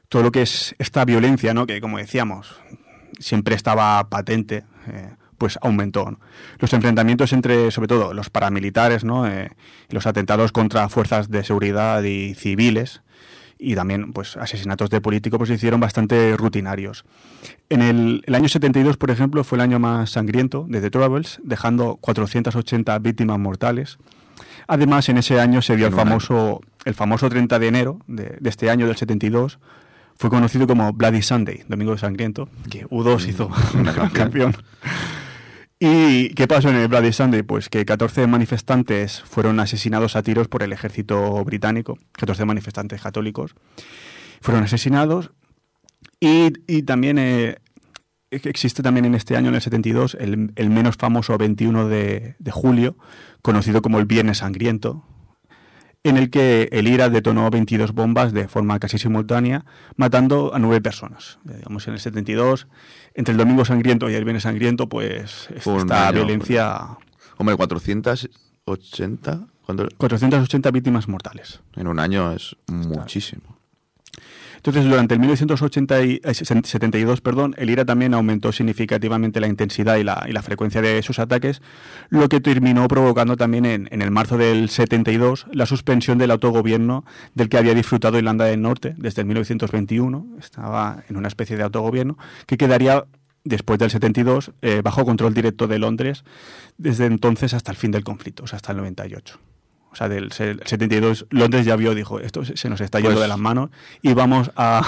todo 0.09 0.23
lo 0.23 0.33
que 0.33 0.43
es 0.43 0.75
esta 0.79 1.05
violencia, 1.05 1.53
¿no? 1.55 1.67
que 1.67 1.81
como 1.81 1.99
decíamos, 1.99 2.55
siempre 3.19 3.55
estaba 3.55 4.09
patente, 4.09 4.65
eh, 4.89 5.11
pues 5.37 5.59
aumentó. 5.63 6.11
¿no? 6.11 6.21
Los 6.59 6.73
enfrentamientos 6.73 7.33
entre, 7.35 7.71
sobre 7.71 7.89
todo, 7.89 8.15
los 8.15 8.31
paramilitares, 8.31 9.05
¿no? 9.05 9.27
Eh, 9.27 9.51
los 9.91 10.07
atentados 10.07 10.53
contra 10.53 10.89
fuerzas 10.89 11.29
de 11.31 11.45
seguridad 11.45 12.03
y 12.03 12.35
civiles, 12.35 13.03
y 13.65 13.75
también 13.75 14.13
pues 14.13 14.37
asesinatos 14.37 14.91
de 14.91 15.01
políticos 15.01 15.39
pues, 15.39 15.49
se 15.49 15.55
hicieron 15.55 15.81
bastante 15.81 16.37
rutinarios. 16.37 17.05
En 17.69 17.83
el, 17.83 18.23
el 18.27 18.35
año 18.35 18.49
72, 18.49 18.97
por 18.97 19.11
ejemplo, 19.11 19.43
fue 19.45 19.57
el 19.57 19.63
año 19.63 19.79
más 19.79 20.11
sangriento 20.11 20.67
de 20.69 20.81
The 20.81 20.91
Troubles, 20.91 21.41
dejando 21.43 21.97
480 21.97 22.99
víctimas 22.99 23.39
mortales. 23.39 23.99
Además, 24.67 25.09
en 25.09 25.19
ese 25.19 25.41
año 25.41 25.63
se 25.63 25.77
dio 25.77 25.87
el 25.87 25.93
famoso, 25.93 26.61
el 26.85 26.95
famoso 26.95 27.29
30 27.29 27.59
de 27.59 27.67
enero 27.67 27.99
de, 28.07 28.37
de 28.41 28.51
este 28.51 28.71
año, 28.71 28.87
del 28.87 28.97
72, 28.97 29.59
fue 30.17 30.31
conocido 30.31 30.67
como 30.67 30.93
Bloody 30.93 31.23
Sunday, 31.23 31.65
Domingo 31.69 31.93
de 31.93 31.99
Sangriento, 31.99 32.49
que 32.71 32.87
U2 32.87 33.29
hizo 33.29 33.51
una 33.75 33.93
gran 33.93 34.11
canción. 34.11 34.57
¿Y 35.81 36.31
qué 36.31 36.47
pasó 36.47 36.71
en 36.71 36.77
el 36.77 36.89
Bloody 36.89 37.13
Sunday? 37.13 37.43
Pues 37.43 37.69
que 37.69 37.85
14 37.85 38.27
manifestantes 38.27 39.21
fueron 39.23 39.61
asesinados 39.61 40.17
a 40.17 40.23
tiros 40.23 40.49
por 40.49 40.63
el 40.63 40.73
ejército 40.73 41.45
británico, 41.45 41.99
14 42.13 42.45
manifestantes 42.45 43.03
católicos 43.03 43.55
fueron 44.41 44.65
asesinados 44.65 45.31
y, 46.21 46.53
y 46.67 46.83
también 46.83 47.19
eh, 47.19 47.57
existe 48.31 48.83
también 48.83 49.07
en 49.07 49.15
este 49.15 49.37
año, 49.37 49.49
en 49.49 49.55
el 49.55 49.63
72, 49.63 50.17
el, 50.21 50.53
el 50.55 50.71
menos 50.71 50.97
famoso 50.97 51.37
21 51.39 51.89
de, 51.89 52.37
de 52.39 52.51
julio, 52.51 52.97
conocido 53.41 53.81
como 53.81 53.99
el 53.99 54.05
Viernes 54.05 54.39
Sangriento, 54.39 55.07
en 56.05 56.19
el 56.19 56.31
que 56.31 56.69
el 56.71 56.87
IRA 56.87 57.09
detonó 57.09 57.51
22 57.51 57.93
bombas 57.93 58.33
de 58.33 58.47
forma 58.47 58.79
casi 58.79 58.99
simultánea, 58.99 59.65
matando 59.97 60.55
a 60.55 60.59
nueve 60.59 60.81
personas. 60.83 61.39
Eh, 61.49 61.55
Digamos, 61.57 61.89
en 61.89 61.95
el 61.95 62.01
72, 62.01 62.69
entre 63.15 63.33
el 63.33 63.39
Domingo 63.39 63.65
Sangriento 63.65 64.11
y 64.11 64.15
el 64.15 64.25
Viernes 64.25 64.43
Sangriento, 64.43 64.89
pues 64.89 65.49
un 65.65 65.79
esta 65.79 66.13
violencia... 66.13 66.99
Hombre, 67.39 67.57
480. 67.57 69.47
¿Cuánto? 69.65 69.89
480 69.97 70.71
víctimas 70.71 71.09
mortales. 71.09 71.61
En 71.75 71.87
un 71.87 71.99
año 71.99 72.33
es 72.33 72.55
muchísimo. 72.67 73.54
Entonces, 74.57 74.85
durante 74.85 75.15
el 75.15 75.21
1972, 75.21 77.21
perdón, 77.21 77.55
el 77.59 77.71
IRA 77.71 77.85
también 77.85 78.15
aumentó 78.15 78.51
significativamente 78.51 79.41
la 79.41 79.47
intensidad 79.47 79.97
y 79.97 80.05
la, 80.05 80.25
y 80.29 80.33
la 80.33 80.43
frecuencia 80.43 80.81
de 80.81 81.03
sus 81.03 81.19
ataques, 81.19 81.61
lo 82.09 82.29
que 82.29 82.41
terminó 82.41 82.89
provocando 82.89 83.37
también 83.37 83.67
en, 83.67 83.89
en 83.91 84.01
el 84.01 84.11
marzo 84.11 84.39
del 84.39 84.71
72 84.71 85.47
la 85.53 85.67
suspensión 85.67 86.19
del 86.19 86.31
autogobierno 86.31 87.05
del 87.35 87.49
que 87.49 87.59
había 87.59 87.75
disfrutado 87.75 88.17
Irlanda 88.17 88.47
del 88.47 88.63
Norte 88.63 88.95
desde 88.97 89.23
el 89.23 89.27
1921. 89.27 90.27
Estaba 90.39 91.03
en 91.09 91.17
una 91.17 91.29
especie 91.29 91.57
de 91.57 91.63
autogobierno 91.63 92.17
que 92.47 92.57
quedaría 92.57 93.05
después 93.45 93.79
del 93.79 93.91
72 93.91 94.53
eh, 94.63 94.81
bajo 94.83 95.05
control 95.05 95.35
directo 95.35 95.69
de 95.69 95.79
Londres 95.79 96.25
desde 96.79 97.07
entonces 97.07 97.55
hasta 97.55 97.71
el 97.71 97.77
fin 97.77 97.91
del 97.91 98.03
conflicto, 98.03 98.45
o 98.45 98.47
sea, 98.47 98.57
hasta 98.57 98.73
el 98.73 98.79
98. 98.79 99.39
O 99.95 99.97
sea, 99.97 100.09
del 100.09 100.33
se- 100.33 100.57
72 100.65 101.27
Londres 101.31 101.65
ya 101.65 101.77
vio, 101.77 101.95
dijo, 101.95 102.19
esto 102.19 102.45
se 102.45 102.69
nos 102.69 102.81
está 102.81 102.99
yendo 102.99 103.13
Pues- 103.15 103.23
de 103.23 103.29
las 103.29 103.39
manos 103.39 103.71
y 104.03 104.13
vamos 104.13 104.51
a, 104.57 104.83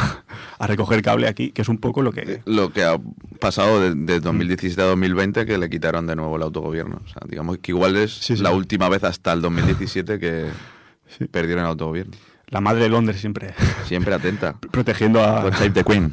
a 0.59 0.67
recoger 0.67 1.01
cable 1.01 1.29
aquí, 1.29 1.53
que 1.53 1.63
es 1.63 1.69
un 1.69 1.79
poco 1.79 2.03
lo 2.03 2.11
que... 2.13 2.43
Lo 2.45 2.73
que 2.73 2.83
ha 2.83 2.99
pasado 3.41 3.81
de, 3.81 3.95
de 3.95 4.19
2017 4.19 4.83
a 4.83 4.87
2020 4.87 5.47
que 5.47 5.59
le 5.59 5.71
quitaron 5.71 6.09
de 6.09 6.17
nuevo 6.17 6.35
el 6.37 6.43
autogobierno. 6.43 7.01
O 7.05 7.09
sea, 7.09 7.23
digamos 7.29 7.59
que 7.59 7.71
igual 7.71 7.97
es 7.97 8.15
Sí, 8.15 8.37
sí. 8.37 8.43
la 8.43 8.51
última 8.51 8.89
vez 8.89 9.05
hasta 9.05 9.33
el 9.33 9.41
2017 9.43 10.19
que 10.19 10.47
Sí. 11.19 11.27
perdieron 11.27 11.63
el 11.65 11.71
autogobierno. 11.71 12.17
La 12.49 12.61
madre 12.61 12.83
de 12.83 12.89
Londres 12.89 13.21
siempre 13.21 13.55
Siempre 13.87 14.13
atenta. 14.13 14.57
protegiendo 14.73 15.23
a... 15.23 15.53
Save 15.53 15.71
the 15.71 15.85
Queen. 15.85 16.13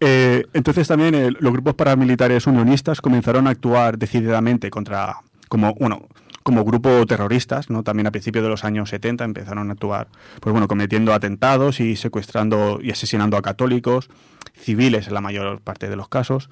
Eh, 0.00 0.44
entonces 0.54 0.88
también 0.88 1.14
eh, 1.14 1.30
los 1.40 1.52
grupos 1.52 1.74
paramilitares 1.74 2.46
unionistas 2.46 3.00
comenzaron 3.00 3.46
a 3.46 3.50
actuar 3.50 3.98
decididamente 3.98 4.70
contra, 4.70 5.16
como, 5.48 5.74
bueno, 5.74 6.08
como 6.42 6.64
grupo 6.64 7.04
terroristas, 7.06 7.68
¿no? 7.70 7.82
También 7.82 8.06
a 8.06 8.10
principios 8.10 8.42
de 8.42 8.48
los 8.48 8.64
años 8.64 8.88
70 8.90 9.24
empezaron 9.24 9.68
a 9.68 9.72
actuar, 9.72 10.08
pues 10.40 10.52
bueno, 10.52 10.68
cometiendo 10.68 11.12
atentados 11.12 11.80
y 11.80 11.96
secuestrando 11.96 12.78
y 12.82 12.90
asesinando 12.90 13.36
a 13.36 13.42
católicos, 13.42 14.08
civiles 14.54 15.06
en 15.08 15.14
la 15.14 15.20
mayor 15.20 15.60
parte 15.60 15.88
de 15.88 15.96
los 15.96 16.08
casos. 16.08 16.48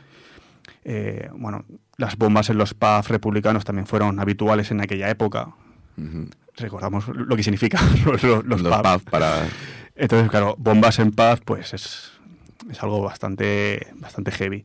Eh, 0.85 1.29
bueno, 1.35 1.65
las 1.97 2.17
bombas 2.17 2.51
en 2.51 2.59
los 2.59 2.75
pubs 2.75 3.09
republicanos 3.09 3.65
también 3.65 3.87
fueron 3.87 4.21
habituales 4.21 4.71
en 4.71 4.81
aquella 4.81 5.09
época. 5.11 5.55
Recordamos 6.57 7.09
lo 7.09 7.37
que 7.37 7.43
significa 7.43 7.81
los, 8.05 8.23
los- 8.23 8.45
los 8.45 8.61
Los 8.63 8.77
pubs. 8.77 8.93
pubs 8.93 9.05
para... 9.11 9.47
Entonces, 9.97 10.31
claro, 10.31 10.55
bombas 10.59 10.99
en 11.01 11.11
paz, 11.13 11.41
pues 11.45 11.75
es, 11.75 12.13
es 12.71 12.83
algo 12.83 13.01
bastante, 13.03 13.89
bastante 13.97 14.31
heavy. 14.31 14.65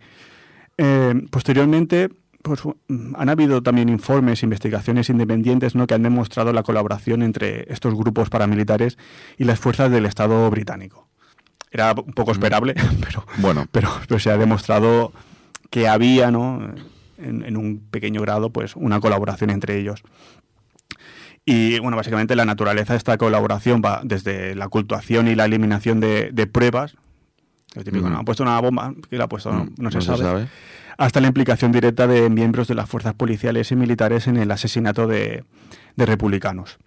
Eh, 0.77 1.13
posteriormente, 1.31 2.09
pues 2.43 2.61
mm, 2.87 3.15
han 3.17 3.29
habido 3.29 3.63
también 3.63 3.89
informes, 3.89 4.43
investigaciones 4.43 5.09
independientes, 5.09 5.73
¿no? 5.73 5.87
que 5.87 5.95
han 5.95 6.03
demostrado 6.03 6.53
la 6.53 6.61
colaboración 6.61 7.23
entre 7.23 7.71
estos 7.73 7.95
grupos 7.95 8.29
paramilitares 8.29 8.97
y 9.37 9.45
las 9.45 9.59
fuerzas 9.59 9.89
del 9.89 10.05
Estado 10.05 10.47
británico. 10.51 11.07
Era 11.71 11.93
un 11.93 12.13
poco 12.13 12.31
esperable, 12.33 12.75
pero, 13.03 13.25
Bueno, 13.37 13.65
pero, 13.71 13.89
pero 14.07 14.19
se 14.19 14.29
ha 14.29 14.37
demostrado 14.37 15.11
que 15.71 15.87
había, 15.87 16.29
¿no? 16.29 16.61
En, 17.17 17.43
en 17.43 17.57
un 17.57 17.79
pequeño 17.89 18.21
grado, 18.21 18.51
pues 18.51 18.75
una 18.75 18.99
colaboración 18.99 19.49
entre 19.49 19.79
ellos. 19.79 20.03
Y 21.45 21.79
bueno, 21.79 21.97
básicamente 21.97 22.35
la 22.35 22.45
naturaleza 22.45 22.93
de 22.93 22.97
esta 22.97 23.17
colaboración 23.17 23.81
va 23.83 24.01
desde 24.03 24.55
la 24.55 24.67
ocultación 24.67 25.27
y 25.27 25.35
la 25.35 25.45
eliminación 25.45 25.99
de, 25.99 26.29
de 26.31 26.47
pruebas. 26.47 26.95
Lo 27.75 27.83
típico, 27.83 28.05
Ujú. 28.05 28.13
¿no? 28.13 28.19
Ha 28.19 28.23
puesto 28.23 28.43
una 28.43 28.59
bomba, 28.61 28.93
que 29.09 29.17
la 29.17 29.25
ha 29.25 29.29
puesto? 29.29 29.51
No, 29.51 29.65
mm, 29.65 29.73
no 29.77 29.91
se, 29.91 30.01
sabe. 30.01 30.17
sabe. 30.19 30.47
Hasta 30.97 31.21
la 31.21 31.27
implicación 31.27 31.71
directa 31.71 32.07
de 32.07 32.29
miembros 32.29 32.67
de 32.67 32.75
las 32.75 32.89
fuerzas 32.89 33.13
policiales 33.13 33.71
y 33.71 33.75
militares 33.75 34.27
en 34.27 34.37
el 34.37 34.51
asesinato 34.51 35.07
de, 35.07 35.43
de 35.95 36.05
republicanos. 36.05 36.77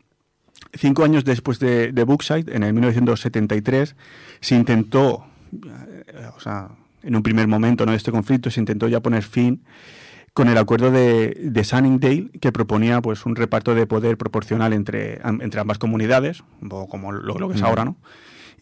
Cinco 0.74 1.04
años 1.04 1.24
después 1.24 1.59
de, 1.59 1.92
de 1.92 2.04
Brookside, 2.04 2.54
en 2.54 2.62
el 2.62 2.72
1973, 2.72 3.96
se 4.40 4.54
intentó, 4.54 5.26
eh, 5.52 6.28
o 6.36 6.40
sea, 6.40 6.70
en 7.02 7.16
un 7.16 7.22
primer 7.22 7.46
momento 7.48 7.86
¿no? 7.86 7.92
de 7.92 7.98
este 7.98 8.12
conflicto, 8.12 8.50
se 8.50 8.61
intentó 8.61 8.88
ya 8.88 9.00
poner 9.00 9.22
fin 9.22 9.62
con 10.32 10.48
el 10.48 10.59
acuerdo 10.59 10.90
de, 10.90 11.34
de 11.40 11.64
Sunningdale, 11.64 12.30
que 12.40 12.52
proponía 12.52 13.00
pues 13.00 13.24
un 13.24 13.36
reparto 13.36 13.74
de 13.74 13.86
poder 13.86 14.18
proporcional 14.18 14.74
entre, 14.74 15.20
entre 15.24 15.61
ambas 15.61 15.78
comunidades, 15.78 16.42
un 16.61 16.68
poco 16.68 16.88
como 16.88 17.11
lo, 17.11 17.38
lo 17.38 17.48
que 17.48 17.54
es 17.54 17.62
ahora, 17.62 17.86
¿no? 17.86 17.96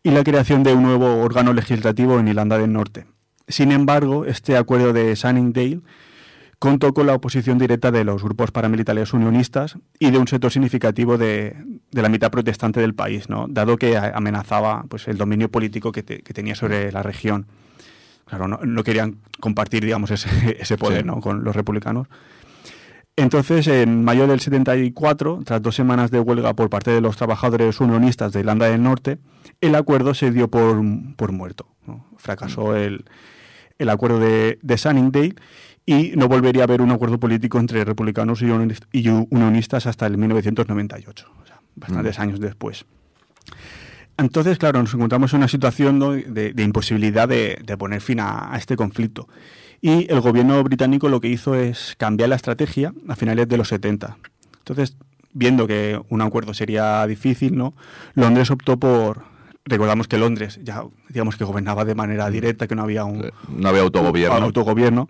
y 0.05 0.11
la 0.11 0.23
creación 0.23 0.63
de 0.63 0.75
un 0.75 0.83
nuevo 0.83 1.23
órgano 1.23 1.53
legislativo 1.55 2.21
en 2.21 2.29
Irlanda 2.29 2.59
del 2.59 2.73
Norte. 2.73 3.07
Sin 3.49 3.73
embargo, 3.73 4.25
este 4.25 4.57
acuerdo 4.57 4.93
de 4.93 5.15
Sunningdale 5.17 5.81
contó 6.59 6.95
con 6.95 7.07
la 7.07 7.15
oposición 7.15 7.59
directa 7.59 7.91
de 7.91 8.05
los 8.05 8.23
grupos 8.23 8.51
paramilitares 8.51 9.13
unionistas 9.13 9.77
y 9.99 10.11
de 10.11 10.19
un 10.19 10.27
sector 10.29 10.51
significativo 10.51 11.19
de, 11.19 11.57
de 11.91 12.03
la 12.03 12.09
mitad 12.09 12.31
protestante 12.31 12.81
del 12.81 12.95
país, 12.95 13.29
¿no? 13.29 13.47
dado 13.49 13.77
que 13.77 13.99
amenazaba 13.99 14.85
pues, 14.89 15.07
el 15.09 15.19
dominio 15.19 15.51
político 15.51 15.93
que, 15.93 16.03
te- 16.03 16.23
que 16.23 16.33
tenía 16.33 16.55
sobre 16.55 16.91
la 16.91 17.03
región. 17.03 17.47
Claro, 18.25 18.49
no, 18.49 18.61
no 18.65 18.83
querían 18.83 19.19
compartir 19.41 19.85
digamos, 19.85 20.11
ese, 20.11 20.57
ese 20.61 20.79
poder 20.79 21.03
Sí. 21.03 21.07
¿no? 21.07 21.21
con 21.21 21.45
los 21.45 21.55
republicanos. 21.55 22.09
Entonces, 23.17 23.67
en 23.69 24.03
mayo 24.03 24.27
del 24.27 24.41
74, 24.41 25.41
tras 25.45 25.63
dos 25.63 25.75
semanas 25.77 26.11
de 26.11 26.19
huelga 26.19 26.55
por 26.55 26.69
parte 26.69 26.91
de 26.91 27.01
los 27.01 27.17
trabajadores 27.17 27.79
unionistas 27.81 28.33
de 28.33 28.41
Irlanda 28.41 28.67
del 28.67 28.83
Norte, 28.83 29.19
el 29.61 29.75
acuerdo 29.77 30.15
se 30.15 30.33
dio 30.33 30.49
por, 30.49 30.83
por 31.17 31.31
muerto. 31.31 31.69
¿no? 31.87 32.07
Fracasó 32.17 32.75
el, 32.75 33.05
el 33.79 33.89
acuerdo 33.91 34.19
de, 34.21 34.59
de 34.63 34.79
Sunningdale 34.79 35.35
y 35.87 36.13
no 36.17 36.29
volvería 36.29 36.63
a 36.63 36.65
haber 36.65 36.81
un 36.81 36.91
acuerdo 36.93 37.19
político 37.19 37.59
entre 37.59 37.85
republicanos 37.85 38.41
y 38.43 38.47
unionist- 38.47 38.87
y 38.93 39.09
unionistas 39.09 39.87
hasta 39.87 40.07
el 40.07 40.17
1998, 40.17 41.27
o 41.43 41.47
sea, 41.47 41.61
bastantes 41.77 42.19
años 42.19 42.41
después. 42.41 42.85
Entonces, 44.17 44.59
claro, 44.59 44.81
nos 44.81 44.95
encontramos 44.95 45.33
en 45.33 45.39
una 45.39 45.49
situación 45.49 45.99
¿no? 45.99 46.13
de, 46.13 46.53
de 46.53 46.63
imposibilidad 46.63 47.29
de, 47.29 47.59
de 47.65 47.77
poner 47.77 48.01
fin 48.01 48.21
a, 48.21 48.55
a 48.55 48.57
este 48.59 48.77
conflicto. 48.77 49.29
Y 49.81 50.11
el 50.11 50.21
gobierno 50.21 50.63
británico 50.63 51.09
lo 51.09 51.21
que 51.21 51.29
hizo 51.29 51.55
es 51.57 51.95
cambiar 51.99 52.29
la 52.31 52.37
estrategia 52.37 52.95
a 53.09 53.17
finales 53.17 53.49
de 53.49 53.57
los 53.57 53.69
70. 53.69 54.17
Entonces, 54.59 54.97
viendo 55.33 55.67
que 55.67 56.01
un 56.09 56.23
acuerdo 56.23 56.55
sería 56.55 57.05
difícil, 57.07 57.57
¿no? 57.57 57.75
Londres 58.15 58.51
optó 58.51 58.79
por... 58.79 59.25
Recordamos 59.67 60.09
que 60.09 60.19
Londres 60.19 60.61
ya, 60.63 60.83
digamos 61.09 61.37
que 61.37 61.45
gobernaba 61.45 61.85
de 61.85 61.95
manera 61.95 62.29
directa, 62.29 62.67
que 62.67 62.75
no 62.75 62.83
había 62.83 63.05
un, 63.05 63.31
No 63.49 63.69
había 63.69 63.81
autogobierno. 63.83 64.37
autogobierno. 64.37 65.09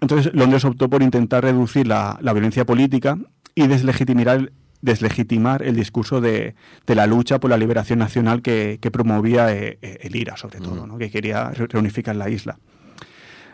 Entonces, 0.00 0.32
Londres 0.34 0.64
optó 0.64 0.88
por 0.88 1.02
intentar 1.02 1.44
reducir 1.44 1.86
la, 1.86 2.18
la 2.20 2.32
violencia 2.32 2.64
política 2.64 3.18
y 3.54 3.66
deslegitimar 3.68 4.36
el, 4.38 4.52
deslegitimar 4.80 5.62
el 5.62 5.76
discurso 5.76 6.20
de, 6.20 6.54
de 6.86 6.94
la 6.94 7.06
lucha 7.06 7.38
por 7.38 7.50
la 7.50 7.56
liberación 7.58 7.98
nacional 7.98 8.40
que, 8.42 8.78
que 8.80 8.90
promovía 8.90 9.54
eh, 9.54 9.78
eh, 9.82 9.98
el 10.02 10.16
IRA, 10.16 10.36
sobre 10.36 10.58
todo, 10.58 10.86
¿no? 10.86 10.96
que 10.98 11.10
quería 11.10 11.50
re- 11.50 11.66
reunificar 11.68 12.16
la 12.16 12.28
isla. 12.30 12.58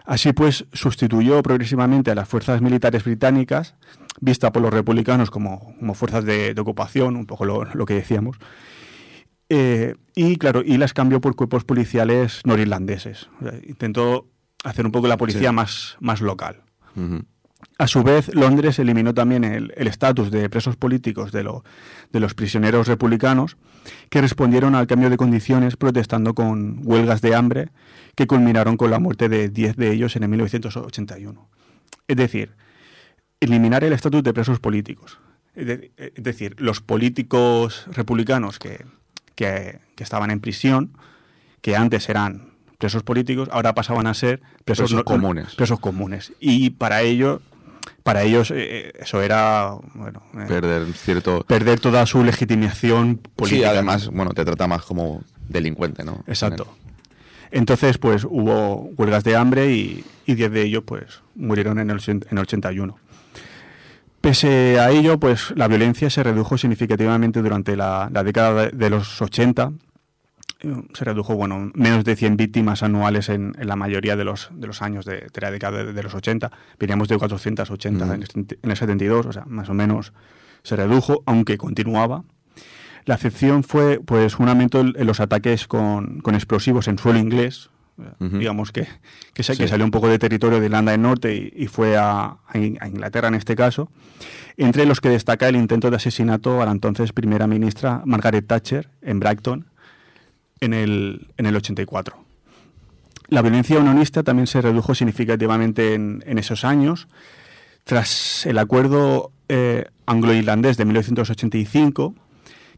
Así 0.04 0.32
pues, 0.32 0.66
sustituyó 0.72 1.42
progresivamente 1.42 2.12
a 2.12 2.14
las 2.14 2.28
fuerzas 2.28 2.62
militares 2.62 3.02
británicas, 3.04 3.74
vistas 4.20 4.52
por 4.52 4.62
los 4.62 4.72
republicanos 4.72 5.30
como, 5.30 5.74
como 5.80 5.94
fuerzas 5.94 6.24
de, 6.24 6.54
de 6.54 6.60
ocupación, 6.60 7.16
un 7.16 7.26
poco 7.26 7.44
lo, 7.44 7.64
lo 7.64 7.84
que 7.86 7.94
decíamos, 7.94 8.36
eh, 9.48 9.94
y 10.14 10.36
claro, 10.36 10.62
y 10.64 10.76
las 10.78 10.92
cambió 10.92 11.20
por 11.20 11.36
cuerpos 11.36 11.64
policiales 11.64 12.40
norirlandeses. 12.44 13.28
O 13.40 13.44
sea, 13.48 13.58
intentó 13.66 14.28
hacer 14.64 14.84
un 14.86 14.92
poco 14.92 15.06
la 15.06 15.16
policía 15.16 15.50
Sí. 15.50 15.54
más, 15.54 15.96
más 16.00 16.20
local. 16.20 16.62
A 17.78 17.86
su 17.86 18.02
vez, 18.02 18.34
Londres 18.34 18.78
eliminó 18.78 19.12
también 19.12 19.44
el 19.44 19.72
el 19.76 19.86
estatus 19.86 20.30
de 20.30 20.48
presos 20.48 20.76
políticos 20.76 21.30
de, 21.30 21.42
lo- 21.44 21.62
de 22.10 22.20
los 22.20 22.34
prisioneros 22.34 22.88
republicanos 22.88 23.56
que 24.08 24.20
respondieron 24.22 24.74
al 24.74 24.86
cambio 24.86 25.10
de 25.10 25.16
condiciones 25.18 25.76
protestando 25.76 26.34
con 26.34 26.80
huelgas 26.84 27.20
de 27.20 27.34
hambre 27.34 27.68
que 28.14 28.26
culminaron 28.26 28.76
con 28.78 28.90
la 28.90 28.98
muerte 28.98 29.28
de 29.28 29.48
10 29.50 29.76
de 29.76 29.92
ellos 29.92 30.16
en 30.16 30.22
el 30.22 30.28
1981. 30.30 31.48
Es 32.08 32.16
decir, 32.16 32.54
eliminar 33.40 33.84
el 33.84 33.92
estatus 33.92 34.22
de 34.22 34.32
presos 34.32 34.58
políticos. 34.58 35.18
Es, 35.54 35.66
de- 35.66 35.92
es 35.98 36.22
decir, 36.22 36.56
los 36.58 36.80
políticos 36.80 37.86
republicanos 37.92 38.58
que, 38.58 38.84
que- 39.36 39.78
que 39.94 40.02
estaban 40.02 40.30
en 40.32 40.40
prisión, 40.40 40.90
que 41.60 41.76
antes 41.76 42.08
eran 42.08 42.50
presos 42.78 43.02
políticos, 43.04 43.48
ahora 43.52 43.74
pasaban 43.74 44.06
a 44.08 44.14
ser 44.14 44.40
presos, 44.64 44.90
Presos 44.90 45.04
comunes. 45.04 45.54
Presos 45.54 45.78
comunes. 45.80 46.32
Y 46.40 46.70
para 46.70 47.02
ello, 47.02 47.40
para 48.02 48.22
ellos 48.24 48.52
eh, 48.54 48.92
eso 49.00 49.22
era 49.22 49.74
bueno, 49.94 50.22
eh, 50.34 50.44
Perder 50.48 50.92
cierto... 50.92 51.44
perder 51.46 51.80
toda 51.80 52.04
su 52.06 52.22
legitimación 52.24 53.20
Sí, 53.24 53.30
política. 53.36 53.70
además, 53.70 54.08
bueno, 54.08 54.32
te 54.32 54.44
trata 54.44 54.66
más 54.66 54.82
como 54.82 55.22
delincuente, 55.48 56.04
¿no? 56.04 56.22
Exacto. 56.26 56.76
Entonces, 57.50 57.96
pues 57.98 58.24
hubo 58.24 58.90
huelgas 58.96 59.22
de 59.24 59.36
hambre 59.36 59.72
y, 59.72 60.04
y 60.26 60.34
10 60.34 60.50
de 60.50 60.62
ellos 60.62 60.82
pues 60.84 61.22
murieron 61.36 61.78
en 61.78 61.90
el, 61.90 62.00
en 62.06 62.22
el 62.30 62.38
81. 62.38 62.98
Pese 64.20 64.80
a 64.80 64.90
ello, 64.90 65.18
pues 65.20 65.52
la 65.56 65.68
violencia 65.68 66.10
se 66.10 66.22
redujo 66.22 66.58
significativamente 66.58 67.42
durante 67.42 67.76
la, 67.76 68.08
la 68.12 68.24
década 68.24 68.68
de, 68.70 68.90
los 68.90 69.22
80. 69.22 69.72
Eh, 70.60 70.74
Se 70.94 71.04
redujo, 71.04 71.36
bueno, 71.36 71.70
menos 71.74 72.04
de 72.04 72.16
100 72.16 72.36
víctimas 72.36 72.82
anuales 72.82 73.28
en, 73.28 73.54
en 73.58 73.68
la 73.68 73.76
mayoría 73.76 74.16
de 74.16 74.24
los, 74.24 74.48
de 74.52 74.66
los 74.66 74.82
años 74.82 75.04
de, 75.04 75.26
de 75.32 75.40
la 75.40 75.50
década 75.50 75.84
de, 75.84 75.92
de 75.92 76.02
los 76.02 76.14
80. 76.14 76.50
Veníamos 76.78 77.08
de 77.08 77.18
480 77.18 78.04
Ujú. 78.04 78.14
en, 78.14 78.22
el, 78.22 78.28
en 78.62 78.70
el 78.70 78.76
72, 78.76 79.26
o 79.26 79.32
sea, 79.32 79.44
más 79.46 79.68
o 79.68 79.74
menos 79.74 80.12
se 80.62 80.74
redujo, 80.74 81.22
aunque 81.26 81.56
continuaba. 81.56 82.24
La 83.04 83.14
excepción 83.14 83.62
fue 83.62 84.00
pues 84.04 84.40
un 84.40 84.48
aumento 84.48 84.80
en 84.80 84.92
en 84.96 85.06
los 85.06 85.20
ataques 85.20 85.68
con, 85.68 86.18
con 86.20 86.34
explosivos 86.34 86.88
en 86.88 86.98
suelo 86.98 87.20
inglés, 87.20 87.70
digamos 88.18 88.72
que, 88.72 88.86
que, 89.32 89.42
sa- 89.42 89.54
Sí. 89.54 89.62
que 89.62 89.68
salió 89.68 89.84
un 89.84 89.90
poco 89.90 90.08
de 90.08 90.18
territorio 90.18 90.60
de 90.60 90.66
Irlanda 90.66 90.92
del 90.92 91.02
Norte 91.02 91.34
y, 91.34 91.52
y 91.64 91.66
fue 91.66 91.96
a, 91.96 92.36
a 92.46 92.58
In- 92.58 92.76
a 92.80 92.88
Inglaterra 92.88 93.28
en 93.28 93.34
este 93.34 93.56
caso, 93.56 93.90
entre 94.56 94.84
los 94.86 95.00
que 95.00 95.08
destaca 95.08 95.48
el 95.48 95.56
intento 95.56 95.88
de 95.90 95.96
asesinato 95.96 96.60
a 96.62 96.66
la 96.66 96.72
entonces 96.72 97.12
primera 97.12 97.46
ministra 97.46 98.02
Margaret 98.04 98.46
Thatcher 98.46 98.88
en 99.02 99.18
Brighton 99.20 99.66
en 100.60 100.74
el, 100.74 101.28
en 101.36 101.46
el 101.46 101.56
84. 101.56 102.16
La 103.28 103.42
violencia 103.42 103.78
unionista 103.78 104.22
también 104.22 104.46
se 104.46 104.60
redujo 104.62 104.94
significativamente 104.94 105.94
en, 105.94 106.22
en 106.26 106.38
esos 106.38 106.64
años. 106.64 107.08
Tras 107.84 108.46
el 108.46 108.58
acuerdo 108.58 109.32
eh, 109.48 109.86
anglo-irlandés 110.06 110.76
de 110.76 110.84
1985, 110.84 112.14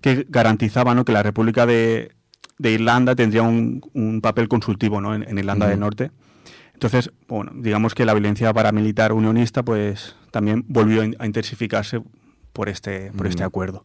que 0.01 0.27
garantizaba 0.29 0.95
¿no? 0.95 1.05
que 1.05 1.13
la 1.13 1.23
República 1.23 1.67
de, 1.67 2.13
de 2.59 2.73
Irlanda 2.73 3.15
tendría 3.15 3.43
un, 3.43 3.81
un 3.95 4.21
papel 4.21 4.49
consultivo 4.49 5.01
¿no? 5.01 5.15
en, 5.15 5.23
en 5.29 5.39
Irlanda 5.39 5.67
del 5.69 5.81
Norte. 5.81 6.11
Entonces, 6.75 7.11
bueno, 7.27 7.53
digamos 7.55 7.95
que 7.95 8.05
la 8.05 8.15
violencia 8.15 8.53
paramilitar 8.53 9.13
unionista 9.13 9.63
pues 9.65 10.17
también 10.31 10.65
volvió 10.69 11.03
a 11.03 11.05
in- 11.07 11.17
a 11.19 11.27
intensificarse 11.27 12.01
por 12.53 12.69
este, 12.69 13.13
por 13.17 13.27
este 13.27 13.43
acuerdo. 13.45 13.85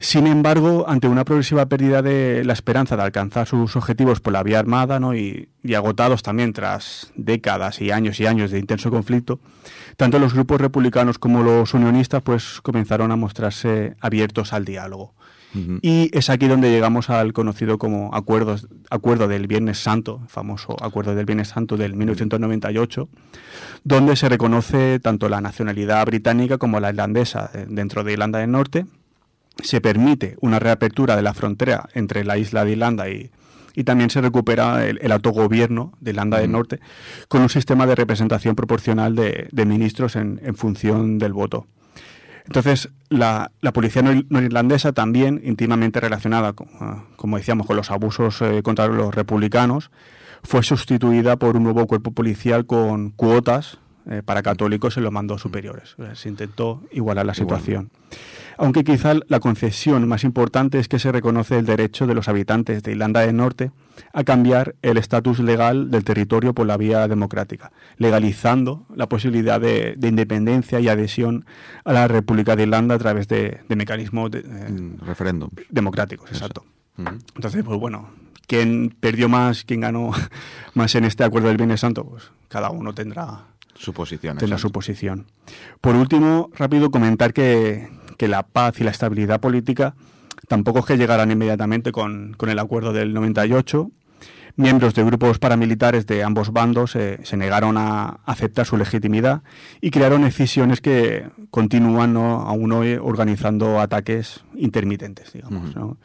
Sin 0.00 0.26
embargo, 0.26 0.84
ante 0.88 1.06
una 1.06 1.24
progresiva 1.24 1.66
pérdida 1.66 2.02
de 2.02 2.42
la 2.44 2.54
esperanza 2.54 2.96
de 2.96 3.02
alcanzar 3.04 3.46
sus 3.46 3.76
objetivos 3.76 4.18
por 4.20 4.32
la 4.32 4.42
vía 4.42 4.58
armada 4.58 4.98
¿no? 4.98 5.14
y, 5.14 5.48
y 5.62 5.74
agotados 5.74 6.22
también 6.24 6.52
tras 6.52 7.12
décadas 7.14 7.80
y 7.80 7.92
años 7.92 8.18
y 8.18 8.26
años 8.26 8.50
de 8.50 8.58
intenso 8.58 8.90
conflicto, 8.90 9.38
tanto 9.96 10.18
los 10.18 10.34
grupos 10.34 10.60
republicanos 10.60 11.18
como 11.20 11.44
los 11.44 11.72
unionistas 11.72 12.20
pues, 12.22 12.60
comenzaron 12.62 13.12
a 13.12 13.16
mostrarse 13.16 13.94
abiertos 14.00 14.52
al 14.52 14.64
diálogo. 14.64 15.14
Y 15.82 16.10
es 16.16 16.30
aquí 16.30 16.48
donde 16.48 16.70
llegamos 16.70 17.10
al 17.10 17.32
conocido 17.32 17.76
como 17.78 18.14
acuerdos, 18.14 18.68
acuerdo 18.88 19.28
del 19.28 19.46
Viernes 19.46 19.78
Santo, 19.78 20.22
famoso 20.28 20.76
acuerdo 20.82 21.14
del 21.14 21.26
Viernes 21.26 21.48
Santo 21.48 21.76
del 21.76 21.94
1998, 21.94 23.08
donde 23.84 24.16
se 24.16 24.28
reconoce 24.28 24.98
tanto 25.00 25.28
la 25.28 25.40
nacionalidad 25.40 26.06
británica 26.06 26.56
como 26.56 26.80
la 26.80 26.90
irlandesa 26.90 27.50
eh, 27.52 27.66
dentro 27.68 28.02
de 28.02 28.12
Irlanda 28.12 28.38
del 28.38 28.50
Norte. 28.50 28.86
Se 29.62 29.82
permite 29.82 30.36
una 30.40 30.58
reapertura 30.58 31.16
de 31.16 31.22
la 31.22 31.34
frontera 31.34 31.88
entre 31.92 32.24
la 32.24 32.38
isla 32.38 32.64
de 32.64 32.72
Irlanda 32.72 33.10
y, 33.10 33.30
y 33.74 33.84
también 33.84 34.08
se 34.08 34.22
recupera 34.22 34.86
el, 34.86 34.98
el 35.02 35.12
autogobierno 35.12 35.92
de 36.00 36.10
Irlanda 36.12 36.38
del. 36.38 36.50
Norte 36.52 36.80
con 37.28 37.42
un 37.42 37.50
sistema 37.50 37.86
de 37.86 37.94
representación 37.94 38.56
proporcional 38.56 39.14
de, 39.14 39.48
de 39.52 39.66
ministros 39.66 40.16
en, 40.16 40.40
en 40.42 40.54
función 40.56 41.18
del 41.18 41.34
voto. 41.34 41.66
Entonces, 42.44 42.90
la, 43.08 43.50
la 43.60 43.72
policía 43.72 44.02
no- 44.02 44.22
norirlandesa 44.28 44.92
también, 44.92 45.40
íntimamente 45.44 46.00
relacionada, 46.00 46.52
con, 46.52 46.68
ah, 46.80 47.04
como 47.16 47.36
decíamos, 47.36 47.66
con 47.66 47.76
los 47.76 47.90
abusos 47.90 48.40
eh, 48.42 48.62
contra 48.62 48.86
los 48.88 49.14
republicanos, 49.14 49.90
fue 50.42 50.62
sustituida 50.62 51.36
por 51.36 51.56
un 51.56 51.62
nuevo 51.62 51.86
cuerpo 51.86 52.10
policial 52.12 52.66
con 52.66 53.10
cuotas 53.10 53.78
eh, 54.10 54.22
para 54.24 54.42
católicos 54.42 54.96
en 54.96 55.04
los 55.04 55.12
mandos 55.12 55.40
superiores. 55.40 55.94
O 55.98 56.04
sea, 56.04 56.14
se 56.16 56.28
intentó 56.28 56.82
igualar 56.90 57.24
la 57.26 57.32
Igual. 57.32 57.60
Aunque 58.58 58.84
quizá 58.84 59.14
la 59.28 59.40
concesión 59.40 60.06
más 60.08 60.24
importante 60.24 60.78
es 60.78 60.88
que 60.88 60.98
se 60.98 61.10
reconoce 61.12 61.58
el 61.58 61.66
derecho 61.66 62.06
de 62.06 62.14
los 62.14 62.28
habitantes 62.28 62.82
de 62.82 62.92
Irlanda 62.92 63.20
del 63.20 63.36
Norte 63.36 63.70
a 64.12 64.24
cambiar 64.24 64.74
el 64.82 64.96
estatus 64.96 65.38
legal 65.40 65.90
del 65.90 66.04
territorio 66.04 66.54
por 66.54 66.66
la 66.66 66.76
vía 66.76 67.08
democrática, 67.08 67.72
legalizando 67.96 68.86
la 68.94 69.08
posibilidad 69.08 69.60
de, 69.60 69.94
de 69.96 70.08
independencia 70.08 70.80
y 70.80 70.88
adhesión 70.88 71.44
a 71.84 71.92
la 71.92 72.08
República 72.08 72.54
de 72.56 72.64
Irlanda 72.64 72.94
a 72.94 72.98
través 72.98 73.26
de, 73.28 73.60
de 73.68 73.76
mecanismos 73.76 74.30
de- 74.30 74.40
eh, 74.40 74.68
Mm, 74.70 74.98
Referéndum. 75.06 75.50
democráticos. 75.70 76.26
Eso. 76.30 76.36
Exacto. 76.44 76.64
Entonces, 77.34 77.64
pues 77.64 77.80
bueno, 77.80 78.10
¿quién 78.46 78.94
perdió 79.00 79.28
más, 79.28 79.64
quién 79.64 79.80
ganó 79.80 80.10
más 80.74 80.94
en 80.94 81.04
este 81.04 81.24
acuerdo 81.24 81.48
del 81.48 81.56
Viernes 81.56 81.80
Santo? 81.80 82.04
Pues 82.04 82.30
cada 82.48 82.70
uno 82.70 82.92
tendrá, 82.94 83.46
Su 83.74 83.92
posición. 83.94 84.36
tendrá 84.38 84.58
su 84.58 84.70
posición. 84.70 85.26
Por 85.80 85.96
último, 85.96 86.50
rápido 86.54 86.90
comentar 86.90 87.32
que, 87.32 87.88
que 88.22 88.28
la 88.28 88.44
paz 88.44 88.80
y 88.80 88.84
la 88.84 88.92
estabilidad 88.92 89.40
política 89.40 89.96
tampoco 90.46 90.78
es 90.78 90.84
que 90.84 90.96
llegaran 90.96 91.32
inmediatamente 91.32 91.90
con, 91.90 92.34
con 92.36 92.50
el 92.50 92.60
acuerdo 92.60 92.92
del 92.92 93.12
98. 93.12 93.90
Miembros 94.54 94.94
de 94.94 95.02
grupos 95.02 95.40
paramilitares 95.40 96.06
de 96.06 96.22
ambos 96.22 96.52
bandos 96.52 96.94
eh, 96.94 97.18
se 97.24 97.36
negaron 97.36 97.76
a 97.78 98.20
aceptar 98.24 98.64
su 98.64 98.76
legitimidad 98.76 99.42
y 99.80 99.90
crearon 99.90 100.24
excisiones 100.24 100.80
que 100.80 101.30
continúan 101.50 102.12
¿no? 102.12 102.42
aún 102.42 102.70
hoy 102.70 102.94
organizando 102.94 103.80
ataques 103.80 104.44
intermitentes, 104.54 105.32
digamos. 105.32 105.74
¿no? 105.74 105.96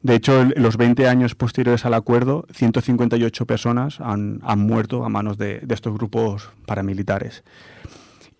De 0.00 0.14
hecho, 0.14 0.40
en 0.40 0.62
los 0.62 0.78
20 0.78 1.08
años 1.08 1.34
posteriores 1.34 1.84
al 1.84 1.92
acuerdo, 1.92 2.46
158 2.54 3.44
personas 3.44 4.00
han, 4.00 4.40
han 4.44 4.60
muerto 4.60 5.04
a 5.04 5.10
manos 5.10 5.36
de, 5.36 5.60
de 5.60 5.74
estos 5.74 5.92
grupos 5.92 6.48
paramilitares. 6.64 7.44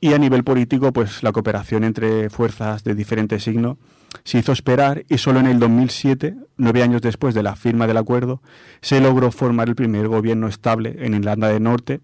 Y 0.00 0.14
a 0.14 0.18
nivel 0.18 0.44
político, 0.44 0.92
pues 0.92 1.22
la 1.22 1.32
cooperación 1.32 1.84
entre 1.84 2.30
fuerzas 2.30 2.84
de 2.84 2.94
diferente 2.94 3.38
signo 3.38 3.78
se 4.24 4.38
hizo 4.38 4.52
esperar 4.52 5.04
y 5.08 5.18
solo 5.18 5.40
en 5.40 5.46
el 5.46 5.58
2007, 5.58 6.36
nueve 6.56 6.82
años 6.82 7.02
después 7.02 7.34
de 7.34 7.42
la 7.42 7.54
firma 7.54 7.86
del 7.86 7.98
acuerdo, 7.98 8.42
se 8.80 9.00
logró 9.00 9.30
formar 9.30 9.68
el 9.68 9.76
primer 9.76 10.08
gobierno 10.08 10.48
estable 10.48 10.96
en 11.00 11.14
Irlanda 11.14 11.48
del 11.48 11.62
Norte, 11.62 12.00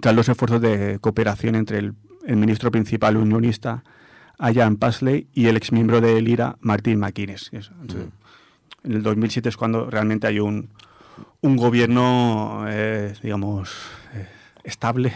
tras 0.00 0.14
los 0.14 0.28
esfuerzos 0.28 0.60
de 0.60 0.98
cooperación 1.00 1.54
entre 1.54 1.78
el, 1.78 1.94
el 2.26 2.36
ministro 2.36 2.70
principal 2.70 3.16
unionista 3.16 3.82
Ian 4.38 4.76
Pasley 4.76 5.28
y 5.32 5.46
el 5.46 5.56
exmiembro 5.56 6.00
de 6.00 6.20
IRA, 6.20 6.56
Martin 6.60 6.98
McInnes. 6.98 7.50
Entonces, 7.52 8.08
En 8.84 8.92
el 8.92 9.02
2007 9.02 9.48
es 9.48 9.56
cuando 9.56 9.90
realmente 9.90 10.26
hay 10.26 10.38
un, 10.38 10.70
un 11.40 11.56
gobierno, 11.56 12.64
eh, 12.68 13.14
digamos, 13.22 13.74
eh, 14.14 14.28
estable 14.66 15.12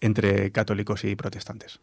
entre 0.00 0.50
católicos 0.50 1.04
y 1.04 1.14
protestantes. 1.16 1.80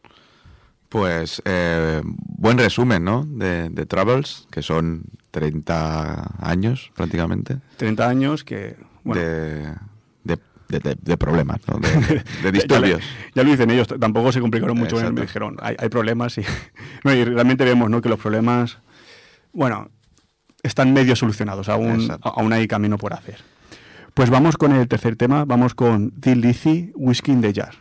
Pues 0.90 1.42
eh, 1.46 2.02
buen 2.04 2.58
resumen, 2.58 3.04
¿no? 3.04 3.26
De, 3.26 3.70
de 3.70 3.86
Travels, 3.86 4.48
que 4.52 4.62
son 4.62 5.04
30 5.32 6.36
años 6.40 6.92
prácticamente 6.96 7.58
30 7.78 8.08
años 8.08 8.44
que... 8.44 8.76
Bueno, 9.04 9.22
de, 10.80 10.98
de, 11.02 11.18
problemas, 11.18 11.60
¿no? 11.68 11.80
De, 11.80 12.52
disturbios. 12.52 13.02
Ya, 13.36 13.44
lo 13.44 13.50
dicen 13.50 13.70
ellos, 13.70 13.88
tampoco 14.00 14.32
se 14.32 14.40
complicaron 14.40 14.78
mucho, 14.78 14.96
Exacto. 14.96 15.14
me 15.14 15.22
dijeron, 15.22 15.58
hay, 15.62 15.76
hay 15.78 15.90
problemas 15.90 16.38
y, 16.38 16.42
no, 17.04 17.14
y 17.14 17.24
realmente 17.24 17.64
vemos 17.64 17.90
¿no? 17.90 18.02
que 18.02 18.10
los 18.10 18.20
problemas, 18.20 18.80
bueno, 19.52 19.90
están 20.64 20.94
medio 20.94 21.16
solucionados, 21.16 21.70
aún, 21.70 22.02
Exacto. 22.02 22.34
aún 22.36 22.54
hay 22.54 22.68
camino 22.68 22.98
por 22.98 23.14
hacer. 23.14 23.42
Pues 24.14 24.30
vamos 24.30 24.58
con 24.58 24.74
el 24.74 24.88
tercer 24.88 25.16
tema, 25.16 25.44
vamos 25.44 25.74
con 25.74 26.12
The 26.12 26.36
Lizzy 26.36 26.92
Whiskey 26.94 27.34
in 27.34 27.42
the 27.42 27.52
Jar. 27.52 27.74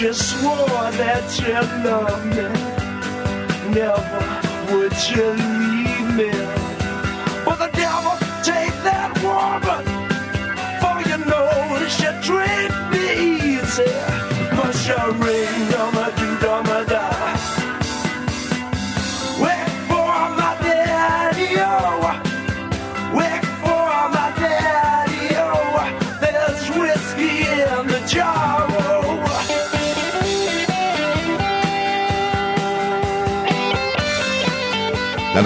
You 0.00 0.12
swore 0.12 0.90
that 0.92 1.26
you 1.40 1.60
loved 1.82 2.26
me. 2.26 2.46
Never 3.74 4.48
would 4.72 4.92
you 5.10 5.57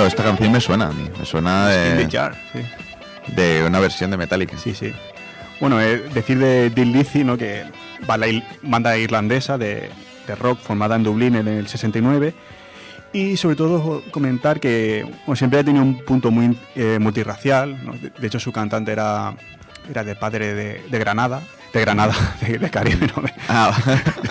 Claro, 0.02 0.08
esta 0.08 0.22
canción 0.24 0.52
me 0.52 0.60
suena 0.60 0.88
a 0.88 0.92
mí. 0.92 1.08
Me 1.18 1.24
suena 1.24 1.68
de, 1.68 2.08
Jar, 2.10 2.34
sí. 2.52 2.60
de 3.34 3.64
una 3.64 3.78
versión 3.78 4.10
de 4.10 4.16
Metallica. 4.16 4.56
Sí, 4.58 4.74
sí. 4.74 4.92
Bueno, 5.60 5.80
eh, 5.80 5.98
decir 6.12 6.38
de 6.38 6.70
Dean 6.70 6.92
Lizzy, 6.92 7.22
¿no? 7.22 7.36
que 7.38 7.62
va 8.08 8.16
la 8.18 8.26
il- 8.26 8.42
banda 8.62 8.96
irlandesa 8.96 9.58
de, 9.58 9.90
de 10.26 10.34
rock 10.34 10.58
formada 10.60 10.96
en 10.96 11.04
Dublín 11.04 11.36
en 11.36 11.46
el 11.46 11.68
69. 11.68 12.34
Y 13.12 13.36
sobre 13.36 13.54
todo 13.54 14.02
comentar 14.10 14.58
que 14.58 15.04
bueno, 15.26 15.36
siempre 15.36 15.60
ha 15.60 15.64
tenido 15.64 15.84
un 15.84 15.98
punto 16.04 16.32
muy 16.32 16.58
eh, 16.74 16.98
multirracial. 17.00 17.84
¿no? 17.84 17.92
De, 17.92 18.10
de 18.10 18.26
hecho, 18.26 18.40
su 18.40 18.50
cantante 18.50 18.90
era, 18.90 19.34
era 19.88 20.02
de 20.02 20.16
padre 20.16 20.54
de, 20.54 20.82
de 20.90 20.98
Granada. 20.98 21.42
De 21.72 21.80
Granada, 21.80 22.14
de, 22.40 22.58
de 22.58 22.70
Caribe, 22.70 23.06
¿no? 23.14 23.22
De- 23.22 23.32
Ah, 23.48 23.72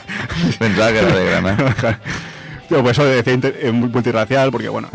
pensaba 0.60 0.92
que 0.92 1.00
era 1.00 1.16
de 1.16 1.26
Granada. 1.26 2.00
Pero 2.68 2.82
por 2.84 2.92
eso 2.92 3.06
decía 3.06 3.34
inter- 3.34 3.58
eh, 3.62 3.72
multirracial, 3.72 4.52
porque 4.52 4.68
bueno. 4.68 4.90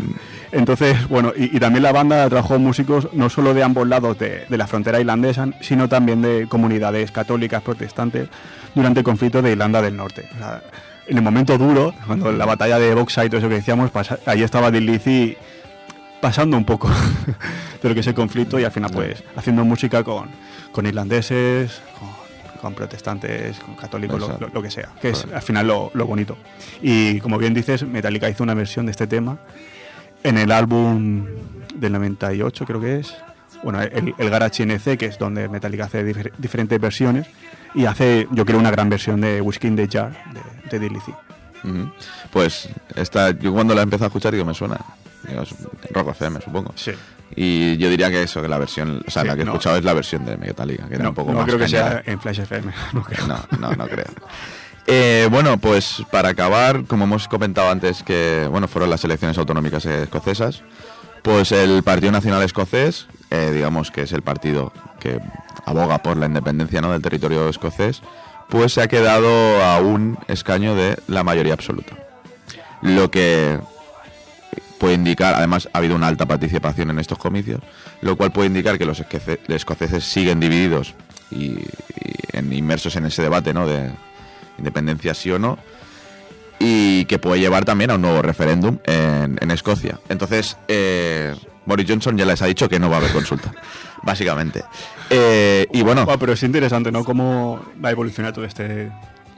Entonces, 0.51 1.07
bueno, 1.09 1.33
y, 1.35 1.55
y 1.55 1.59
también 1.59 1.83
la 1.83 1.91
banda 1.91 2.27
trajo 2.29 2.57
músicos 2.59 3.09
no 3.13 3.29
solo 3.29 3.53
de 3.53 3.63
ambos 3.63 3.87
lados 3.87 4.17
de, 4.17 4.45
de 4.47 4.57
la 4.57 4.67
frontera 4.67 4.99
irlandesa, 4.99 5.47
sino 5.61 5.89
también 5.89 6.21
de 6.21 6.47
comunidades 6.47 7.11
católicas 7.11 7.61
protestantes 7.61 8.29
durante 8.73 9.01
el 9.01 9.03
conflicto 9.03 9.41
de 9.41 9.51
Irlanda 9.51 9.81
del 9.81 9.95
Norte. 9.97 10.27
O 10.35 10.37
sea, 10.37 10.61
en 11.07 11.17
el 11.17 11.23
momento 11.23 11.57
duro, 11.57 11.93
cuando 12.05 12.31
la 12.31 12.45
batalla 12.45 12.79
de 12.79 12.93
Boxa 12.93 13.25
y 13.25 13.29
todo 13.29 13.39
eso 13.39 13.49
que 13.49 13.55
decíamos, 13.55 13.91
ahí 14.25 14.43
estaba 14.43 14.69
Lizzy 14.69 15.37
pasando 16.21 16.57
un 16.57 16.65
poco 16.65 16.89
de 17.81 17.89
lo 17.89 17.93
que 17.93 18.01
es 18.01 18.07
el 18.07 18.13
conflicto 18.15 18.59
y 18.59 18.63
al 18.63 18.71
final 18.71 18.89
pues 18.91 19.23
haciendo 19.35 19.63
música 19.63 20.03
con, 20.03 20.29
con 20.71 20.85
irlandeses, 20.85 21.81
con, 21.99 22.09
con 22.61 22.73
protestantes, 22.73 23.59
con 23.59 23.75
católicos, 23.75 24.19
lo, 24.19 24.25
Exacto. 24.25 24.47
lo- 24.47 24.53
lo 24.53 24.61
que 24.61 24.71
sea, 24.71 24.89
que 25.01 25.09
es 25.09 25.25
al 25.33 25.41
final 25.41 25.67
lo, 25.67 25.91
lo 25.93 26.05
bonito. 26.07 26.37
Y 26.81 27.19
como 27.19 27.37
bien 27.37 27.53
dices, 27.53 27.83
Metallica 27.83 28.29
hizo 28.29 28.43
una 28.43 28.53
versión 28.55 28.85
de 28.85 28.91
este 28.91 29.07
tema 29.07 29.37
en 30.23 30.37
el 30.37 30.51
álbum 30.51 31.25
del 31.75 31.91
98 31.93 32.65
creo 32.65 32.79
que 32.81 32.99
es, 32.99 33.13
bueno, 33.63 33.81
el, 33.81 34.13
el 34.17 34.29
Garage 34.29 34.63
NC, 34.65 34.97
que 34.97 35.05
es 35.07 35.17
donde 35.17 35.47
Metallica 35.49 35.85
hace 35.85 36.03
difer- 36.05 36.31
diferentes 36.37 36.79
versiones 36.79 37.27
y 37.73 37.85
hace, 37.85 38.27
yo 38.31 38.45
creo, 38.45 38.59
una 38.59 38.71
gran 38.71 38.89
versión 38.89 39.21
de 39.21 39.41
Whiskey 39.41 39.69
in 39.69 39.75
the 39.75 39.87
Jar 39.87 40.11
de, 40.69 40.79
de. 40.79 40.87
Ujú. 40.87 41.91
Pues 42.31 42.69
esta, 42.95 43.31
yo 43.31 43.51
cuando 43.53 43.73
la 43.75 43.81
empecé 43.81 44.03
a 44.03 44.07
escuchar 44.07 44.31
digo, 44.33 44.45
me 44.45 44.53
suena. 44.53 44.77
Digo, 45.27 45.41
es 45.41 45.53
Rock 45.91 46.09
FM, 46.11 46.39
supongo. 46.41 46.71
Sí. 46.75 46.91
Y 47.35 47.75
yo 47.77 47.89
diría 47.89 48.09
que 48.09 48.23
eso, 48.23 48.41
que 48.41 48.47
la 48.47 48.57
versión, 48.57 49.03
o 49.05 49.11
sea, 49.11 49.23
Sí, 49.23 49.27
la 49.27 49.35
que 49.35 49.41
he 49.41 49.45
no. 49.45 49.51
escuchado 49.51 49.75
es 49.77 49.83
la 49.83 49.93
versión 49.93 50.23
de 50.25 50.37
Metallica, 50.37 50.87
que 50.87 50.95
era 50.95 51.03
No, 51.03 51.09
un 51.09 51.15
poco 51.15 51.31
no 51.31 51.39
más 51.39 51.45
creo 51.45 51.57
que 51.59 51.67
sea 51.67 52.01
en 52.05 52.19
Flash 52.21 52.39
FM, 52.39 52.71
no 52.93 53.03
creo. 53.03 53.27
No, 53.27 53.39
no, 53.59 53.71
no 53.75 53.87
creo. 53.87 54.05
Eh, 54.89 55.27
bueno, 55.29 55.57
pues 55.57 56.01
para 56.11 56.29
acabar, 56.29 56.85
como 56.85 57.03
hemos 57.03 57.27
comentado 57.27 57.69
antes 57.69 58.03
que 58.03 58.47
bueno 58.49 58.67
fueron 58.69 58.89
las 58.89 59.03
elecciones 59.03 59.37
autonómicas 59.37 59.85
escocesas, 59.85 60.63
pues 61.23 61.51
el 61.51 61.83
Partido 61.83 62.11
Nacional 62.13 62.41
Escocés, 62.43 63.07
eh, 63.29 63.51
digamos 63.53 63.91
que 63.91 64.03
es 64.03 64.13
el 64.13 64.21
partido 64.21 64.71
que 64.99 65.19
aboga 65.65 65.97
por 65.97 66.15
la 66.15 66.27
independencia 66.27 66.79
¿no? 66.79 66.93
del 66.93 67.01
territorio 67.01 67.49
escocés, 67.49 68.01
pues 68.47 68.71
se 68.73 68.81
ha 68.81 68.87
quedado 68.87 69.61
a 69.61 69.79
un 69.81 70.17
escaño 70.29 70.73
de 70.73 70.97
la 71.07 71.23
mayoría 71.25 71.53
absoluta. 71.53 71.97
Lo 72.81 73.11
que 73.11 73.59
puede 74.77 74.93
indicar, 74.93 75.33
además 75.35 75.67
ha 75.73 75.79
habido 75.79 75.95
una 75.95 76.07
alta 76.07 76.25
participación 76.27 76.91
en 76.91 76.99
estos 76.99 77.17
comicios, 77.17 77.59
lo 77.99 78.15
cual 78.15 78.31
puede 78.31 78.47
indicar 78.47 78.77
que 78.77 78.85
los 78.85 79.03
escoceses 79.49 80.05
siguen 80.05 80.39
divididos 80.39 80.93
y, 81.29 81.45
y 81.45 81.65
en- 82.31 82.53
inmersos 82.53 82.95
en 82.95 83.07
ese 83.07 83.21
debate 83.23 83.53
¿no? 83.53 83.67
de 83.67 83.91
independencia 84.57 85.13
sí 85.13 85.31
o 85.31 85.39
no, 85.39 85.57
y 86.59 87.05
que 87.05 87.19
puede 87.19 87.39
llevar 87.39 87.65
también 87.65 87.91
a 87.91 87.95
un 87.95 88.01
nuevo 88.01 88.21
referéndum 88.21 88.77
en, 88.85 89.37
en 89.41 89.51
Escocia. 89.51 89.99
Entonces, 90.09 90.57
eh, 90.67 91.35
Boris 91.65 91.85
Johnson 91.87 92.17
ya 92.17 92.25
les 92.25 92.41
ha 92.41 92.45
dicho 92.47 92.67
que 92.67 92.79
no 92.79 92.89
va 92.89 92.95
a 92.95 92.99
haber 92.99 93.11
consulta, 93.11 93.51
básicamente. 94.03 94.63
Eh, 95.09 95.67
y 95.71 95.81
bueno, 95.83 96.05
pero 96.19 96.33
es 96.33 96.41
interesante, 96.43 96.91
¿no? 96.91 97.03
Cómo 97.03 97.59
va 97.83 97.89
a 97.89 97.91
evolucionar 97.91 98.33
todo 98.33 98.45
este 98.45 98.91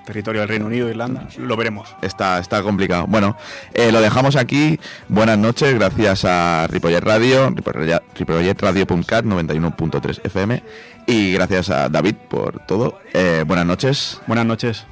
territorio 0.05 0.41
del 0.41 0.47
Reino 0.49 0.65
Unido, 0.65 0.89
Irlanda. 0.89 1.27
Lo 1.37 1.55
veremos. 1.57 1.93
Está, 2.01 2.39
está 2.39 2.63
complicado. 2.63 3.05
Bueno, 3.07 3.35
eh, 3.73 3.91
lo 3.91 4.01
dejamos 4.01 4.35
aquí. 4.37 4.79
Buenas 5.07 5.37
noches, 5.37 5.75
gracias 5.75 6.25
a 6.25 6.65
Ripollet 6.67 7.01
Radio, 7.01 7.49
Ripollet- 7.51 8.01
ripolletradio.cat 8.15 9.25
91.3 9.25 10.21
FM 10.23 10.63
y 11.05 11.33
gracias 11.33 11.69
a 11.69 11.89
David 11.89 12.15
por 12.29 12.65
todo. 12.65 12.99
Eh, 13.13 13.43
buenas 13.45 13.65
noches. 13.67 14.19
Buenas 14.25 14.45
noches. 14.47 14.85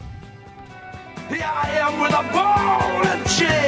Here 1.30 1.44
I 1.44 1.70
am 1.84 2.00
with 2.00 2.14
a 2.14 2.24
ball 2.32 3.06
and 3.06 3.26
chain, 3.28 3.67